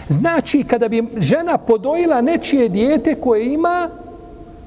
Znači, 0.08 0.64
kada 0.64 0.88
bi 0.88 1.04
žena 1.18 1.58
podojila 1.58 2.22
nečije 2.22 2.70
dijete 2.70 3.16
koje 3.16 3.54
ima 3.54 3.90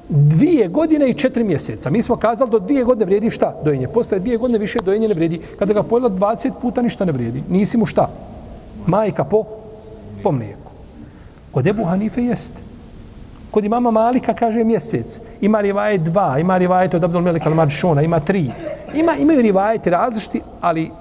dvije 0.09 0.67
godine 0.67 1.09
i 1.09 1.13
četiri 1.13 1.43
mjeseca. 1.43 1.89
Mi 1.89 2.01
smo 2.01 2.15
kazali 2.15 2.51
do 2.51 2.59
dvije 2.59 2.83
godine 2.83 3.05
vrijedi 3.05 3.29
šta? 3.29 3.55
Dojenje. 3.63 3.87
Posle 3.87 4.19
dvije 4.19 4.37
godine 4.37 4.59
više 4.59 4.79
dojenje 4.85 5.07
ne 5.07 5.13
vrijedi. 5.13 5.41
Kada 5.59 5.73
ga 5.73 5.83
pojela 5.83 6.09
20 6.09 6.51
puta 6.61 6.81
ništa 6.81 7.05
ne 7.05 7.11
vrijedi. 7.11 7.43
Nisi 7.49 7.77
mu 7.77 7.85
šta? 7.85 8.09
Majka 8.85 9.23
po, 9.23 9.43
po 10.23 10.31
mlijeku. 10.31 10.71
Kod 11.51 11.67
Ebu 11.67 11.83
Hanife 11.83 12.23
jeste. 12.23 12.61
Kod 13.51 13.65
imama 13.65 13.91
Malika 13.91 14.33
kaže 14.33 14.63
mjesec. 14.63 15.21
Ima 15.41 15.61
rivaje 15.61 15.97
dva, 15.97 16.39
ima 16.39 16.57
rivaje 16.57 16.89
od 16.93 17.03
Abdul 17.03 17.21
Melik 17.21 17.43
al-Maršona, 17.43 18.05
ima 18.05 18.19
tri. 18.19 18.51
Ima, 18.93 19.15
imaju 19.15 19.41
rivaje 19.41 19.79
različiti, 19.85 20.41
ali 20.61 20.91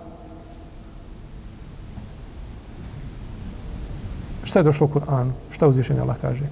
Šta 4.49 4.59
je 4.59 4.63
došlo 4.63 4.87
u 4.87 4.91
Kur'anu? 4.91 5.31
Šta 5.51 5.69
uzvišenje 5.69 6.01
Allah 6.01 6.17
kaže? 6.21 6.45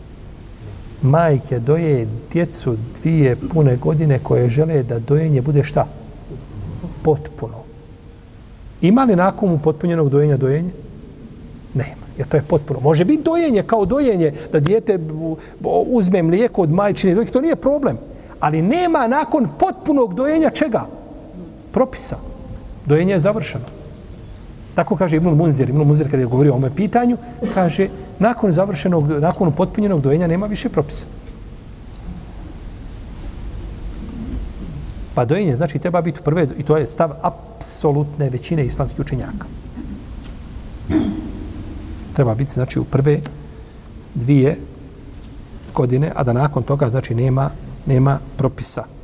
Majke 1.03 1.59
doje 1.59 2.09
djecu 2.33 2.77
dvije 3.01 3.37
pune 3.53 3.77
godine 3.77 4.19
koje 4.19 4.49
žele 4.49 4.83
da 4.83 4.99
dojenje 4.99 5.43
bude 5.43 5.65
šta? 5.65 5.87
Potpuno. 7.03 7.55
Ima 8.81 9.05
li 9.05 9.17
nakon 9.17 9.53
upotpunjenog 9.53 10.09
dojenja 10.09 10.37
dojenje? 10.37 10.71
Nema. 11.75 12.07
Jer 12.19 12.29
to 12.29 12.37
je 12.37 12.43
potpuno. 12.43 12.81
Može 12.81 13.05
biti 13.05 13.23
dojenje 13.23 13.63
kao 13.63 13.85
dojenje 13.85 14.33
da 14.53 14.61
dijete 14.61 14.99
uzme 15.87 16.23
mlijeko 16.23 16.63
od 16.63 16.73
majčine 16.73 17.15
dojke. 17.15 17.33
To 17.33 17.41
nije 17.41 17.57
problem. 17.57 17.99
Ali 18.41 18.63
nema 18.63 19.07
nakon 19.07 19.49
potpunog 19.59 20.15
dojenja 20.15 20.51
čega? 20.51 20.87
Propisa. 21.73 22.17
Dojenje 22.87 23.13
je 23.13 23.19
završeno. 23.19 23.65
Tako 24.77 24.97
kaže 24.97 25.17
Ibn 25.17 25.29
Munzir. 25.29 25.69
Ibn 25.69 25.79
Munzir 25.79 26.11
kada 26.11 26.21
je 26.21 26.27
govorio 26.27 26.53
o 26.53 26.57
ovome 26.57 26.75
pitanju, 26.75 27.17
kaže 27.55 27.89
nakon 28.19 28.53
završenog, 28.53 29.09
nakon 29.09 29.53
potpunjenog 29.53 30.01
dojenja 30.01 30.27
nema 30.27 30.47
više 30.47 30.69
propisa. 30.69 31.07
Pa 35.15 35.25
dojenje 35.25 35.57
znači 35.57 35.79
treba 35.79 36.03
biti 36.03 36.21
prve, 36.21 36.47
i 36.59 36.63
to 36.63 36.77
je 36.77 36.87
stav 36.87 37.11
apsolutne 37.23 38.29
većine 38.31 38.67
islamskih 38.67 39.01
učenjaka. 39.01 39.47
Treba 42.13 42.35
biti 42.35 42.53
znači 42.53 42.79
u 42.79 42.85
prve 42.85 43.21
dvije 44.15 44.59
godine, 45.75 46.13
a 46.15 46.25
da 46.25 46.33
nakon 46.33 46.63
toga 46.63 46.89
znači 46.89 47.15
nema, 47.15 47.51
nema 47.87 48.19
propisa. 48.37 48.96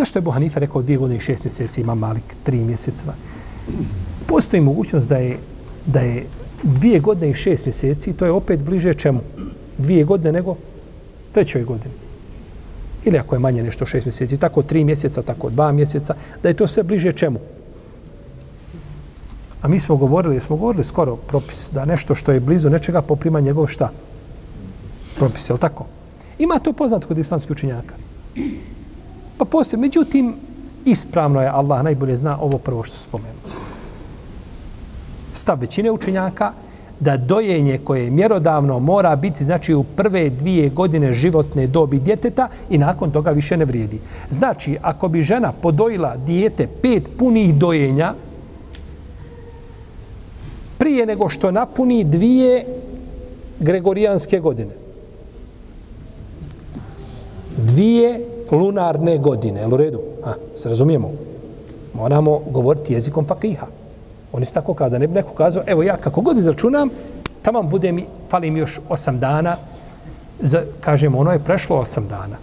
Zašto 0.00 0.18
je 0.18 0.22
Buhanife 0.22 0.60
rekao 0.60 0.82
dvije 0.82 0.98
godine 0.98 1.16
i 1.16 1.20
šest 1.20 1.44
mjeseci, 1.44 1.80
ima 1.80 1.94
Malik 1.94 2.24
tri 2.42 2.64
mjeseca? 2.64 3.14
Postoji 4.26 4.60
mogućnost 4.60 5.08
da 5.08 5.16
je, 5.16 5.38
da 5.86 6.00
je 6.00 6.26
dvije 6.62 7.00
godine 7.00 7.30
i 7.30 7.34
šest 7.34 7.66
mjeseci, 7.66 8.12
to 8.12 8.24
je 8.24 8.30
opet 8.30 8.62
bliže 8.62 8.94
čemu? 8.94 9.20
Dvije 9.78 10.04
godine 10.04 10.32
nego 10.32 10.56
trećoj 11.32 11.64
godini. 11.64 11.94
Ili 13.04 13.18
ako 13.18 13.34
je 13.34 13.38
manje 13.38 13.62
nešto 13.62 13.86
šest 13.86 14.06
mjeseci, 14.06 14.36
tako 14.36 14.62
tri 14.62 14.84
mjeseca, 14.84 15.22
tako 15.22 15.50
dva 15.50 15.72
mjeseca, 15.72 16.14
da 16.42 16.48
je 16.48 16.56
to 16.56 16.66
sve 16.66 16.82
bliže 16.82 17.12
čemu? 17.12 17.38
A 19.62 19.68
mi 19.68 19.80
smo 19.80 19.96
govorili, 19.96 20.40
smo 20.40 20.56
govorili 20.56 20.84
skoro 20.84 21.16
propis 21.16 21.70
da 21.74 21.84
nešto 21.84 22.14
što 22.14 22.32
je 22.32 22.40
blizu 22.40 22.70
nečega 22.70 23.02
poprima 23.02 23.40
njegov 23.40 23.66
šta? 23.66 23.92
Propis, 25.16 25.50
je 25.50 25.52
li 25.52 25.60
tako? 25.60 25.86
Ima 26.38 26.58
to 26.58 26.72
poznat 26.72 27.04
kod 27.04 27.18
islamskih 27.18 27.50
učenjaka. 27.50 27.94
Pa 29.40 29.44
poslije, 29.44 29.80
međutim, 29.80 30.34
ispravno 30.84 31.40
je, 31.40 31.48
Allah 31.48 31.84
najbolje 31.84 32.16
zna 32.16 32.38
ovo 32.40 32.58
prvo 32.58 32.82
što 32.84 32.96
spomenu. 32.96 33.40
Stav 35.32 35.60
većine 35.60 35.90
učenjaka 35.90 36.52
da 37.00 37.16
dojenje 37.16 37.78
koje 37.78 38.04
je 38.04 38.10
mjerodavno 38.10 38.78
mora 38.78 39.16
biti 39.16 39.44
znači 39.44 39.74
u 39.74 39.84
prve 39.84 40.30
dvije 40.30 40.68
godine 40.68 41.12
životne 41.12 41.66
dobi 41.66 41.98
djeteta 41.98 42.48
i 42.70 42.78
nakon 42.78 43.10
toga 43.10 43.30
više 43.30 43.56
ne 43.56 43.64
vrijedi. 43.64 44.00
Znači, 44.30 44.76
ako 44.82 45.08
bi 45.08 45.22
žena 45.22 45.52
podojila 45.52 46.16
dijete 46.16 46.66
pet 46.82 47.10
punih 47.18 47.54
dojenja 47.54 48.14
prije 50.78 51.06
nego 51.06 51.28
što 51.28 51.50
napuni 51.50 52.04
dvije 52.04 52.66
gregorijanske 53.60 54.40
godine. 54.40 54.74
dvije 57.56 58.29
lunarne 58.56 59.18
godine. 59.18 59.60
Jel 59.60 59.74
u 59.74 59.76
redu? 59.76 60.00
A, 60.24 60.32
se 60.56 60.68
razumijemo? 60.68 61.10
Moramo 61.94 62.40
govoriti 62.50 62.92
jezikom 62.92 63.26
fakiha. 63.26 63.66
Oni 64.32 64.44
su 64.44 64.54
tako 64.54 64.74
kada 64.74 64.98
ne 64.98 65.06
bi 65.06 65.14
neko 65.14 65.34
kazao, 65.34 65.62
evo 65.66 65.82
ja 65.82 65.96
kako 65.96 66.20
god 66.20 66.38
izračunam, 66.38 66.88
tamo 67.42 67.62
bude 67.62 67.92
mi, 67.92 68.06
fali 68.28 68.50
mi 68.50 68.58
još 68.58 68.80
osam 68.88 69.18
dana, 69.18 69.56
za, 70.40 70.62
kažemo, 70.80 71.18
ono 71.18 71.32
je 71.32 71.38
prešlo 71.38 71.76
osam 71.76 72.08
dana. 72.08 72.36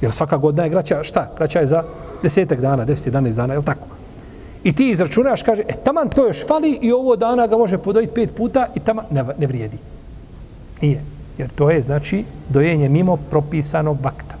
Jer 0.00 0.12
svaka 0.12 0.36
godina 0.36 0.64
je 0.64 0.70
graća, 0.70 1.02
šta? 1.02 1.30
Graća 1.36 1.60
je 1.60 1.66
za 1.66 1.82
desetak 2.22 2.60
dana, 2.60 2.84
deset, 2.84 3.12
danes 3.12 3.34
dana, 3.34 3.54
je 3.54 3.62
tako? 3.62 3.86
I 4.64 4.72
ti 4.72 4.90
izračunaš, 4.90 5.42
kaže, 5.42 5.62
e, 5.68 5.76
taman 5.84 6.08
to 6.08 6.26
još 6.26 6.46
fali 6.46 6.78
i 6.82 6.92
ovo 6.92 7.16
dana 7.16 7.46
ga 7.46 7.56
može 7.56 7.78
podojiti 7.78 8.14
pet 8.14 8.34
puta 8.34 8.66
i 8.74 8.80
tamo 8.80 9.02
ne, 9.10 9.24
ne 9.38 9.46
vrijedi. 9.46 9.78
Nije. 10.80 11.04
Jer 11.38 11.50
to 11.50 11.70
je, 11.70 11.80
znači, 11.80 12.24
dojenje 12.48 12.88
mimo 12.88 13.16
propisanog 13.16 13.96
vakta. 14.02 14.35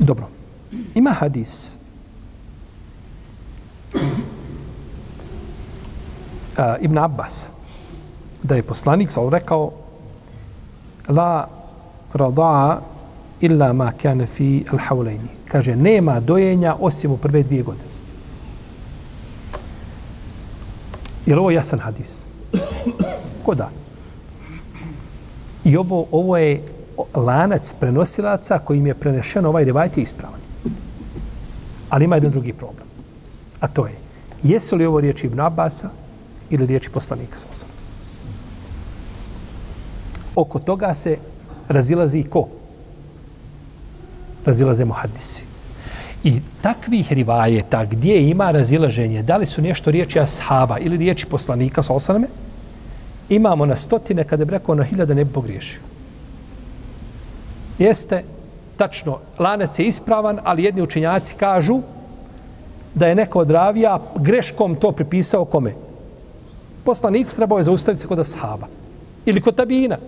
Dobro. 0.00 0.28
Ima 0.94 1.10
hadis. 1.10 1.78
A, 6.56 6.76
Ibn 6.80 6.98
Abbas. 6.98 7.48
Da 8.42 8.54
je 8.54 8.62
poslanik 8.62 9.10
sal 9.10 9.28
rekao 9.30 9.72
la 11.08 11.48
rada'a 12.12 12.80
illa 13.40 13.72
ma 13.72 13.92
kane 13.92 14.26
fi 14.26 14.64
al 14.72 14.78
hawlaini. 14.78 15.28
Kaže, 15.48 15.76
nema 15.76 16.20
dojenja 16.20 16.76
osim 16.80 17.10
u 17.10 17.16
prve 17.16 17.42
dvije 17.42 17.62
godine. 17.62 17.90
Je 21.26 21.34
li 21.34 21.40
ovo 21.40 21.50
jasan 21.50 21.78
hadis? 21.78 22.26
Ko 23.44 23.54
da? 23.54 23.70
I 25.64 25.76
ovo, 25.76 26.06
ovo 26.10 26.36
je 26.36 26.62
lanac 27.14 27.72
prenosilaca 27.80 28.58
kojim 28.58 28.86
je 28.86 28.94
prenešen 28.94 29.46
ovaj 29.46 29.64
rivajt 29.64 29.96
je 29.96 30.02
ispravan. 30.02 30.40
Ali 31.90 32.04
ima 32.04 32.16
jedan 32.16 32.30
drugi 32.30 32.52
problem. 32.52 32.86
A 33.60 33.68
to 33.68 33.86
je, 33.86 33.94
jesu 34.42 34.76
li 34.76 34.86
ovo 34.86 35.00
riječi 35.00 35.26
Ibn 35.26 35.40
Abasa 35.40 35.90
ili 36.50 36.66
riječi 36.66 36.90
poslanika 36.90 37.38
sa 37.38 37.66
Oko 40.34 40.58
toga 40.58 40.94
se 40.94 41.16
razilazi 41.68 42.18
i 42.18 42.24
ko? 42.24 42.48
Razilaze 44.46 44.84
muhadisi. 44.84 45.44
I 46.24 46.40
takvih 46.62 47.12
rivajeta 47.12 47.84
gdje 47.84 48.30
ima 48.30 48.50
razilaženje, 48.50 49.22
da 49.22 49.36
li 49.36 49.46
su 49.46 49.62
nešto 49.62 49.90
riječi 49.90 50.20
ashaba 50.20 50.78
ili 50.78 50.96
riječi 50.96 51.26
poslanika 51.26 51.82
sa 51.82 51.94
osaname, 51.94 52.26
imamo 53.28 53.66
na 53.66 53.76
stotine, 53.76 54.24
kada 54.24 54.44
bi 54.44 54.50
rekao 54.50 54.74
na 54.74 54.84
hiljada 54.84 55.14
ne 55.14 55.24
bi 55.24 55.32
pogriješio. 55.32 55.89
Jeste, 57.80 58.24
tačno, 58.76 59.18
lanac 59.38 59.78
je 59.78 59.86
ispravan, 59.86 60.38
ali 60.44 60.64
jedni 60.64 60.82
učinjaci 60.82 61.34
kažu 61.36 61.80
da 62.94 63.06
je 63.06 63.14
neko 63.14 63.38
od 63.40 63.50
ravija 63.50 64.00
greškom 64.16 64.74
to 64.74 64.92
pripisao 64.92 65.44
kome? 65.44 65.74
Poslanik 66.84 67.28
trebao 67.28 67.58
je 67.58 67.64
zaustaviti 67.64 68.00
se 68.00 68.08
kod 68.08 68.18
ashaba. 68.18 68.66
Ili 69.24 69.40
kod 69.40 69.54
tabijina. 69.54 69.98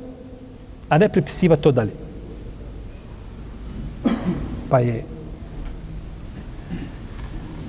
A 0.88 0.98
ne 0.98 1.08
pripisiva 1.08 1.56
to 1.56 1.72
dalje. 1.72 1.92
Pa 4.70 4.78
je 4.78 5.04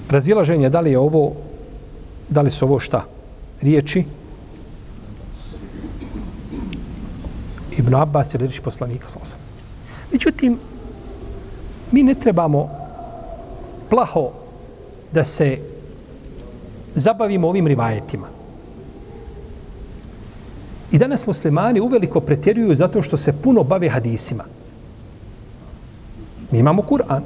razilaženje 0.10 0.70
da 0.70 0.80
li 0.80 0.92
je 0.92 1.00
ovo 1.00 1.34
da 2.30 2.42
li 2.42 2.52
su 2.52 2.66
ovo 2.66 2.80
šta? 2.80 3.06
Riječi 3.62 4.04
Ibn 7.78 7.96
Abbas 7.96 8.34
je 8.34 8.38
riječi 8.38 8.62
poslanika 8.62 9.10
sallallahu 9.10 9.43
Međutim, 10.14 10.58
mi 11.92 12.04
ne 12.04 12.14
trebamo 12.14 12.70
plaho 13.90 14.32
da 15.12 15.24
se 15.24 15.58
zabavimo 16.96 17.48
ovim 17.48 17.68
rivajetima. 17.68 18.28
I 20.92 20.98
danas 20.98 21.28
muslimani 21.28 21.80
uveliko 21.80 22.22
pretjeruju 22.22 22.76
zato 22.76 23.02
što 23.02 23.18
se 23.18 23.34
puno 23.34 23.64
bave 23.64 23.90
hadisima. 23.90 24.44
Mi 26.52 26.60
imamo 26.60 26.82
Kur'an. 26.82 27.22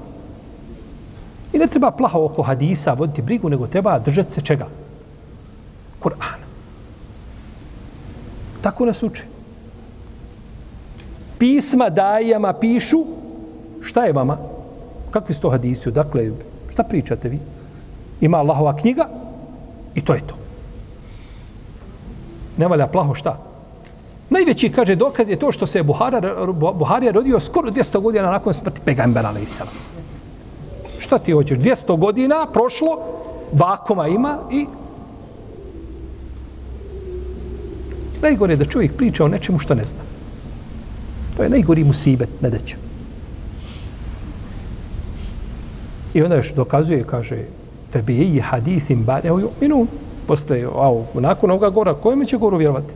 I 1.54 1.58
ne 1.58 1.68
treba 1.68 1.92
plaho 1.92 2.26
oko 2.26 2.42
hadisa 2.44 2.94
voditi 2.94 3.22
brigu, 3.22 3.50
nego 3.50 3.68
treba 3.68 4.00
držati 4.00 4.34
se 4.34 4.42
čega? 4.42 4.68
Kur'ana. 6.00 6.48
Tako 8.62 8.86
nas 8.86 9.04
uči 9.04 9.37
pisma 11.40 11.90
dajama 11.90 12.54
pišu, 12.54 13.06
šta 13.82 14.06
je 14.06 14.14
vama? 14.14 14.38
Kakvi 15.12 15.34
su 15.34 15.42
to 15.42 15.50
hadisi? 15.50 15.92
Dakle, 15.92 16.32
šta 16.72 16.84
pričate 16.84 17.30
vi? 17.30 17.40
Ima 18.22 18.38
Allahova 18.38 18.76
knjiga 18.76 19.08
i 19.96 20.02
to 20.02 20.14
je 20.14 20.22
to. 20.28 20.36
Ne 22.58 22.68
valja 22.68 22.88
plaho 22.88 23.16
šta? 23.16 23.38
Najveći, 24.30 24.72
kaže, 24.72 24.96
dokaz 24.96 25.30
je 25.30 25.40
to 25.40 25.52
što 25.52 25.68
se 25.68 25.84
Buhara, 25.84 26.46
Buharija 26.54 27.12
rodio 27.12 27.40
skoro 27.40 27.72
200 27.72 28.00
godina 28.02 28.32
nakon 28.32 28.54
smrti 28.54 28.82
pegambera 28.86 29.30
ali 29.30 29.44
Isala. 29.44 29.70
Šta 30.98 31.20
ti 31.20 31.32
hoćeš? 31.32 31.58
200 31.58 31.98
godina 31.98 32.48
prošlo, 32.54 33.00
vakoma 33.54 34.08
ima 34.08 34.38
i 34.52 34.66
Najgore 38.22 38.54
je 38.54 38.58
da 38.58 38.66
čovjek 38.66 38.98
priča 38.98 39.26
o 39.26 39.28
nečemu 39.28 39.60
što 39.60 39.76
ne 39.76 39.86
zna. 39.86 40.17
To 41.38 41.44
je 41.44 41.50
najgori 41.50 41.84
musibet, 41.84 42.30
ne 42.42 42.50
deće. 42.50 42.78
I 46.14 46.22
onda 46.24 46.36
još 46.36 46.54
dokazuje, 46.54 47.04
kaže, 47.04 47.38
tebi 47.92 48.18
je 48.18 48.42
hadisim 48.42 49.04
bar, 49.04 49.26
evo 49.26 49.40
ju, 49.40 49.50
minu, 49.62 49.88
posle, 50.28 50.64
au, 50.64 51.06
nakon 51.14 51.52
ovoga 51.52 51.70
gora, 51.70 51.94
kojeme 51.94 52.26
će 52.26 52.38
goru 52.38 52.58
vjerovati? 52.58 52.94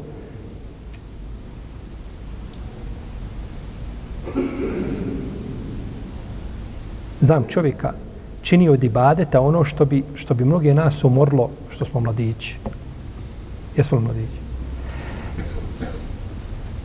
Znam 7.22 7.46
čovjeka, 7.48 7.94
čini 8.42 8.70
od 8.70 8.84
ibadeta 8.84 9.42
ono 9.42 9.64
što 9.64 9.86
bi, 9.86 10.04
što 10.16 10.34
bi 10.34 10.46
mnoge 10.46 10.74
nas 10.74 11.04
umorlo 11.04 11.50
što 11.70 11.86
smo 11.86 12.00
mladići. 12.00 12.58
Jesmo 13.78 14.00
mladići? 14.00 14.40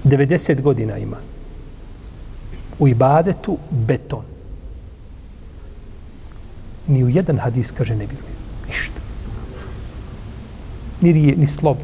90 0.04 0.60
godina 0.60 0.98
ima 0.98 1.16
u 2.78 2.88
ibadetu 2.88 3.58
beton. 3.70 4.24
Ni 6.86 7.04
u 7.04 7.08
jedan 7.08 7.38
hadis 7.38 7.70
kaže 7.70 7.96
ne 7.96 8.06
vjeruje. 8.06 8.36
Ništa. 8.68 9.00
Ni 11.00 11.12
rije, 11.12 11.36
ni 11.36 11.46
slovo. 11.46 11.78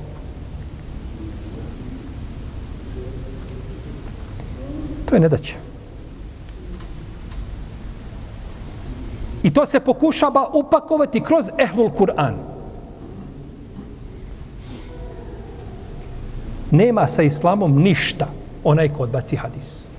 To 5.04 5.14
je 5.14 5.20
nedaće. 5.20 5.56
I 9.42 9.50
to 9.50 9.66
se 9.66 9.80
pokušava 9.80 10.48
upakovati 10.54 11.20
kroz 11.20 11.44
ehlul 11.58 11.90
Kur'an. 11.90 12.34
Nema 16.70 17.06
sa 17.06 17.22
islamom 17.22 17.82
ništa 17.82 18.26
onaj 18.64 18.88
ko 18.88 19.02
odbaci 19.02 19.36
hadis 19.36 19.91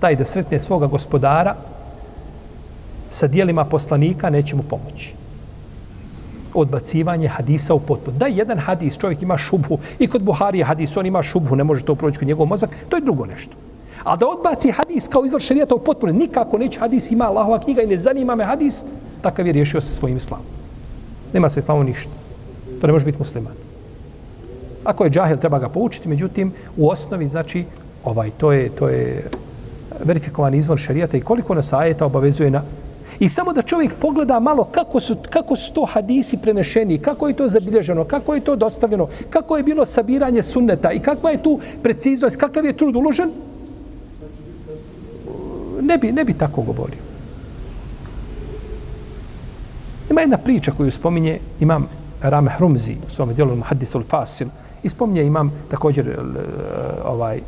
taj 0.00 0.16
da 0.16 0.24
sretne 0.24 0.58
svoga 0.58 0.86
gospodara 0.86 1.54
sa 3.10 3.26
dijelima 3.26 3.64
poslanika 3.64 4.30
neće 4.30 4.56
mu 4.56 4.62
pomoći. 4.62 5.14
Odbacivanje 6.54 7.28
hadisa 7.28 7.74
u 7.74 7.80
potpuno. 7.80 8.18
Da 8.18 8.26
jedan 8.26 8.58
hadis, 8.58 8.98
čovjek 8.98 9.22
ima 9.22 9.38
šubhu, 9.38 9.78
i 9.98 10.06
kod 10.06 10.22
Buharije 10.22 10.64
hadis, 10.64 10.96
on 10.96 11.06
ima 11.06 11.22
šubhu, 11.22 11.56
ne 11.56 11.64
može 11.64 11.84
to 11.84 11.94
proći 11.94 12.18
kod 12.18 12.28
njegov 12.28 12.46
mozak, 12.46 12.70
to 12.88 12.96
je 12.96 13.02
drugo 13.02 13.26
nešto. 13.26 13.52
A 14.04 14.16
da 14.16 14.28
odbaci 14.28 14.70
hadis 14.70 15.08
kao 15.08 15.24
izvor 15.24 15.40
šarijata 15.40 15.74
u 15.74 15.78
potpuno, 15.78 16.12
nikako 16.12 16.58
neće 16.58 16.80
hadis, 16.80 17.10
ima 17.10 17.24
Allahova 17.24 17.60
knjiga 17.60 17.82
i 17.82 17.86
ne 17.86 17.98
zanima 17.98 18.34
me 18.34 18.44
hadis, 18.44 18.84
takav 19.22 19.46
je 19.46 19.52
riješio 19.52 19.80
se 19.80 19.94
svojim 19.94 20.16
islamom. 20.16 20.46
Nema 21.32 21.48
se 21.48 21.60
islamom 21.60 21.86
ništa. 21.86 22.10
To 22.80 22.86
ne 22.86 22.92
može 22.92 23.04
biti 23.04 23.18
musliman. 23.18 23.52
Ako 24.84 25.04
je 25.04 25.10
džahil, 25.10 25.38
treba 25.38 25.58
ga 25.58 25.68
poučiti, 25.68 26.08
međutim, 26.08 26.52
u 26.76 26.88
osnovi, 26.88 27.28
znači, 27.28 27.64
ovaj, 28.04 28.30
to 28.30 28.52
je, 28.52 28.68
to 28.68 28.88
je 28.88 29.30
verifikovani 30.04 30.56
izvor 30.56 30.78
šarijata 30.78 31.16
i 31.16 31.20
koliko 31.20 31.54
nas 31.54 31.72
ajeta 31.72 32.06
obavezuje 32.06 32.50
na 32.50 32.62
I 33.20 33.28
samo 33.28 33.52
da 33.52 33.62
čovjek 33.62 33.94
pogleda 34.00 34.40
malo 34.40 34.64
kako 34.64 35.00
su, 35.00 35.16
kako 35.30 35.56
su 35.56 35.72
to 35.72 35.84
hadisi 35.84 36.36
prenešeni, 36.36 36.98
kako 36.98 37.28
je 37.28 37.34
to 37.34 37.48
zabilježeno, 37.48 38.04
kako 38.04 38.34
je 38.34 38.40
to 38.40 38.56
dostavljeno, 38.56 39.08
kako 39.30 39.56
je 39.56 39.62
bilo 39.62 39.86
sabiranje 39.86 40.42
sunneta 40.42 40.92
i 40.92 41.00
kakva 41.00 41.30
je 41.30 41.42
tu 41.42 41.60
preciznost, 41.82 42.36
kakav 42.36 42.64
je 42.64 42.76
trud 42.76 42.96
uložen, 42.96 43.30
ne 45.80 45.98
bi, 45.98 46.12
ne 46.12 46.24
bi 46.24 46.32
tako 46.32 46.62
govorio. 46.62 46.98
Ima 50.10 50.20
jedna 50.20 50.38
priča 50.38 50.72
koju 50.72 50.90
spominje 50.90 51.38
imam 51.60 51.88
Rameh 52.22 52.60
Rumzi 52.60 52.96
u 53.06 53.10
svom 53.10 53.34
dijelu 53.34 53.56
Muhaddis 53.56 53.94
al-Fasil 53.94 54.48
i 54.82 54.88
spominje 54.88 55.22
imam 55.22 55.52
također 55.70 56.08
eh, 56.08 56.14
ovaj 57.04 57.40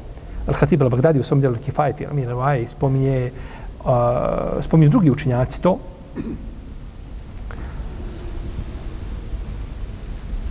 Al-Khatib 0.46 0.82
al-Baghdadi 0.82 1.20
u 1.20 1.22
svom 1.22 1.40
djelu 1.40 1.56
Kifajf 1.64 1.96
fi 1.96 2.06
Amir 2.06 2.30
al 2.30 2.66
spominje 2.66 3.30
uh, 3.84 3.90
spominje 4.60 4.88
drugi 4.88 5.10
učinjaci 5.10 5.62
to 5.62 5.78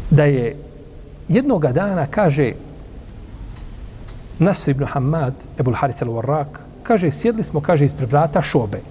da 0.09 0.23
je 0.23 0.55
jednoga 1.27 1.71
dana 1.71 2.05
kaže 2.05 2.53
Nasr 4.41 4.71
ibn 4.71 4.85
Hamad, 4.85 5.33
Ebul 5.59 5.75
Haris 5.77 6.01
al-Warraq, 6.01 6.47
kaže, 6.83 7.11
sjedli 7.11 7.43
smo, 7.43 7.61
kaže, 7.61 7.85
ispred 7.85 8.09
vrata 8.09 8.41
šobe. 8.41 8.81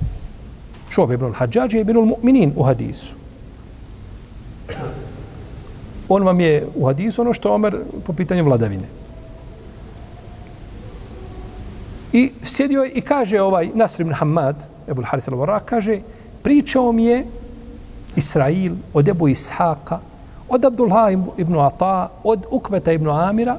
Šobe 0.88 1.14
ibn 1.14 1.26
al-Hadžađe 1.26 1.78
i 1.78 1.80
ibn 1.80 1.96
al-Mu'minin 1.96 2.53
u 2.57 2.62
hadisu. 2.62 3.14
On 6.09 6.22
vam 6.22 6.40
je 6.40 6.66
u 6.74 6.86
hadisu 6.86 7.22
ono 7.22 7.34
što 7.34 7.55
Omer 7.55 7.80
po 8.07 8.12
pitanju 8.12 8.44
vladavine. 8.44 8.86
I 12.13 12.33
sjedio 12.43 12.83
je 12.83 12.91
i 12.91 13.01
kaže 13.01 13.41
ovaj 13.41 13.71
Nasr 13.75 14.03
ibn 14.03 14.13
Hamad, 14.13 14.57
Ebul 14.89 15.05
Haris 15.05 15.29
al-Vara, 15.29 15.61
kaže, 15.65 16.01
pričao 16.43 16.93
mi 16.93 17.05
je 17.05 17.27
Israil 18.17 18.73
od 18.95 19.09
Ebu 19.09 19.29
Ishaqa, 19.29 19.99
od 20.49 20.65
Abdullah 20.65 21.13
ibn 21.39 21.59
Ata, 21.59 22.09
od 22.25 22.47
Ukveta 22.51 22.93
ibn 22.93 23.09
Amira, 23.09 23.57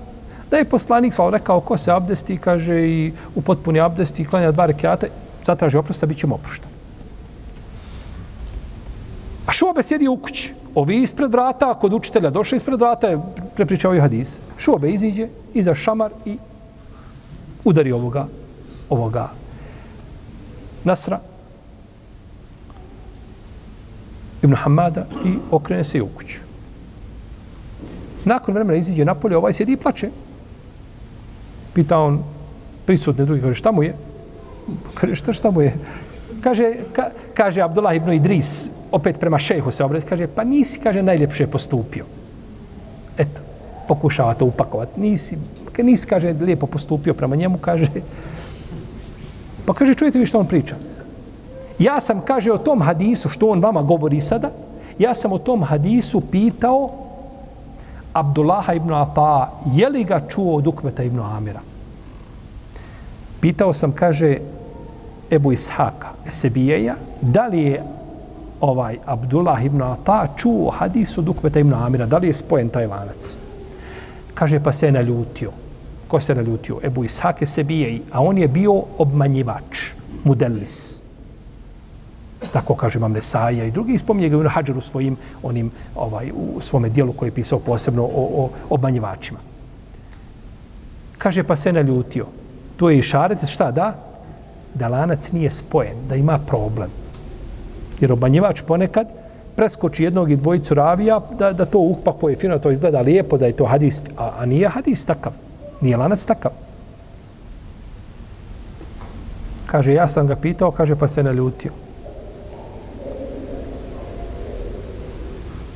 da 0.52 0.58
je 0.58 0.66
poslanik 0.66 1.14
sa 1.14 1.30
rekao 1.30 1.60
ko 1.60 1.78
se 1.78 1.91
abdesti, 1.91 2.38
kaže 2.38 2.82
i 2.88 3.14
u 3.36 3.41
potpuni 3.41 3.80
abdesti, 3.80 4.26
klanja 4.26 4.52
dva 4.52 4.66
rekiata, 4.66 5.08
zatraži 5.45 5.78
oprosta, 5.78 6.06
bit 6.06 6.18
ćemo 6.18 6.36
oprošteni. 6.36 6.74
A 9.47 9.52
šobe 9.52 9.84
sjedi 9.84 10.08
u 10.08 10.18
kući. 10.18 10.54
Ovi 10.76 11.02
ispred 11.02 11.32
vrata, 11.32 11.74
kod 11.74 11.93
učitelja 11.93 12.30
došli 12.30 12.56
ispred 12.56 12.80
vrata, 12.80 13.08
je 13.08 13.20
prepričao 13.56 13.95
i 13.95 13.99
hadis. 13.99 14.39
Šobe 14.58 14.91
iziđe, 14.91 15.28
iza 15.54 15.76
šamar 15.76 16.12
i 16.26 16.38
udari 17.64 17.91
ovoga, 17.91 18.28
ovoga 18.91 19.29
Nasra, 20.83 21.19
Ibn 24.41 24.55
Hamada 24.55 25.05
i 25.25 25.35
okrene 25.51 25.83
se 25.83 25.97
i 25.97 26.01
u 26.01 26.07
kuću. 26.07 26.39
Nakon 28.25 28.53
vremena 28.53 28.77
iziđe 28.77 29.05
napolje, 29.05 29.37
ovaj 29.37 29.53
sjedi 29.53 29.73
i 29.73 29.77
plače. 29.77 30.09
Pita 31.73 31.99
on 31.99 32.23
prisutne 32.85 33.25
drugi, 33.25 33.41
kaže, 33.41 33.53
šta 33.53 33.71
mu 33.71 33.83
je? 33.83 33.95
Kaže, 34.93 35.15
šta, 35.15 35.33
šta 35.33 35.51
mu 35.51 35.61
je? 35.61 35.75
Kaže, 36.41 36.73
ka, 36.93 37.09
kaže 37.33 37.61
Abdullah 37.61 37.95
ibn 37.95 38.13
Idris, 38.13 38.69
opet 38.91 39.19
prema 39.19 39.39
šehu 39.39 39.71
se 39.71 39.83
obrati, 39.83 40.05
kaže, 40.05 40.27
pa 40.27 40.43
nisi, 40.43 40.79
kaže, 40.83 41.03
najljepše 41.03 41.47
postupio. 41.47 42.05
Eto, 43.17 43.41
pokušava 43.87 44.33
to 44.33 44.45
upakovati. 44.45 44.99
Nisi, 44.99 45.37
nisi, 45.77 46.07
kaže, 46.07 46.33
lijepo 46.33 46.65
postupio 46.65 47.13
prema 47.13 47.35
njemu, 47.35 47.57
kaže. 47.57 47.87
Pa 49.72 49.76
kaže, 49.76 49.93
čujete 49.95 50.19
vi 50.19 50.26
što 50.26 50.39
on 50.39 50.47
priča? 50.47 50.76
Ja 51.80 52.01
sam, 52.01 52.22
kaže, 52.28 52.51
o 52.51 52.57
tom 52.57 52.82
hadisu, 52.82 53.30
što 53.30 53.47
on 53.47 53.61
vama 53.63 53.82
govori 53.82 54.22
sada, 54.22 54.49
ja 54.99 55.13
sam 55.13 55.32
o 55.32 55.38
tom 55.38 55.63
hadisu 55.63 56.19
pitao 56.19 56.89
Abdullaha 58.13 58.74
ibn 58.74 58.93
Ata, 58.93 59.51
je 59.72 59.89
li 59.89 60.03
ga 60.03 60.19
čuo 60.28 60.55
od 60.55 60.67
Ukveta 60.67 61.03
ibn 61.03 61.19
Amira? 61.19 61.61
Pitao 63.39 63.74
sam, 63.74 63.91
kaže, 63.91 64.38
Ebu 65.32 65.51
Ishaka, 65.51 66.11
Esebijeja, 66.28 66.95
da 67.22 67.47
li 67.47 67.61
je 67.61 67.84
ovaj 68.61 68.97
Abdullah 69.05 69.65
ibn 69.65 69.82
Ata 69.82 70.28
čuo 70.36 70.72
hadis 70.72 71.17
od 71.17 71.30
Ukveta 71.30 71.59
ibn 71.59 71.74
Amira, 71.74 72.05
da 72.05 72.17
li 72.17 72.28
je 72.28 72.34
spojen 72.34 72.69
taj 72.69 72.88
lanac? 72.88 73.38
Kaže, 74.34 74.59
pa 74.59 74.74
se 74.74 74.86
je 74.86 74.91
naljutio. 74.91 75.61
Ko 76.12 76.20
se 76.20 76.36
naljutio? 76.36 76.80
Ebu 76.84 77.03
Ishak 77.03 77.41
Esebijej, 77.41 78.01
a 78.12 78.22
on 78.22 78.38
je 78.38 78.47
bio 78.47 78.84
obmanjivač, 78.97 79.95
mudellis 80.24 81.01
tako 82.53 82.76
kaže 82.76 82.99
Imam 82.99 83.12
Nesaja 83.12 83.66
i 83.66 83.72
drugi 83.72 83.97
spominje 83.97 84.30
ga 84.30 84.38
Ibn 84.38 84.78
u 84.78 84.82
svojim 84.82 85.18
onim 85.43 85.72
ovaj 85.95 86.32
u 86.32 86.62
svome 86.62 86.89
dijelu 86.89 87.14
koji 87.14 87.30
je 87.30 87.34
pisao 87.34 87.59
posebno 87.59 88.03
o, 88.03 88.30
o 88.36 88.49
obmanjivačima. 88.70 89.39
Kaže 91.18 91.43
pa 91.43 91.55
se 91.55 91.74
naljutio. 91.74 92.26
To 92.78 92.89
je 92.89 92.97
i 92.97 93.01
šarec, 93.01 93.45
šta 93.45 93.72
da? 93.72 93.93
Da 94.74 94.88
lanac 94.88 95.32
nije 95.32 95.51
spojen, 95.51 95.95
da 96.09 96.16
ima 96.16 96.39
problem. 96.39 96.89
Jer 97.99 98.12
obmanjivač 98.12 98.62
ponekad 98.62 99.07
preskoči 99.55 100.03
jednog 100.03 100.32
i 100.32 100.36
dvojicu 100.36 100.74
ravija 100.74 101.20
da, 101.39 101.53
da 101.53 101.66
to 101.66 101.80
upakuje 101.80 102.36
fino, 102.36 102.59
to 102.59 102.72
izgleda 102.72 103.01
lijepo, 103.01 103.38
da 103.38 103.45
je 103.45 103.53
to 103.53 103.66
hadis, 103.66 104.01
a, 104.18 104.32
a 104.39 104.45
nije 104.45 104.70
hadis 104.70 105.05
takav. 105.05 105.34
Nije 105.82 105.97
lanac 105.97 106.25
takav. 106.25 106.51
Kaže, 109.65 109.93
ja 109.93 110.07
sam 110.07 110.27
ga 110.27 110.36
pitao, 110.36 110.71
kaže, 110.71 110.95
pa 110.95 111.07
se 111.07 111.23
naljutio. 111.23 111.71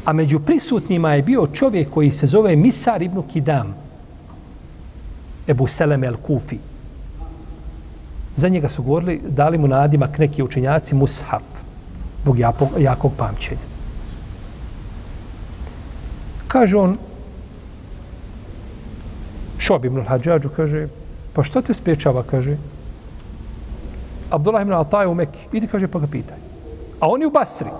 A 0.05 0.13
među 0.13 0.39
prisutnima 0.39 1.13
je 1.13 1.21
bio 1.21 1.47
čovjek 1.53 1.89
koji 1.89 2.11
se 2.11 2.27
zove 2.27 2.55
Misar 2.55 3.01
ibn 3.01 3.21
Kidam. 3.33 3.75
Ebu 5.47 5.67
Selem 5.67 6.03
el 6.03 6.15
Kufi. 6.17 6.57
Za 8.35 8.49
njega 8.49 8.69
su 8.69 8.83
govorili, 8.83 9.21
dali 9.27 9.57
mu 9.57 9.67
nadimak 9.67 10.17
neki 10.17 10.43
učenjaci 10.43 10.95
Mushaf, 10.95 11.43
zbog 12.21 12.39
jakog 12.77 13.11
pamćenja. 13.17 13.59
Kaže 16.47 16.77
on, 16.77 16.97
Šob 19.65 19.85
ibn 19.85 20.03
Hadžađu, 20.05 20.49
kaže, 20.55 20.87
pa 21.33 21.43
što 21.43 21.61
te 21.61 21.73
spriječava, 21.73 22.23
kaže, 22.23 22.57
Abdullah 24.29 24.61
ibn 24.61 24.73
Altaj 24.73 25.07
u 25.07 25.13
Mekki, 25.13 25.47
idi, 25.57 25.67
kaže, 25.67 25.87
pa 25.87 25.99
ga 25.99 26.07
pitaj. 26.07 26.37
A 26.99 27.09
on 27.09 27.21
je 27.21 27.27
u 27.27 27.31
Basri. 27.31 27.71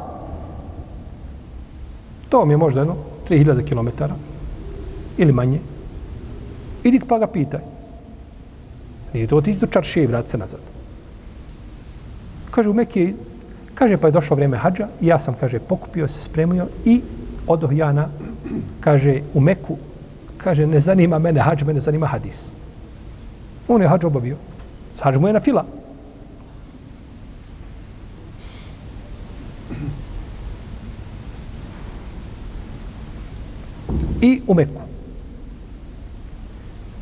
To 2.29 2.45
mi 2.45 2.53
je 2.53 2.57
možda 2.57 2.81
jedno 2.81 2.95
3000 3.29 3.69
km 3.69 4.03
ili 5.17 5.33
manje. 5.33 5.59
Idi 6.83 6.99
pa 7.07 7.19
ga 7.19 7.27
pitaj. 7.27 7.61
Nije 9.13 9.27
to 9.27 9.37
otići 9.37 9.59
do 9.59 9.67
čaršije 9.67 10.03
i 10.03 10.07
vrati 10.07 10.29
se 10.29 10.37
nazad. 10.37 10.59
Kaže, 12.51 12.69
u 12.69 12.73
Mekije, 12.73 13.13
kaže, 13.73 13.97
pa 13.97 14.07
je 14.07 14.17
došlo 14.17 14.35
vrijeme 14.35 14.57
hađa 14.57 14.87
i 15.01 15.07
ja 15.07 15.19
sam, 15.19 15.35
kaže, 15.39 15.59
pokupio 15.59 16.07
se, 16.07 16.21
spremio 16.21 16.67
i 16.85 17.01
odoh 17.47 17.77
ja 17.77 17.91
na, 17.93 18.09
kaže, 18.79 19.21
u 19.33 19.39
Meku, 19.39 19.77
kaže, 20.45 20.67
ne 20.67 20.81
zanima 20.81 21.19
mene 21.19 21.41
hađ, 21.41 21.63
mene 21.65 21.81
zanima 21.81 22.07
hadis. 22.07 22.51
On 23.67 23.81
je 23.81 23.87
hađ 23.89 24.05
obavio. 24.05 24.37
Hađ 25.01 25.17
mu 25.17 25.27
je 25.27 25.33
na 25.33 25.39
fila. 25.39 25.65
i 34.25 34.41
u 34.47 34.53
Meku. 34.53 34.81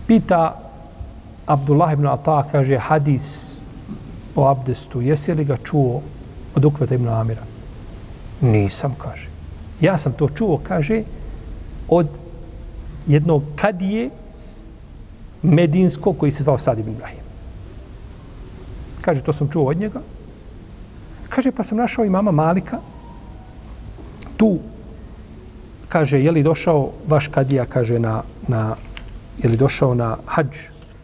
Pita 0.08 0.60
Abdullah 1.46 1.94
ibn 1.94 2.08
Ata, 2.08 2.44
kaže, 2.52 2.78
hadis 2.78 3.58
o 4.36 4.48
abdestu, 4.48 5.02
jesi 5.02 5.34
li 5.34 5.46
ga 5.46 5.58
čuo 5.64 6.02
od 6.56 6.66
Ukveta 6.66 6.96
ibn 6.96 7.08
Amira? 7.08 7.44
Nisam, 8.42 8.96
kaže. 8.98 9.30
Ja 9.82 9.98
sam 9.98 10.14
to 10.14 10.30
čuo, 10.30 10.60
kaže, 10.64 11.04
od 11.88 12.08
jednog 13.08 13.44
kadije 13.56 14.10
medinsko 15.42 16.14
koji 16.14 16.32
se 16.32 16.44
zvao 16.44 16.58
Sad 16.58 16.80
ibn 16.80 16.92
Ibrahim. 16.92 17.24
Kaže, 19.02 19.22
to 19.22 19.34
sam 19.34 19.50
čuo 19.50 19.70
od 19.70 19.78
njega. 19.78 20.02
Kaže, 21.30 21.52
pa 21.52 21.64
sam 21.64 21.78
našao 21.78 22.06
i 22.06 22.10
mama 22.10 22.32
Malika 22.32 22.80
tu 24.38 24.60
kaže, 25.94 26.18
je 26.24 26.32
li 26.32 26.44
došao 26.44 26.90
vaš 27.08 27.28
kadija, 27.28 27.66
kaže, 27.66 28.00
na, 28.00 28.24
na, 28.48 28.76
je 29.38 29.50
li 29.50 29.58
došao 29.58 29.94
na 29.94 30.18
hađ? 30.26 30.58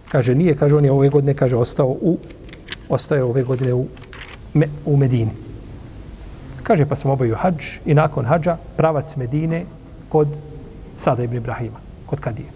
Kaže, 0.09 0.35
nije, 0.35 0.55
kaže, 0.57 0.75
on 0.75 0.85
je 0.85 0.91
ove 0.91 1.09
godine, 1.09 1.33
kaže, 1.33 1.55
ostao 1.55 1.87
u, 1.87 2.17
ostaje 2.89 3.23
ove 3.23 3.43
godine 3.43 3.73
u, 3.73 3.85
me, 4.53 4.67
u 4.85 4.97
Medini. 4.97 5.31
Kaže, 6.63 6.85
pa 6.89 6.95
sam 6.95 7.11
obavio 7.11 7.37
hađ 7.37 7.85
i 7.85 7.93
nakon 7.93 8.25
hađa 8.25 8.57
pravac 8.77 9.15
Medine 9.15 9.65
kod 10.09 10.27
Sada 10.95 11.23
ibn 11.23 11.37
Ibrahima, 11.37 11.79
kod 12.09 12.19
Kadije. 12.19 12.49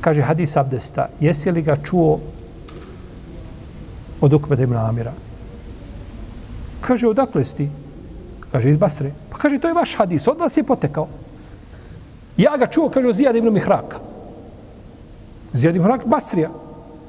Kaže, 0.00 0.22
hadis 0.22 0.56
abdesta, 0.56 1.08
jesi 1.20 1.50
li 1.50 1.62
ga 1.62 1.76
čuo 1.76 2.20
od 4.20 4.32
Ukbeta 4.32 4.62
ibn 4.62 4.76
Amira? 4.76 5.12
Kaže, 6.80 7.08
odakle 7.08 7.44
si 7.44 7.56
ti? 7.56 7.68
Kaže, 8.52 8.70
iz 8.70 8.78
Basre. 8.78 9.12
Pa 9.30 9.38
kaže, 9.38 9.58
to 9.58 9.68
je 9.68 9.74
vaš 9.74 9.96
hadis, 9.98 10.28
od 10.28 10.38
vas 10.38 10.56
je 10.56 10.64
potekao. 10.64 11.08
Ja 12.36 12.56
ga 12.56 12.66
čuo, 12.66 12.88
kaže, 12.88 13.08
o 13.08 13.12
Zijad 13.12 13.36
ibn 13.36 13.52
Mihraka. 13.52 13.98
Zijad 15.52 15.76
ibn 15.76 15.84
Mihraka, 15.84 16.06
Basrija. 16.06 16.50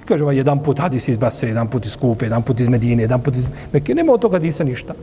Kaže, 0.06 0.24
ovaj, 0.24 0.38
jedan 0.42 0.64
put 0.64 0.80
hadis 0.80 1.08
iz 1.08 1.18
Basre, 1.18 1.50
jedan 1.54 1.68
put 1.70 1.86
iz 1.86 1.96
Kufe, 1.98 2.26
jedan 2.26 2.42
put 2.42 2.60
iz 2.60 2.68
Medine, 2.68 3.04
jedan 3.04 3.22
put 3.22 3.36
iz 3.36 3.48
Mekke. 3.74 3.96
Nema 3.96 4.14
od 4.14 4.22
toga 4.22 4.40
hadisa 4.42 4.64
ništa. 4.64 4.94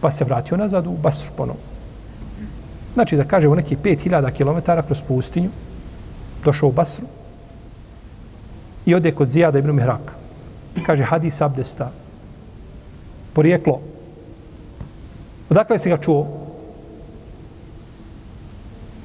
Pa 0.00 0.10
se 0.10 0.24
vratio 0.24 0.56
nazad 0.56 0.86
u 0.86 0.92
Basru 0.92 1.32
ponovno. 1.36 1.77
Znači 2.98 3.16
da 3.16 3.24
kaže 3.24 3.48
u 3.48 3.54
neki 3.54 3.76
5000 3.76 4.32
km 4.34 4.72
kroz 4.86 5.02
pustinju, 5.08 5.50
došao 6.44 6.68
u 6.68 6.72
Basru 6.72 7.06
i 8.86 8.94
ode 8.94 9.10
kod 9.10 9.30
Zijada 9.30 9.58
ibn 9.58 9.74
Mihraka. 9.74 10.14
Kaže 10.86 11.04
hadis 11.04 11.40
abdesta, 11.40 11.90
porijeklo. 13.32 13.80
Odakle 15.50 15.78
se 15.78 15.90
ga 15.90 15.96
čuo? 15.96 16.26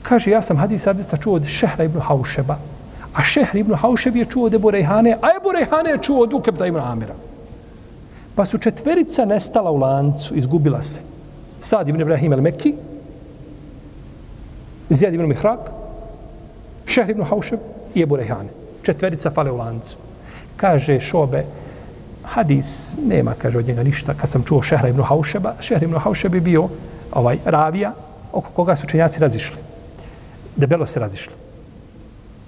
Kaže, 0.02 0.32
ja 0.32 0.42
sam 0.42 0.58
hadis 0.58 0.88
abdesta 0.88 1.18
čuo 1.18 1.36
od 1.36 1.46
Šehra 1.46 1.84
ibn 1.84 2.00
Haušeba, 2.00 2.58
a 3.14 3.24
Šehr 3.24 3.58
ibn 3.58 3.76
Haušeb 3.76 4.16
je 4.16 4.26
čuo 4.26 4.46
od 4.46 4.54
Ebu 4.54 4.72
Rejhane, 4.72 5.14
a 5.22 5.36
Ebu 5.38 5.52
Rejhane 5.52 5.90
je 5.90 6.02
čuo 6.02 6.24
od 6.24 6.34
Ukebda 6.34 6.66
ibn 6.66 6.80
Amira. 6.80 7.14
Pa 8.36 8.46
su 8.46 8.58
četverica 8.58 9.26
nestala 9.26 9.72
u 9.72 9.78
lancu, 9.78 10.36
izgubila 10.36 10.82
se. 10.82 11.02
Sad 11.60 11.90
ibn 11.90 12.02
Ibrahim 12.02 12.34
el-Mekki, 12.34 12.74
Zijad 14.90 15.14
ibn 15.14 15.28
Mihrak, 15.28 15.60
Šehr 16.86 17.10
ibn 17.10 17.24
Haušeb 17.24 17.60
i 17.96 18.02
Ebu 18.02 18.16
Rejhane. 18.16 18.50
Četverica 18.84 19.32
fale 19.32 19.52
u 19.52 19.58
lancu. 19.58 19.98
Kaže 20.56 21.00
Šobe, 21.00 21.46
hadis, 22.24 22.94
nema, 23.06 23.34
kaže 23.34 23.58
od 23.58 23.68
njega 23.68 23.84
ništa. 23.84 24.14
Kad 24.14 24.30
sam 24.30 24.44
čuo 24.44 24.62
Šehra 24.62 24.90
ibn 24.90 25.02
Haušeba, 25.02 25.56
Šehr 25.62 25.84
ibn 25.84 25.98
Haušeb 25.98 26.36
je 26.36 26.42
bio 26.42 26.68
ovaj, 27.12 27.38
ravija 27.46 27.94
oko 28.32 28.52
koga 28.52 28.76
su 28.76 28.88
činjaci 28.88 29.20
razišli. 29.20 29.58
Debelo 30.56 30.86
se 30.86 31.00
razišli. 31.00 31.34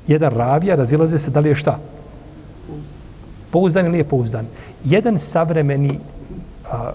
Jedan 0.08 0.32
ravija 0.32 0.76
razilaze 0.76 1.20
se 1.20 1.32
da 1.32 1.40
li 1.40 1.50
je 1.50 1.56
šta? 1.56 1.80
Pouzdan 3.52 3.86
ili 3.86 3.98
je 3.98 4.04
pouzdan. 4.04 4.46
Jedan 4.84 5.20
savremeni 5.20 6.00
a, 6.72 6.92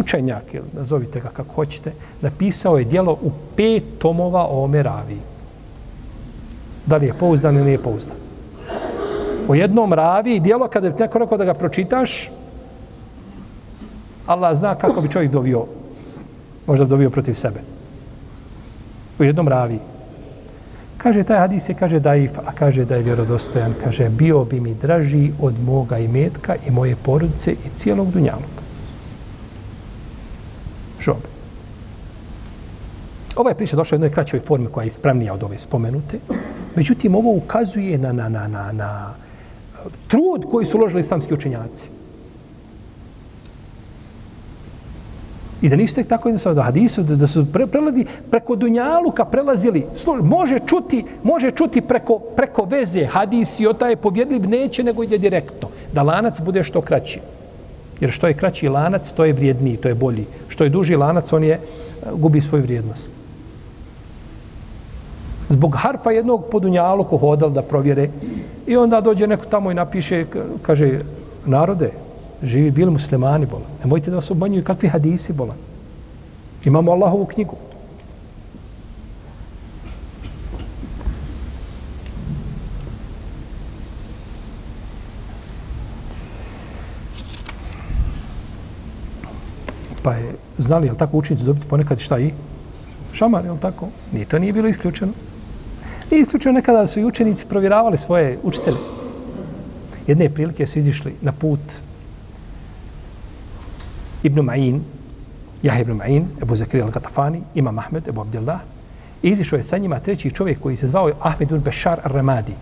učenjak, 0.00 0.54
ili 0.54 0.66
nazovite 0.72 1.20
ga 1.20 1.28
kako 1.28 1.54
hoćete, 1.54 1.92
napisao 2.20 2.78
je 2.78 2.84
dijelo 2.84 3.12
u 3.12 3.30
pet 3.56 3.84
tomova 3.98 4.46
o 4.50 4.64
ome 4.64 4.82
raviji. 4.82 5.20
Da 6.86 6.96
li 6.96 7.06
je 7.06 7.14
pouzdan 7.14 7.56
ili 7.56 7.64
nije 7.64 7.82
pouzdan. 7.82 8.16
O 9.48 9.54
jednom 9.54 9.92
ravi 9.92 10.40
dijelo 10.40 10.68
kada 10.68 10.90
bi 10.90 11.02
neko 11.02 11.18
rekao 11.18 11.38
da 11.38 11.44
ga 11.44 11.54
pročitaš, 11.54 12.30
Allah 14.26 14.56
zna 14.56 14.74
kako 14.74 15.00
bi 15.00 15.10
čovjek 15.10 15.30
dovio, 15.32 15.64
možda 16.66 16.84
dovio 16.84 17.10
protiv 17.10 17.34
sebe. 17.34 17.60
U 19.18 19.24
jednom 19.24 19.48
ravi. 19.48 19.78
Kaže, 20.96 21.22
taj 21.22 21.38
hadis 21.38 21.68
je, 21.68 21.74
kaže, 21.74 21.98
da 22.00 22.10
a 22.46 22.52
kaže 22.54 22.84
da 22.84 22.96
je 22.96 23.02
vjerodostojan. 23.02 23.74
Kaže, 23.84 24.08
bio 24.08 24.44
bi 24.44 24.60
mi 24.60 24.74
draži 24.74 25.32
od 25.40 25.54
moga 25.64 25.98
imetka 25.98 26.56
i 26.66 26.70
moje 26.70 26.96
porodice 26.96 27.52
i 27.52 27.68
cijelog 27.74 28.10
dunjaluka. 28.10 28.62
Žob. 31.00 31.22
Ova 33.36 33.50
je 33.50 33.56
priča 33.56 33.76
došla 33.76 33.94
u 33.94 33.96
jednoj 33.96 34.10
kraćoj 34.10 34.40
formi 34.40 34.66
koja 34.66 34.84
je 34.84 34.88
ispravnija 34.88 35.34
od 35.34 35.42
ove 35.42 35.58
spomenute. 35.58 36.18
Međutim, 36.76 37.14
ovo 37.14 37.34
ukazuje 37.34 37.98
na, 37.98 38.12
na, 38.12 38.28
na, 38.28 38.48
na, 38.48 38.72
na 38.72 39.14
eh, 39.14 39.88
trud 40.08 40.44
koji 40.50 40.66
su 40.66 40.78
uložili 40.78 41.00
islamski 41.00 41.34
učenjaci. 41.34 41.88
I 45.62 45.68
da 45.68 45.76
nisu 45.76 45.94
tek 45.94 46.06
tako 46.06 46.28
jednostavno 46.28 46.54
da 46.54 46.62
hadisu, 46.62 47.02
da, 47.02 47.16
da 47.16 47.26
su 47.26 47.46
pre, 47.52 47.66
preladi 47.66 48.06
preko 48.30 48.56
Dunjaluka 48.56 49.24
prelazili. 49.24 49.86
Služi, 49.94 50.22
može 50.22 50.58
čuti, 50.66 51.04
može 51.22 51.50
čuti 51.50 51.80
preko, 51.80 52.18
preko 52.18 52.64
veze 52.64 53.06
hadisi 53.06 53.66
o 53.66 53.72
taj 53.72 53.96
povjedljiv 53.96 54.48
neće 54.48 54.84
nego 54.84 55.02
ide 55.02 55.18
direktno. 55.18 55.68
Da 55.92 56.02
lanac 56.02 56.40
bude 56.40 56.62
što 56.62 56.80
kraći. 56.80 57.20
Jer 58.00 58.10
što 58.10 58.26
je 58.26 58.34
kraći 58.34 58.68
lanac, 58.68 59.12
to 59.12 59.24
je 59.24 59.32
vrijedniji, 59.32 59.76
to 59.76 59.88
je 59.88 59.94
bolji. 59.94 60.26
Što 60.48 60.64
je 60.64 60.70
duži 60.70 60.96
lanac, 60.96 61.32
on 61.32 61.44
je 61.44 61.60
gubi 62.12 62.40
svoju 62.40 62.62
vrijednost. 62.62 63.12
Zbog 65.48 65.74
harfa 65.74 66.10
jednog 66.10 66.44
podunjalu 66.50 67.04
ko 67.04 67.16
hodal 67.16 67.50
da 67.50 67.62
provjere 67.62 68.08
I 68.66 68.76
onda 68.76 69.00
dođe 69.00 69.26
neko 69.26 69.44
tamo 69.50 69.70
i 69.70 69.74
napiše, 69.74 70.24
kaže, 70.62 71.00
narode, 71.46 71.90
živi 72.42 72.70
bili 72.70 72.90
muslimani, 72.90 73.46
bola. 73.46 73.66
Nemojte 73.82 74.10
da 74.10 74.16
vas 74.16 74.30
obmanjuju 74.30 74.64
kakvi 74.64 74.88
hadisi, 74.88 75.32
bola. 75.32 75.54
Imamo 76.64 76.92
Allahovu 76.92 77.26
knjigu. 77.26 77.56
Pa 90.02 90.12
je, 90.14 90.34
znali, 90.58 90.86
jel 90.86 90.96
tako 90.96 91.16
učenici 91.16 91.44
dobiti 91.44 91.66
ponekad 91.66 91.98
šta 91.98 92.18
i? 92.18 92.32
Šamar, 93.12 93.44
jel 93.44 93.58
tako? 93.58 93.88
Nije 94.12 94.24
to 94.24 94.38
nije 94.38 94.52
bilo 94.52 94.68
isključeno. 94.68 95.12
Nije 96.10 96.22
isključeno 96.22 96.52
nekada 96.52 96.86
su 96.86 97.00
i 97.00 97.04
učenici 97.04 97.46
provjeravali 97.46 97.98
svoje 97.98 98.38
učitelje. 98.42 98.78
Jedne 100.06 100.30
prilike 100.30 100.66
su 100.66 100.78
izišli 100.78 101.14
na 101.20 101.32
put 101.32 101.60
Ibn 104.22 104.40
Ma'in, 104.40 104.80
Jahe 105.62 105.82
ibn 105.82 105.92
Ma'in, 105.92 106.24
Ebu 106.42 106.56
Zakir 106.56 106.84
al-Gatafani, 106.84 107.40
Imam 107.54 107.78
Ahmed, 107.78 108.08
Ebu 108.08 108.20
Abdillah. 108.20 108.60
I 109.22 109.30
izišao 109.30 109.56
je 109.56 109.62
sa 109.62 109.78
njima 109.78 110.00
treći 110.00 110.30
čovjek 110.30 110.60
koji 110.60 110.76
se 110.76 110.88
zvao 110.88 111.10
Ahmed 111.20 111.50
ibn 111.50 111.60
Bešar 111.60 112.00
al-Ramadi. 112.04 112.52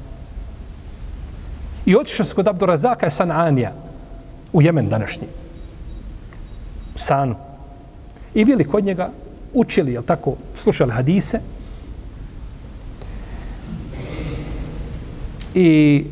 I 1.86 1.96
otišao 1.96 2.26
se 2.26 2.34
kod 2.34 2.48
Abdurazaka 2.48 3.06
je 3.06 3.10
San'anija 3.10 3.70
u 4.52 4.62
Jemen 4.62 4.88
današnji. 4.88 5.26
U 6.98 7.00
Sanu. 7.00 7.34
I 8.34 8.44
bili 8.44 8.64
kod 8.64 8.84
njega, 8.84 9.10
učili, 9.54 9.92
jel 9.92 10.02
tako, 10.02 10.34
slušali 10.56 10.92
hadise, 10.92 11.40
I 15.54 16.04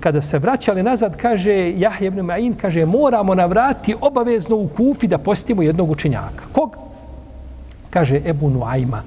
kada 0.00 0.22
se 0.22 0.38
vraćali 0.38 0.82
nazad, 0.82 1.16
kaže 1.16 1.72
Jahje 1.76 2.06
ibn 2.06 2.20
Ma'in, 2.20 2.54
kaže, 2.60 2.86
moramo 2.86 3.34
navrati 3.34 3.96
obavezno 4.00 4.56
u 4.56 4.68
Kufi 4.68 5.08
da 5.08 5.18
postimo 5.18 5.62
jednog 5.62 5.90
učenjaka. 5.90 6.44
Kog? 6.52 6.76
Kaže 7.90 8.20
Ebu 8.26 8.50
Nuajma. 8.50 9.02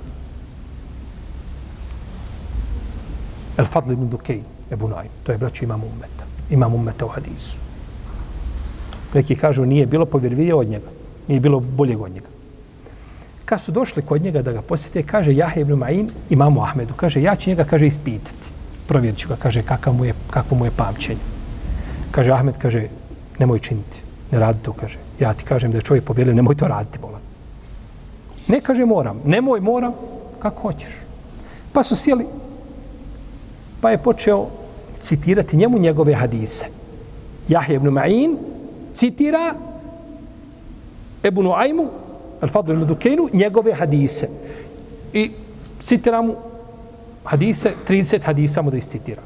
El 3.57 3.65
Fadl 3.65 3.91
ibn 3.91 4.09
Dukein, 4.09 4.43
Ebu 4.71 4.87
Nuajma. 4.87 5.13
To 5.23 5.31
je 5.31 5.37
braćo 5.37 5.65
imam 5.65 5.83
umeta. 5.83 6.23
Imam 6.49 6.73
umeta 6.73 7.05
u 7.05 7.09
hadisu. 7.09 7.66
Neki 9.17 9.35
kažu, 9.35 9.65
nije 9.65 9.85
bilo 9.85 10.05
povjerljivije 10.05 10.55
od 10.55 10.67
njega. 10.67 10.89
Nije 11.27 11.39
bilo 11.39 11.59
boljeg 11.59 12.01
od 12.01 12.11
njega. 12.11 12.29
Kad 13.45 13.61
su 13.61 13.71
došli 13.71 14.01
kod 14.01 14.21
njega 14.21 14.41
da 14.41 14.51
ga 14.51 14.61
posjete, 14.61 15.03
kaže 15.03 15.35
Jahe 15.35 15.61
ibn 15.61 15.73
Ma'in 15.73 16.09
imamu 16.29 16.61
Ahmedu. 16.61 16.93
Kaže, 16.93 17.21
ja 17.21 17.35
ću 17.35 17.49
njega, 17.49 17.63
kaže, 17.63 17.87
ispitati 17.87 18.53
provjerit 18.87 19.19
ću 19.19 19.29
ga, 19.29 19.35
kaže, 19.35 19.61
kakav 19.61 19.93
mu 19.93 20.05
je, 20.05 20.13
kakvo 20.29 20.57
mu 20.57 20.65
je 20.65 20.71
pamćenje. 20.71 21.25
Kaže, 22.11 22.31
Ahmed, 22.31 22.57
kaže, 22.57 22.87
nemoj 23.39 23.59
činiti, 23.59 24.01
ne 24.31 24.39
radi 24.39 24.59
to, 24.63 24.73
kaže. 24.73 24.99
Ja 25.19 25.33
ti 25.33 25.43
kažem 25.43 25.71
da 25.71 25.77
je 25.77 25.81
čovjek 25.81 26.03
povjerljiv, 26.03 26.35
nemoj 26.35 26.55
to 26.55 26.67
raditi, 26.67 26.99
bolan. 26.99 27.21
Ne 28.47 28.61
kaže 28.61 28.85
moram, 28.85 29.21
nemoj 29.25 29.59
moram, 29.59 29.93
kako 30.39 30.61
hoćeš. 30.61 30.93
Pa 31.73 31.83
su 31.83 31.95
sjeli, 31.95 32.25
pa 33.81 33.91
je 33.91 33.97
počeo 33.97 34.47
citirati 34.99 35.57
njemu 35.57 35.79
njegove 35.79 36.13
hadise. 36.13 36.65
Jahje 37.47 37.75
ibn 37.75 37.87
Ma'in 37.87 38.37
citira 38.97 39.55
Ebu 41.23 41.43
Nu'ajmu, 41.43 41.89
Al-Fadlu 42.41 42.73
ibn 42.73 43.29
njegove 43.33 43.73
hadise. 43.73 44.29
I 45.13 45.31
citira 45.83 46.21
mu 46.21 46.35
hadise, 47.23 47.73
30 47.87 48.21
hadisa 48.23 48.61
mu 48.61 48.71
da 48.71 48.77
iscitira. 48.77 49.21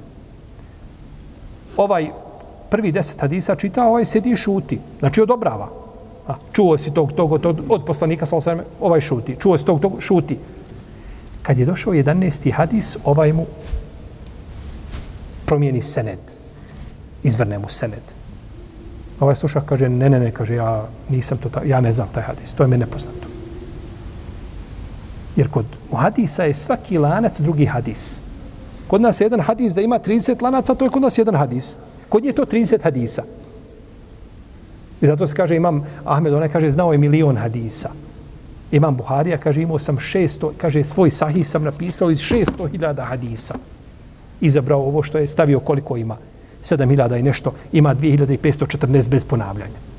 Ovaj 1.77 2.11
prvi 2.69 2.91
10 2.91 3.21
hadisa 3.21 3.55
čita, 3.55 3.87
ovaj 3.87 4.05
sedi 4.05 4.31
i 4.31 4.35
šuti. 4.35 4.79
Znači 4.99 5.21
odobrava. 5.21 5.69
A, 6.27 6.35
čuo 6.51 6.77
si 6.77 6.93
tog, 6.93 7.13
tog, 7.13 7.41
tog 7.41 7.59
od 7.69 7.85
poslanika, 7.85 8.25
sal 8.25 8.41
sveme, 8.41 8.63
ovaj 8.79 9.01
šuti. 9.01 9.35
Čuo 9.39 9.57
si 9.57 9.65
tog, 9.65 9.81
tog, 9.81 9.93
šuti. 9.99 10.37
Kad 11.41 11.57
je 11.57 11.65
došao 11.65 11.93
11. 11.93 12.51
hadis, 12.53 12.97
ovaj 13.03 13.33
mu 13.33 13.45
promijeni 15.45 15.81
sened. 15.81 16.19
Izvrne 17.23 17.59
mu 17.59 17.69
sened. 17.69 18.20
Ovaj 19.21 19.35
slušak 19.35 19.65
kaže, 19.65 19.89
ne, 19.89 20.09
ne, 20.09 20.19
ne, 20.19 20.31
kaže, 20.31 20.55
ja 20.55 20.87
nisam 21.09 21.37
to, 21.37 21.49
ja 21.65 21.81
ne 21.81 21.93
znam 21.93 22.07
taj 22.13 22.23
hadis. 22.23 22.53
To 22.53 22.63
je 22.63 22.67
mene 22.67 22.85
poznato. 22.85 23.27
Jer 25.35 25.49
kod 25.49 25.65
u 25.91 25.95
hadisa 25.95 26.43
je 26.43 26.53
svaki 26.53 26.97
lanac 26.97 27.39
drugi 27.39 27.65
hadis. 27.65 28.21
Kod 28.87 29.01
nas 29.01 29.21
je 29.21 29.25
jedan 29.25 29.39
hadis 29.39 29.73
da 29.73 29.81
ima 29.81 29.99
30 29.99 30.41
lanaca, 30.41 30.75
to 30.75 30.85
je 30.85 30.89
kod 30.89 31.01
nas 31.01 31.17
jedan 31.17 31.35
hadis. 31.35 31.77
Kod 32.09 32.23
nje 32.23 32.29
je 32.29 32.35
to 32.35 32.45
30 32.45 32.83
hadisa. 32.83 33.23
I 35.01 35.07
zato 35.07 35.27
se 35.27 35.35
kaže, 35.35 35.55
imam 35.55 35.85
Ahmed, 36.05 36.33
onaj 36.33 36.49
kaže, 36.49 36.71
znao 36.71 36.91
je 36.91 36.97
milion 36.97 37.37
hadisa. 37.37 37.89
Imam 38.71 38.97
Buharija, 38.97 39.37
kaže, 39.37 39.61
imao 39.61 39.79
sam 39.79 39.97
600, 39.97 40.51
kaže, 40.57 40.83
svoj 40.83 41.09
sahih 41.09 41.47
sam 41.47 41.63
napisao 41.63 42.11
iz 42.11 42.19
600.000 42.19 43.05
hadisa. 43.05 43.55
Izabrao 44.41 44.81
ovo 44.81 45.03
što 45.03 45.17
je 45.17 45.27
stavio 45.27 45.59
koliko 45.59 45.97
ima. 45.97 46.17
7000 46.61 47.19
i 47.19 47.23
nešto, 47.23 47.53
ima 47.71 47.95
2514 47.95 49.09
bez 49.09 49.25
ponavljanja. 49.25 49.91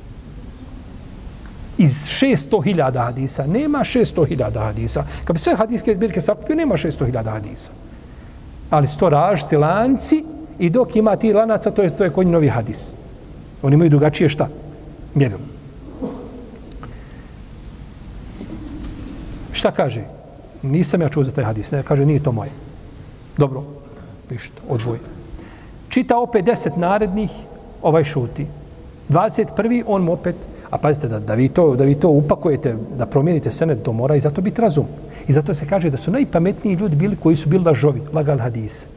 iz 1.77 1.91
600.000 1.91 3.03
hadisa. 3.03 3.45
Nema 3.47 3.79
600.000 3.79 4.63
hadisa. 4.63 5.03
Kad 5.25 5.33
bi 5.33 5.39
sve 5.39 5.55
hadijske 5.55 5.93
zbirke 5.93 6.21
sakupio, 6.21 6.55
nema 6.55 6.75
600.000 6.75 7.31
hadisa. 7.31 7.71
Ali 8.69 8.87
sto 8.87 9.09
različiti 9.09 9.57
lanci 9.57 10.23
i 10.59 10.69
dok 10.69 10.95
ima 10.95 11.15
ti 11.15 11.33
lanaca, 11.33 11.71
to 11.71 11.81
je, 11.81 11.89
to 11.97 12.03
je 12.03 12.09
konj 12.09 12.29
novi 12.29 12.49
hadis. 12.49 12.93
Oni 13.61 13.73
imaju 13.73 13.89
drugačije 13.89 14.29
šta? 14.29 14.47
Mjerilo. 15.15 15.41
Šta 19.51 19.71
kaže? 19.71 20.03
Nisam 20.61 21.01
ja 21.01 21.09
čuo 21.09 21.23
za 21.23 21.31
taj 21.31 21.43
hadis. 21.43 21.71
Ne, 21.71 21.83
kaže, 21.83 22.05
nije 22.05 22.23
to 22.23 22.31
moje. 22.31 22.51
Dobro, 23.37 23.63
pišite, 24.29 24.61
odvoj. 24.69 24.99
Čita 25.93 26.17
opet 26.17 26.45
deset 26.45 26.77
narednih, 26.77 27.29
ovaj 27.81 28.03
šuti. 28.03 28.47
21. 29.09 29.83
on 29.87 30.01
mu 30.01 30.13
opet, 30.13 30.35
a 30.69 30.77
pazite 30.77 31.07
da, 31.07 31.19
da, 31.19 31.33
vi 31.33 31.49
to, 31.49 31.75
da 31.75 31.83
vi 31.83 31.93
to 31.95 32.09
upakujete, 32.09 32.75
da 32.97 33.05
promijenite 33.05 33.51
senet, 33.51 33.83
to 33.83 33.93
mora 33.93 34.15
i 34.15 34.19
zato 34.19 34.41
biti 34.41 34.61
razum. 34.61 34.87
I 35.27 35.33
zato 35.33 35.53
se 35.53 35.67
kaže 35.69 35.89
da 35.89 35.97
su 35.97 36.11
najpametniji 36.11 36.73
ljudi 36.75 36.95
bili 36.95 37.15
koji 37.15 37.35
su 37.35 37.49
bili 37.49 37.63
lažovi, 37.63 38.01
lagal 38.13 38.39
hadise. 38.39 38.87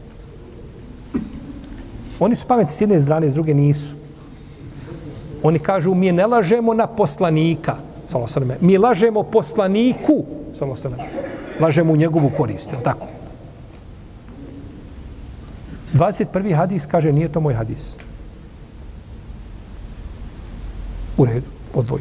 Oni 2.21 2.35
su 2.35 2.47
pametni 2.47 2.73
s 2.73 2.81
jedne 2.81 3.01
strane, 3.01 3.31
s 3.31 3.35
druge 3.35 3.55
nisu. 3.55 3.97
Oni 5.43 5.59
kažu, 5.59 5.95
mi 5.95 6.13
ne 6.13 6.27
lažemo 6.27 6.75
na 6.75 6.87
poslanika, 6.87 7.77
salosrme. 8.09 8.57
mi 8.61 8.79
lažemo 8.79 9.23
poslaniku, 9.23 10.25
salosrme. 10.55 10.97
lažemo 11.61 11.93
u 11.93 11.97
njegovu 11.97 12.31
korist, 12.37 12.75
tako? 12.85 13.07
21. 15.95 16.57
hadis 16.57 16.87
kaže, 16.87 17.12
nije 17.12 17.28
to 17.28 17.41
moj 17.41 17.55
hadis. 17.55 17.97
U 21.16 21.24
redu, 21.24 21.49
odvoj. 21.74 22.01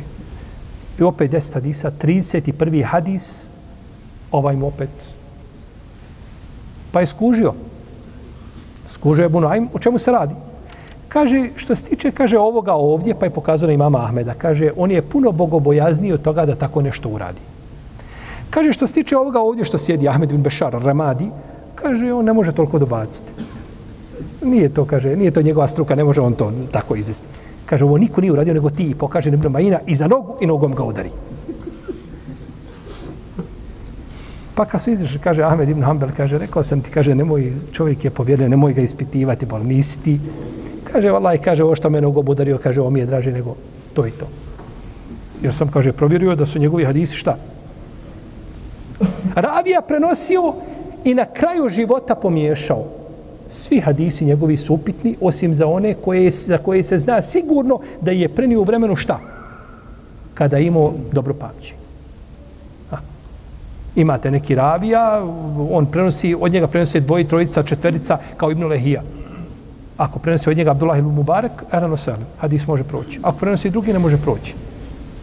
I 0.99 1.03
opet 1.03 1.31
10 1.31 1.53
hadisa, 1.53 1.91
31. 1.91 2.83
hadis, 2.83 3.49
ovaj 4.31 4.55
mu 4.55 4.67
opet. 4.67 4.89
Pa 6.91 6.99
je 6.99 7.05
skužio. 7.05 7.53
Skužio 8.87 9.23
je 9.23 9.29
Bunaim, 9.29 9.69
o 9.73 9.79
čemu 9.79 9.99
se 9.99 10.11
radi? 10.11 10.35
Kaže, 11.07 11.49
što 11.55 11.75
se 11.75 11.83
tiče, 11.83 12.11
kaže, 12.11 12.37
ovoga 12.37 12.73
ovdje, 12.73 13.15
pa 13.19 13.25
je 13.25 13.29
pokazano 13.29 13.73
i 13.73 13.77
mama 13.77 14.03
Ahmeda, 14.03 14.33
kaže, 14.33 14.71
on 14.77 14.91
je 14.91 15.01
puno 15.01 15.31
bogobojazniji 15.31 16.13
od 16.13 16.21
toga 16.21 16.45
da 16.45 16.55
tako 16.55 16.81
nešto 16.81 17.09
uradi. 17.09 17.41
Kaže, 18.49 18.73
što 18.73 18.87
se 18.87 18.93
tiče 18.93 19.17
ovoga 19.17 19.39
ovdje, 19.39 19.65
što 19.65 19.77
sjedi 19.77 20.09
Ahmed 20.09 20.29
bin 20.29 20.43
Bešar, 20.43 20.73
Ramadi, 20.73 21.29
kaže, 21.75 22.13
on 22.13 22.25
ne 22.25 22.33
može 22.33 22.51
toliko 22.51 22.79
dobaciti. 22.79 23.31
Nije 24.45 24.69
to, 24.69 24.85
kaže, 24.85 25.15
nije 25.15 25.31
to 25.31 25.41
njegova 25.41 25.67
struka, 25.67 25.95
ne 25.95 26.03
može 26.03 26.21
on 26.21 26.33
to 26.33 26.51
tako 26.71 26.95
izvesti. 26.95 27.27
Kaže, 27.65 27.85
ovo 27.85 27.97
niko 27.97 28.21
nije 28.21 28.31
uradio, 28.31 28.53
nego 28.53 28.69
ti 28.69 28.95
pokaže 28.99 29.29
Ibn 29.29 29.51
Majina 29.51 29.79
i 29.87 29.95
za 29.95 30.07
nogu 30.07 30.37
i 30.41 30.45
nogom 30.45 30.75
ga 30.75 30.83
udari. 30.83 31.09
Pa 34.55 34.65
kad 34.65 34.81
su 34.81 34.91
izašli, 34.91 35.19
kaže 35.19 35.43
Ahmed 35.43 35.69
ibn 35.69 35.83
Hanbel, 35.83 36.09
kaže, 36.17 36.37
rekao 36.37 36.63
sam 36.63 36.81
ti, 36.81 36.91
kaže, 36.91 37.15
nemoj, 37.15 37.53
čovjek 37.71 38.05
je 38.05 38.09
povjerio, 38.09 38.47
nemoj 38.47 38.73
ga 38.73 38.81
ispitivati, 38.81 39.45
bol, 39.45 39.63
nisi 39.63 40.03
ti. 40.03 40.19
Kaže, 40.91 41.11
valaj, 41.11 41.37
kaže, 41.37 41.63
ovo 41.63 41.75
što 41.75 41.89
me 41.89 42.01
nogom 42.01 42.29
udario, 42.29 42.57
kaže, 42.57 42.81
ovo 42.81 42.89
mi 42.89 42.99
je 42.99 43.05
draže 43.05 43.31
nego 43.31 43.55
to 43.93 44.07
i 44.07 44.11
to. 44.11 44.27
Jer 45.41 45.53
sam, 45.53 45.71
kaže, 45.71 45.91
provjerio 45.91 46.35
da 46.35 46.45
su 46.45 46.59
njegovi 46.59 46.85
hadisi 46.85 47.17
šta? 47.17 47.37
Ravija 49.35 49.81
prenosio 49.81 50.53
i 51.03 51.13
na 51.13 51.25
kraju 51.25 51.69
života 51.69 52.15
pomiješao 52.15 52.94
svi 53.49 53.79
hadisi 53.79 54.25
njegovi 54.25 54.57
su 54.57 54.73
upitni, 54.73 55.15
osim 55.21 55.53
za 55.53 55.67
one 55.67 55.93
koje, 55.93 56.31
za 56.31 56.57
koje 56.57 56.83
se 56.83 56.97
zna 56.97 57.21
sigurno 57.21 57.79
da 58.01 58.11
je 58.11 58.29
prenio 58.29 58.61
u 58.61 58.63
vremenu 58.63 58.95
šta? 58.95 59.19
Kada 60.33 60.59
imao 60.59 60.93
dobro 61.11 61.33
pamćenje. 61.33 61.85
Imate 63.95 64.31
neki 64.31 64.55
ravija, 64.55 65.23
on 65.71 65.85
prenosi, 65.85 66.35
od 66.39 66.51
njega 66.51 66.67
prenosi 66.67 66.99
dvoji, 66.99 67.27
trojica, 67.27 67.63
četverica, 67.63 68.17
kao 68.37 68.51
Ibn 68.51 68.63
Lehija. 68.63 69.01
Ako 69.97 70.19
prenosi 70.19 70.49
od 70.49 70.57
njega 70.57 70.71
Abdullah 70.71 70.99
ibn 70.99 71.07
Mubarak, 71.07 71.63
erano 71.71 71.97
selim, 71.97 72.25
hadis 72.39 72.67
može 72.67 72.83
proći. 72.83 73.19
Ako 73.23 73.37
prenosi 73.37 73.69
drugi, 73.69 73.93
ne 73.93 73.99
može 73.99 74.17
proći. 74.17 74.55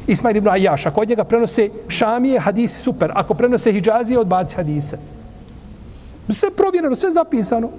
Ismail 0.07 0.37
ibn 0.37 0.49
Ajaš, 0.49 0.87
ako 0.87 1.01
od 1.01 1.09
njega 1.09 1.25
prenose 1.25 1.69
Šamije, 1.89 2.41
hadisi 2.41 2.83
super. 2.83 3.11
Ako 3.15 3.35
prenose 3.35 3.73
Hidžazije, 3.73 4.19
odbaci 4.19 4.57
hadise. 4.57 4.99
Sve 6.29 6.51
provjereno, 6.57 6.95
sve 6.95 7.11
zapisano. 7.11 7.71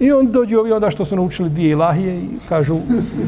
I 0.00 0.12
on 0.12 0.32
dođu 0.32 0.58
ovi 0.58 0.72
onda 0.72 0.90
što 0.90 1.04
su 1.04 1.16
naučili 1.16 1.50
dvije 1.50 1.70
ilahije 1.70 2.16
i 2.16 2.28
kažu, 2.48 2.74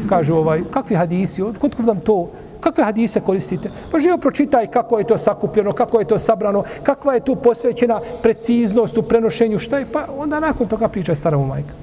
kažu 0.09 0.35
ovaj, 0.35 0.61
kakvi 0.71 0.95
hadisi, 0.95 1.41
kod 1.59 1.75
kod 1.75 1.85
vam 1.85 1.99
to, 1.99 2.29
kakve 2.59 2.83
hadise 2.83 3.19
koristite? 3.19 3.69
Pa 3.91 3.99
živo 3.99 4.17
pročitaj 4.17 4.67
kako 4.67 4.99
je 4.99 5.07
to 5.07 5.17
sakupljeno, 5.17 5.71
kako 5.71 5.99
je 5.99 6.07
to 6.07 6.17
sabrano, 6.17 6.63
kakva 6.83 7.13
je 7.13 7.19
tu 7.19 7.35
posvećena 7.35 8.01
preciznost 8.21 8.97
u 8.97 9.01
prenošenju, 9.01 9.59
šta 9.59 9.77
je, 9.77 9.85
pa 9.93 10.05
onda 10.17 10.39
nakon 10.39 10.67
toga 10.67 10.87
pričaj 10.87 11.15
staromu 11.15 11.45
majka. 11.45 11.73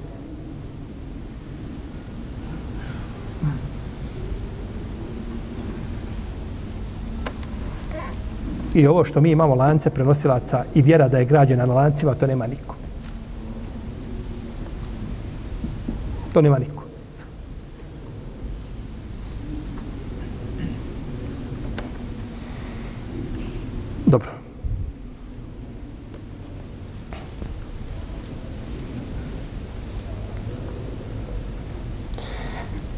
I 8.74 8.87
ovo 8.87 9.05
što 9.05 9.20
mi 9.20 9.30
imamo 9.30 9.55
lance 9.55 9.91
prenosilaca 9.91 10.64
i 10.74 10.82
vjera 10.82 11.09
da 11.09 11.18
je 11.18 11.24
građena 11.24 11.66
na 11.66 11.74
lancima, 11.74 12.14
to 12.14 12.26
nema 12.26 12.47
niko. 12.47 12.84
To 16.35 16.43
nema 16.43 16.59
niko. 16.59 16.82
Dobro. 24.07 24.30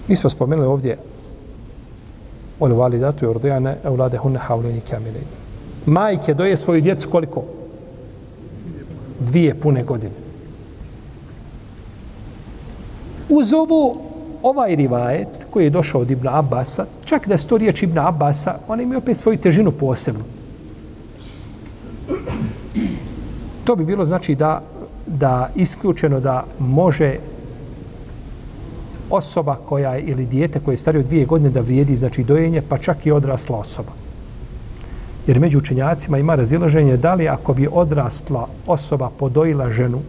Mi 0.09 0.17
smo 0.17 0.31
spomenuli 0.31 0.69
ovdje 0.69 0.99
Ol 2.61 2.73
validatu 2.75 3.25
i 3.25 3.29
urdijane 3.29 3.77
evlade 3.85 4.19
hunne 4.19 4.39
haulini 4.39 4.81
kamileni. 4.81 5.27
Majke 5.87 6.35
doje 6.35 6.57
svoju 6.57 6.81
djecu 6.81 7.11
koliko? 7.11 7.45
Dvije 9.21 9.61
pune 9.61 9.85
godine. 9.85 10.26
Uz 13.29 13.53
ovo, 13.53 13.97
ovaj 14.43 14.77
rivajet 14.77 15.47
koji 15.51 15.65
je 15.65 15.71
došao 15.71 16.01
od 16.01 16.11
Ibn 16.11 16.29
Abasa, 16.29 16.87
čak 17.05 17.29
da 17.29 17.37
sto 17.37 17.59
riječ 17.59 17.83
Ibna 17.83 18.09
Abasa, 18.09 18.59
on 18.69 18.81
ima 18.81 18.97
opet 18.97 19.17
svoju 19.17 19.39
težinu 19.39 19.71
posebnu. 19.71 20.25
To 23.65 23.77
bi 23.77 23.85
bilo 23.85 24.05
znači 24.05 24.35
da, 24.35 24.63
da 25.07 25.51
isključeno 25.55 26.21
da 26.21 26.45
može 26.59 27.17
osoba 29.11 29.57
koja 29.57 29.95
je, 29.95 30.03
ili 30.03 30.27
dijete 30.27 30.61
koje 30.61 30.73
je 30.73 30.79
starije 30.79 31.01
od 31.01 31.07
dvije 31.07 31.27
godine 31.27 31.51
da 31.51 31.61
vrijedi 31.61 31.97
znači 31.97 32.25
dojenje, 32.25 32.63
pa 32.69 32.79
čak 32.79 33.07
i 33.07 33.13
odrasla 33.13 33.59
osoba. 33.59 33.93
Jer 35.27 35.41
među 35.41 35.59
učenjacima 35.59 36.19
ima 36.19 36.35
razilaženje 36.35 36.97
da 36.97 37.15
li 37.15 37.29
ako 37.29 37.55
bi 37.55 37.69
odrasla 37.73 38.49
osoba 38.67 39.11
podojila 39.19 39.71
ženu, 39.71 40.01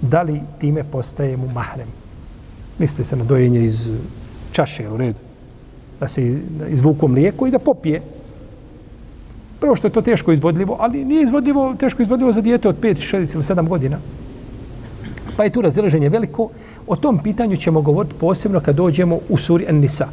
da 0.00 0.22
li 0.22 0.40
time 0.58 0.84
postaje 0.84 1.36
mu 1.36 1.48
mahrem 1.54 2.01
misli 2.78 3.04
se 3.04 3.16
na 3.16 3.24
dojenje 3.24 3.64
iz 3.64 3.90
čaše 4.52 4.88
u 4.88 4.96
redu, 4.96 5.18
da 6.00 6.08
se 6.08 6.40
izvuku 6.68 7.08
mlijeko 7.08 7.46
i 7.46 7.50
da 7.50 7.58
popije. 7.58 8.02
Prvo 9.60 9.76
što 9.76 9.86
je 9.86 9.92
to 9.92 10.02
teško 10.02 10.32
izvodljivo, 10.32 10.76
ali 10.80 11.04
nije 11.04 11.22
izvodljivo, 11.22 11.74
teško 11.78 12.02
izvodljivo 12.02 12.32
za 12.32 12.40
dijete 12.40 12.68
od 12.68 12.80
5, 12.80 13.16
6 13.16 13.34
ili 13.34 13.42
7 13.42 13.68
godina. 13.68 13.98
Pa 15.36 15.44
je 15.44 15.50
tu 15.50 15.62
razilaženje 15.62 16.08
veliko. 16.08 16.48
O 16.86 16.96
tom 16.96 17.18
pitanju 17.18 17.56
ćemo 17.56 17.80
govoriti 17.80 18.14
posebno 18.20 18.60
kad 18.60 18.76
dođemo 18.76 19.18
u 19.28 19.36
suri 19.36 19.66
An-Nisa. 19.68 20.08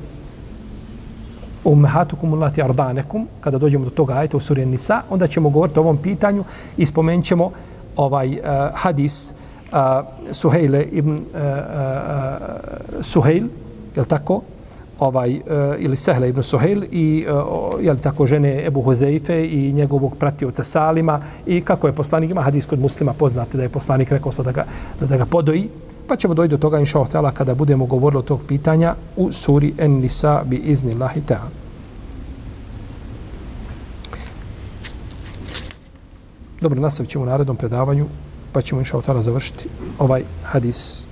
U 1.63 1.75
mehatukum 1.75 2.33
ulati 2.33 2.61
ardanekum, 2.61 3.27
kada 3.41 3.57
dođemo 3.57 3.85
do 3.85 3.91
toga 3.91 4.13
ajta 4.13 4.37
u 4.37 4.39
suri 4.39 4.61
An-Nisa, 4.61 5.01
onda 5.09 5.27
ćemo 5.27 5.49
govoriti 5.49 5.79
o 5.79 5.81
ovom 5.81 5.97
pitanju 5.97 6.43
i 6.77 6.85
spomenut 6.85 7.25
ćemo 7.25 7.51
ovaj 7.95 8.29
uh, 8.29 8.45
hadis 8.73 9.31
uh, 9.31 9.48
a, 9.71 10.03
Suhejle 10.31 10.83
ibn 10.91 11.19
a, 11.33 11.39
a, 11.39 12.37
Suhejl, 13.01 13.43
e, 13.43 13.47
e, 13.47 13.49
e, 13.95 14.01
je 14.01 14.05
tako? 14.05 14.41
Ovaj, 14.99 15.35
uh, 15.35 15.41
ili 15.79 15.97
Sehle 15.97 16.29
ibn 16.29 16.43
Suhejl 16.43 16.83
i 16.91 17.25
uh, 17.27 17.85
je 17.85 18.01
tako 18.01 18.25
žene 18.25 18.65
Ebu 18.65 18.81
Huzeife 18.81 19.45
i 19.45 19.71
njegovog 19.73 20.15
pratioca 20.17 20.63
Salima 20.63 21.21
i 21.45 21.61
kako 21.61 21.87
je 21.87 21.93
poslanik, 21.93 22.31
ima 22.31 22.41
hadis 22.41 22.65
kod 22.65 22.79
muslima 22.79 23.13
poznate 23.13 23.57
da 23.57 23.63
je 23.63 23.69
poslanik 23.69 24.11
rekao 24.11 24.31
da 24.43 24.51
ga, 24.51 24.65
da, 24.99 25.05
da 25.05 25.17
ga 25.17 25.25
podoji, 25.25 25.69
pa 26.07 26.15
ćemo 26.15 26.33
doći 26.33 26.47
do 26.47 26.57
toga 26.57 26.79
inša 26.79 26.99
Allah 27.13 27.33
kada 27.33 27.55
budemo 27.55 27.85
govorili 27.85 28.19
o 28.19 28.21
tog 28.21 28.39
pitanja 28.47 28.95
u 29.15 29.31
suri 29.31 29.73
En 29.77 29.91
Nisa 29.91 30.43
bi 30.45 30.55
izni 30.55 30.93
Allahi 30.93 31.21
ta'ala. 31.27 31.49
Dobro, 36.61 36.81
nastavit 36.81 37.09
ćemo 37.09 37.23
u 37.23 37.27
narednom 37.27 37.55
predavanju 37.55 38.05
pa 38.53 38.61
ćemo 38.61 38.81
inša 38.81 38.97
Allah 38.97 39.21
završiti 39.21 39.69
ovaj 39.99 40.23
hadis, 40.43 41.03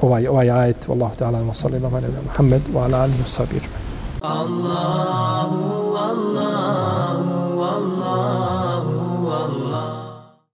ovaj, 0.00 0.26
ovaj 0.26 0.50
ajet. 0.50 0.88
Wallahu 0.88 1.16
ta'ala, 1.18 1.42
wa 1.42 1.54
sallimu 1.54 1.86
ala 1.86 2.00
nebija 2.00 2.22
Muhammed, 2.22 2.62
wa 2.74 2.84
ala 2.84 3.02
alihi 3.02 3.22
wa 3.22 3.28
sabiru. 3.28 3.66
Allahu, 4.20 5.96
Allahu, 5.96 7.37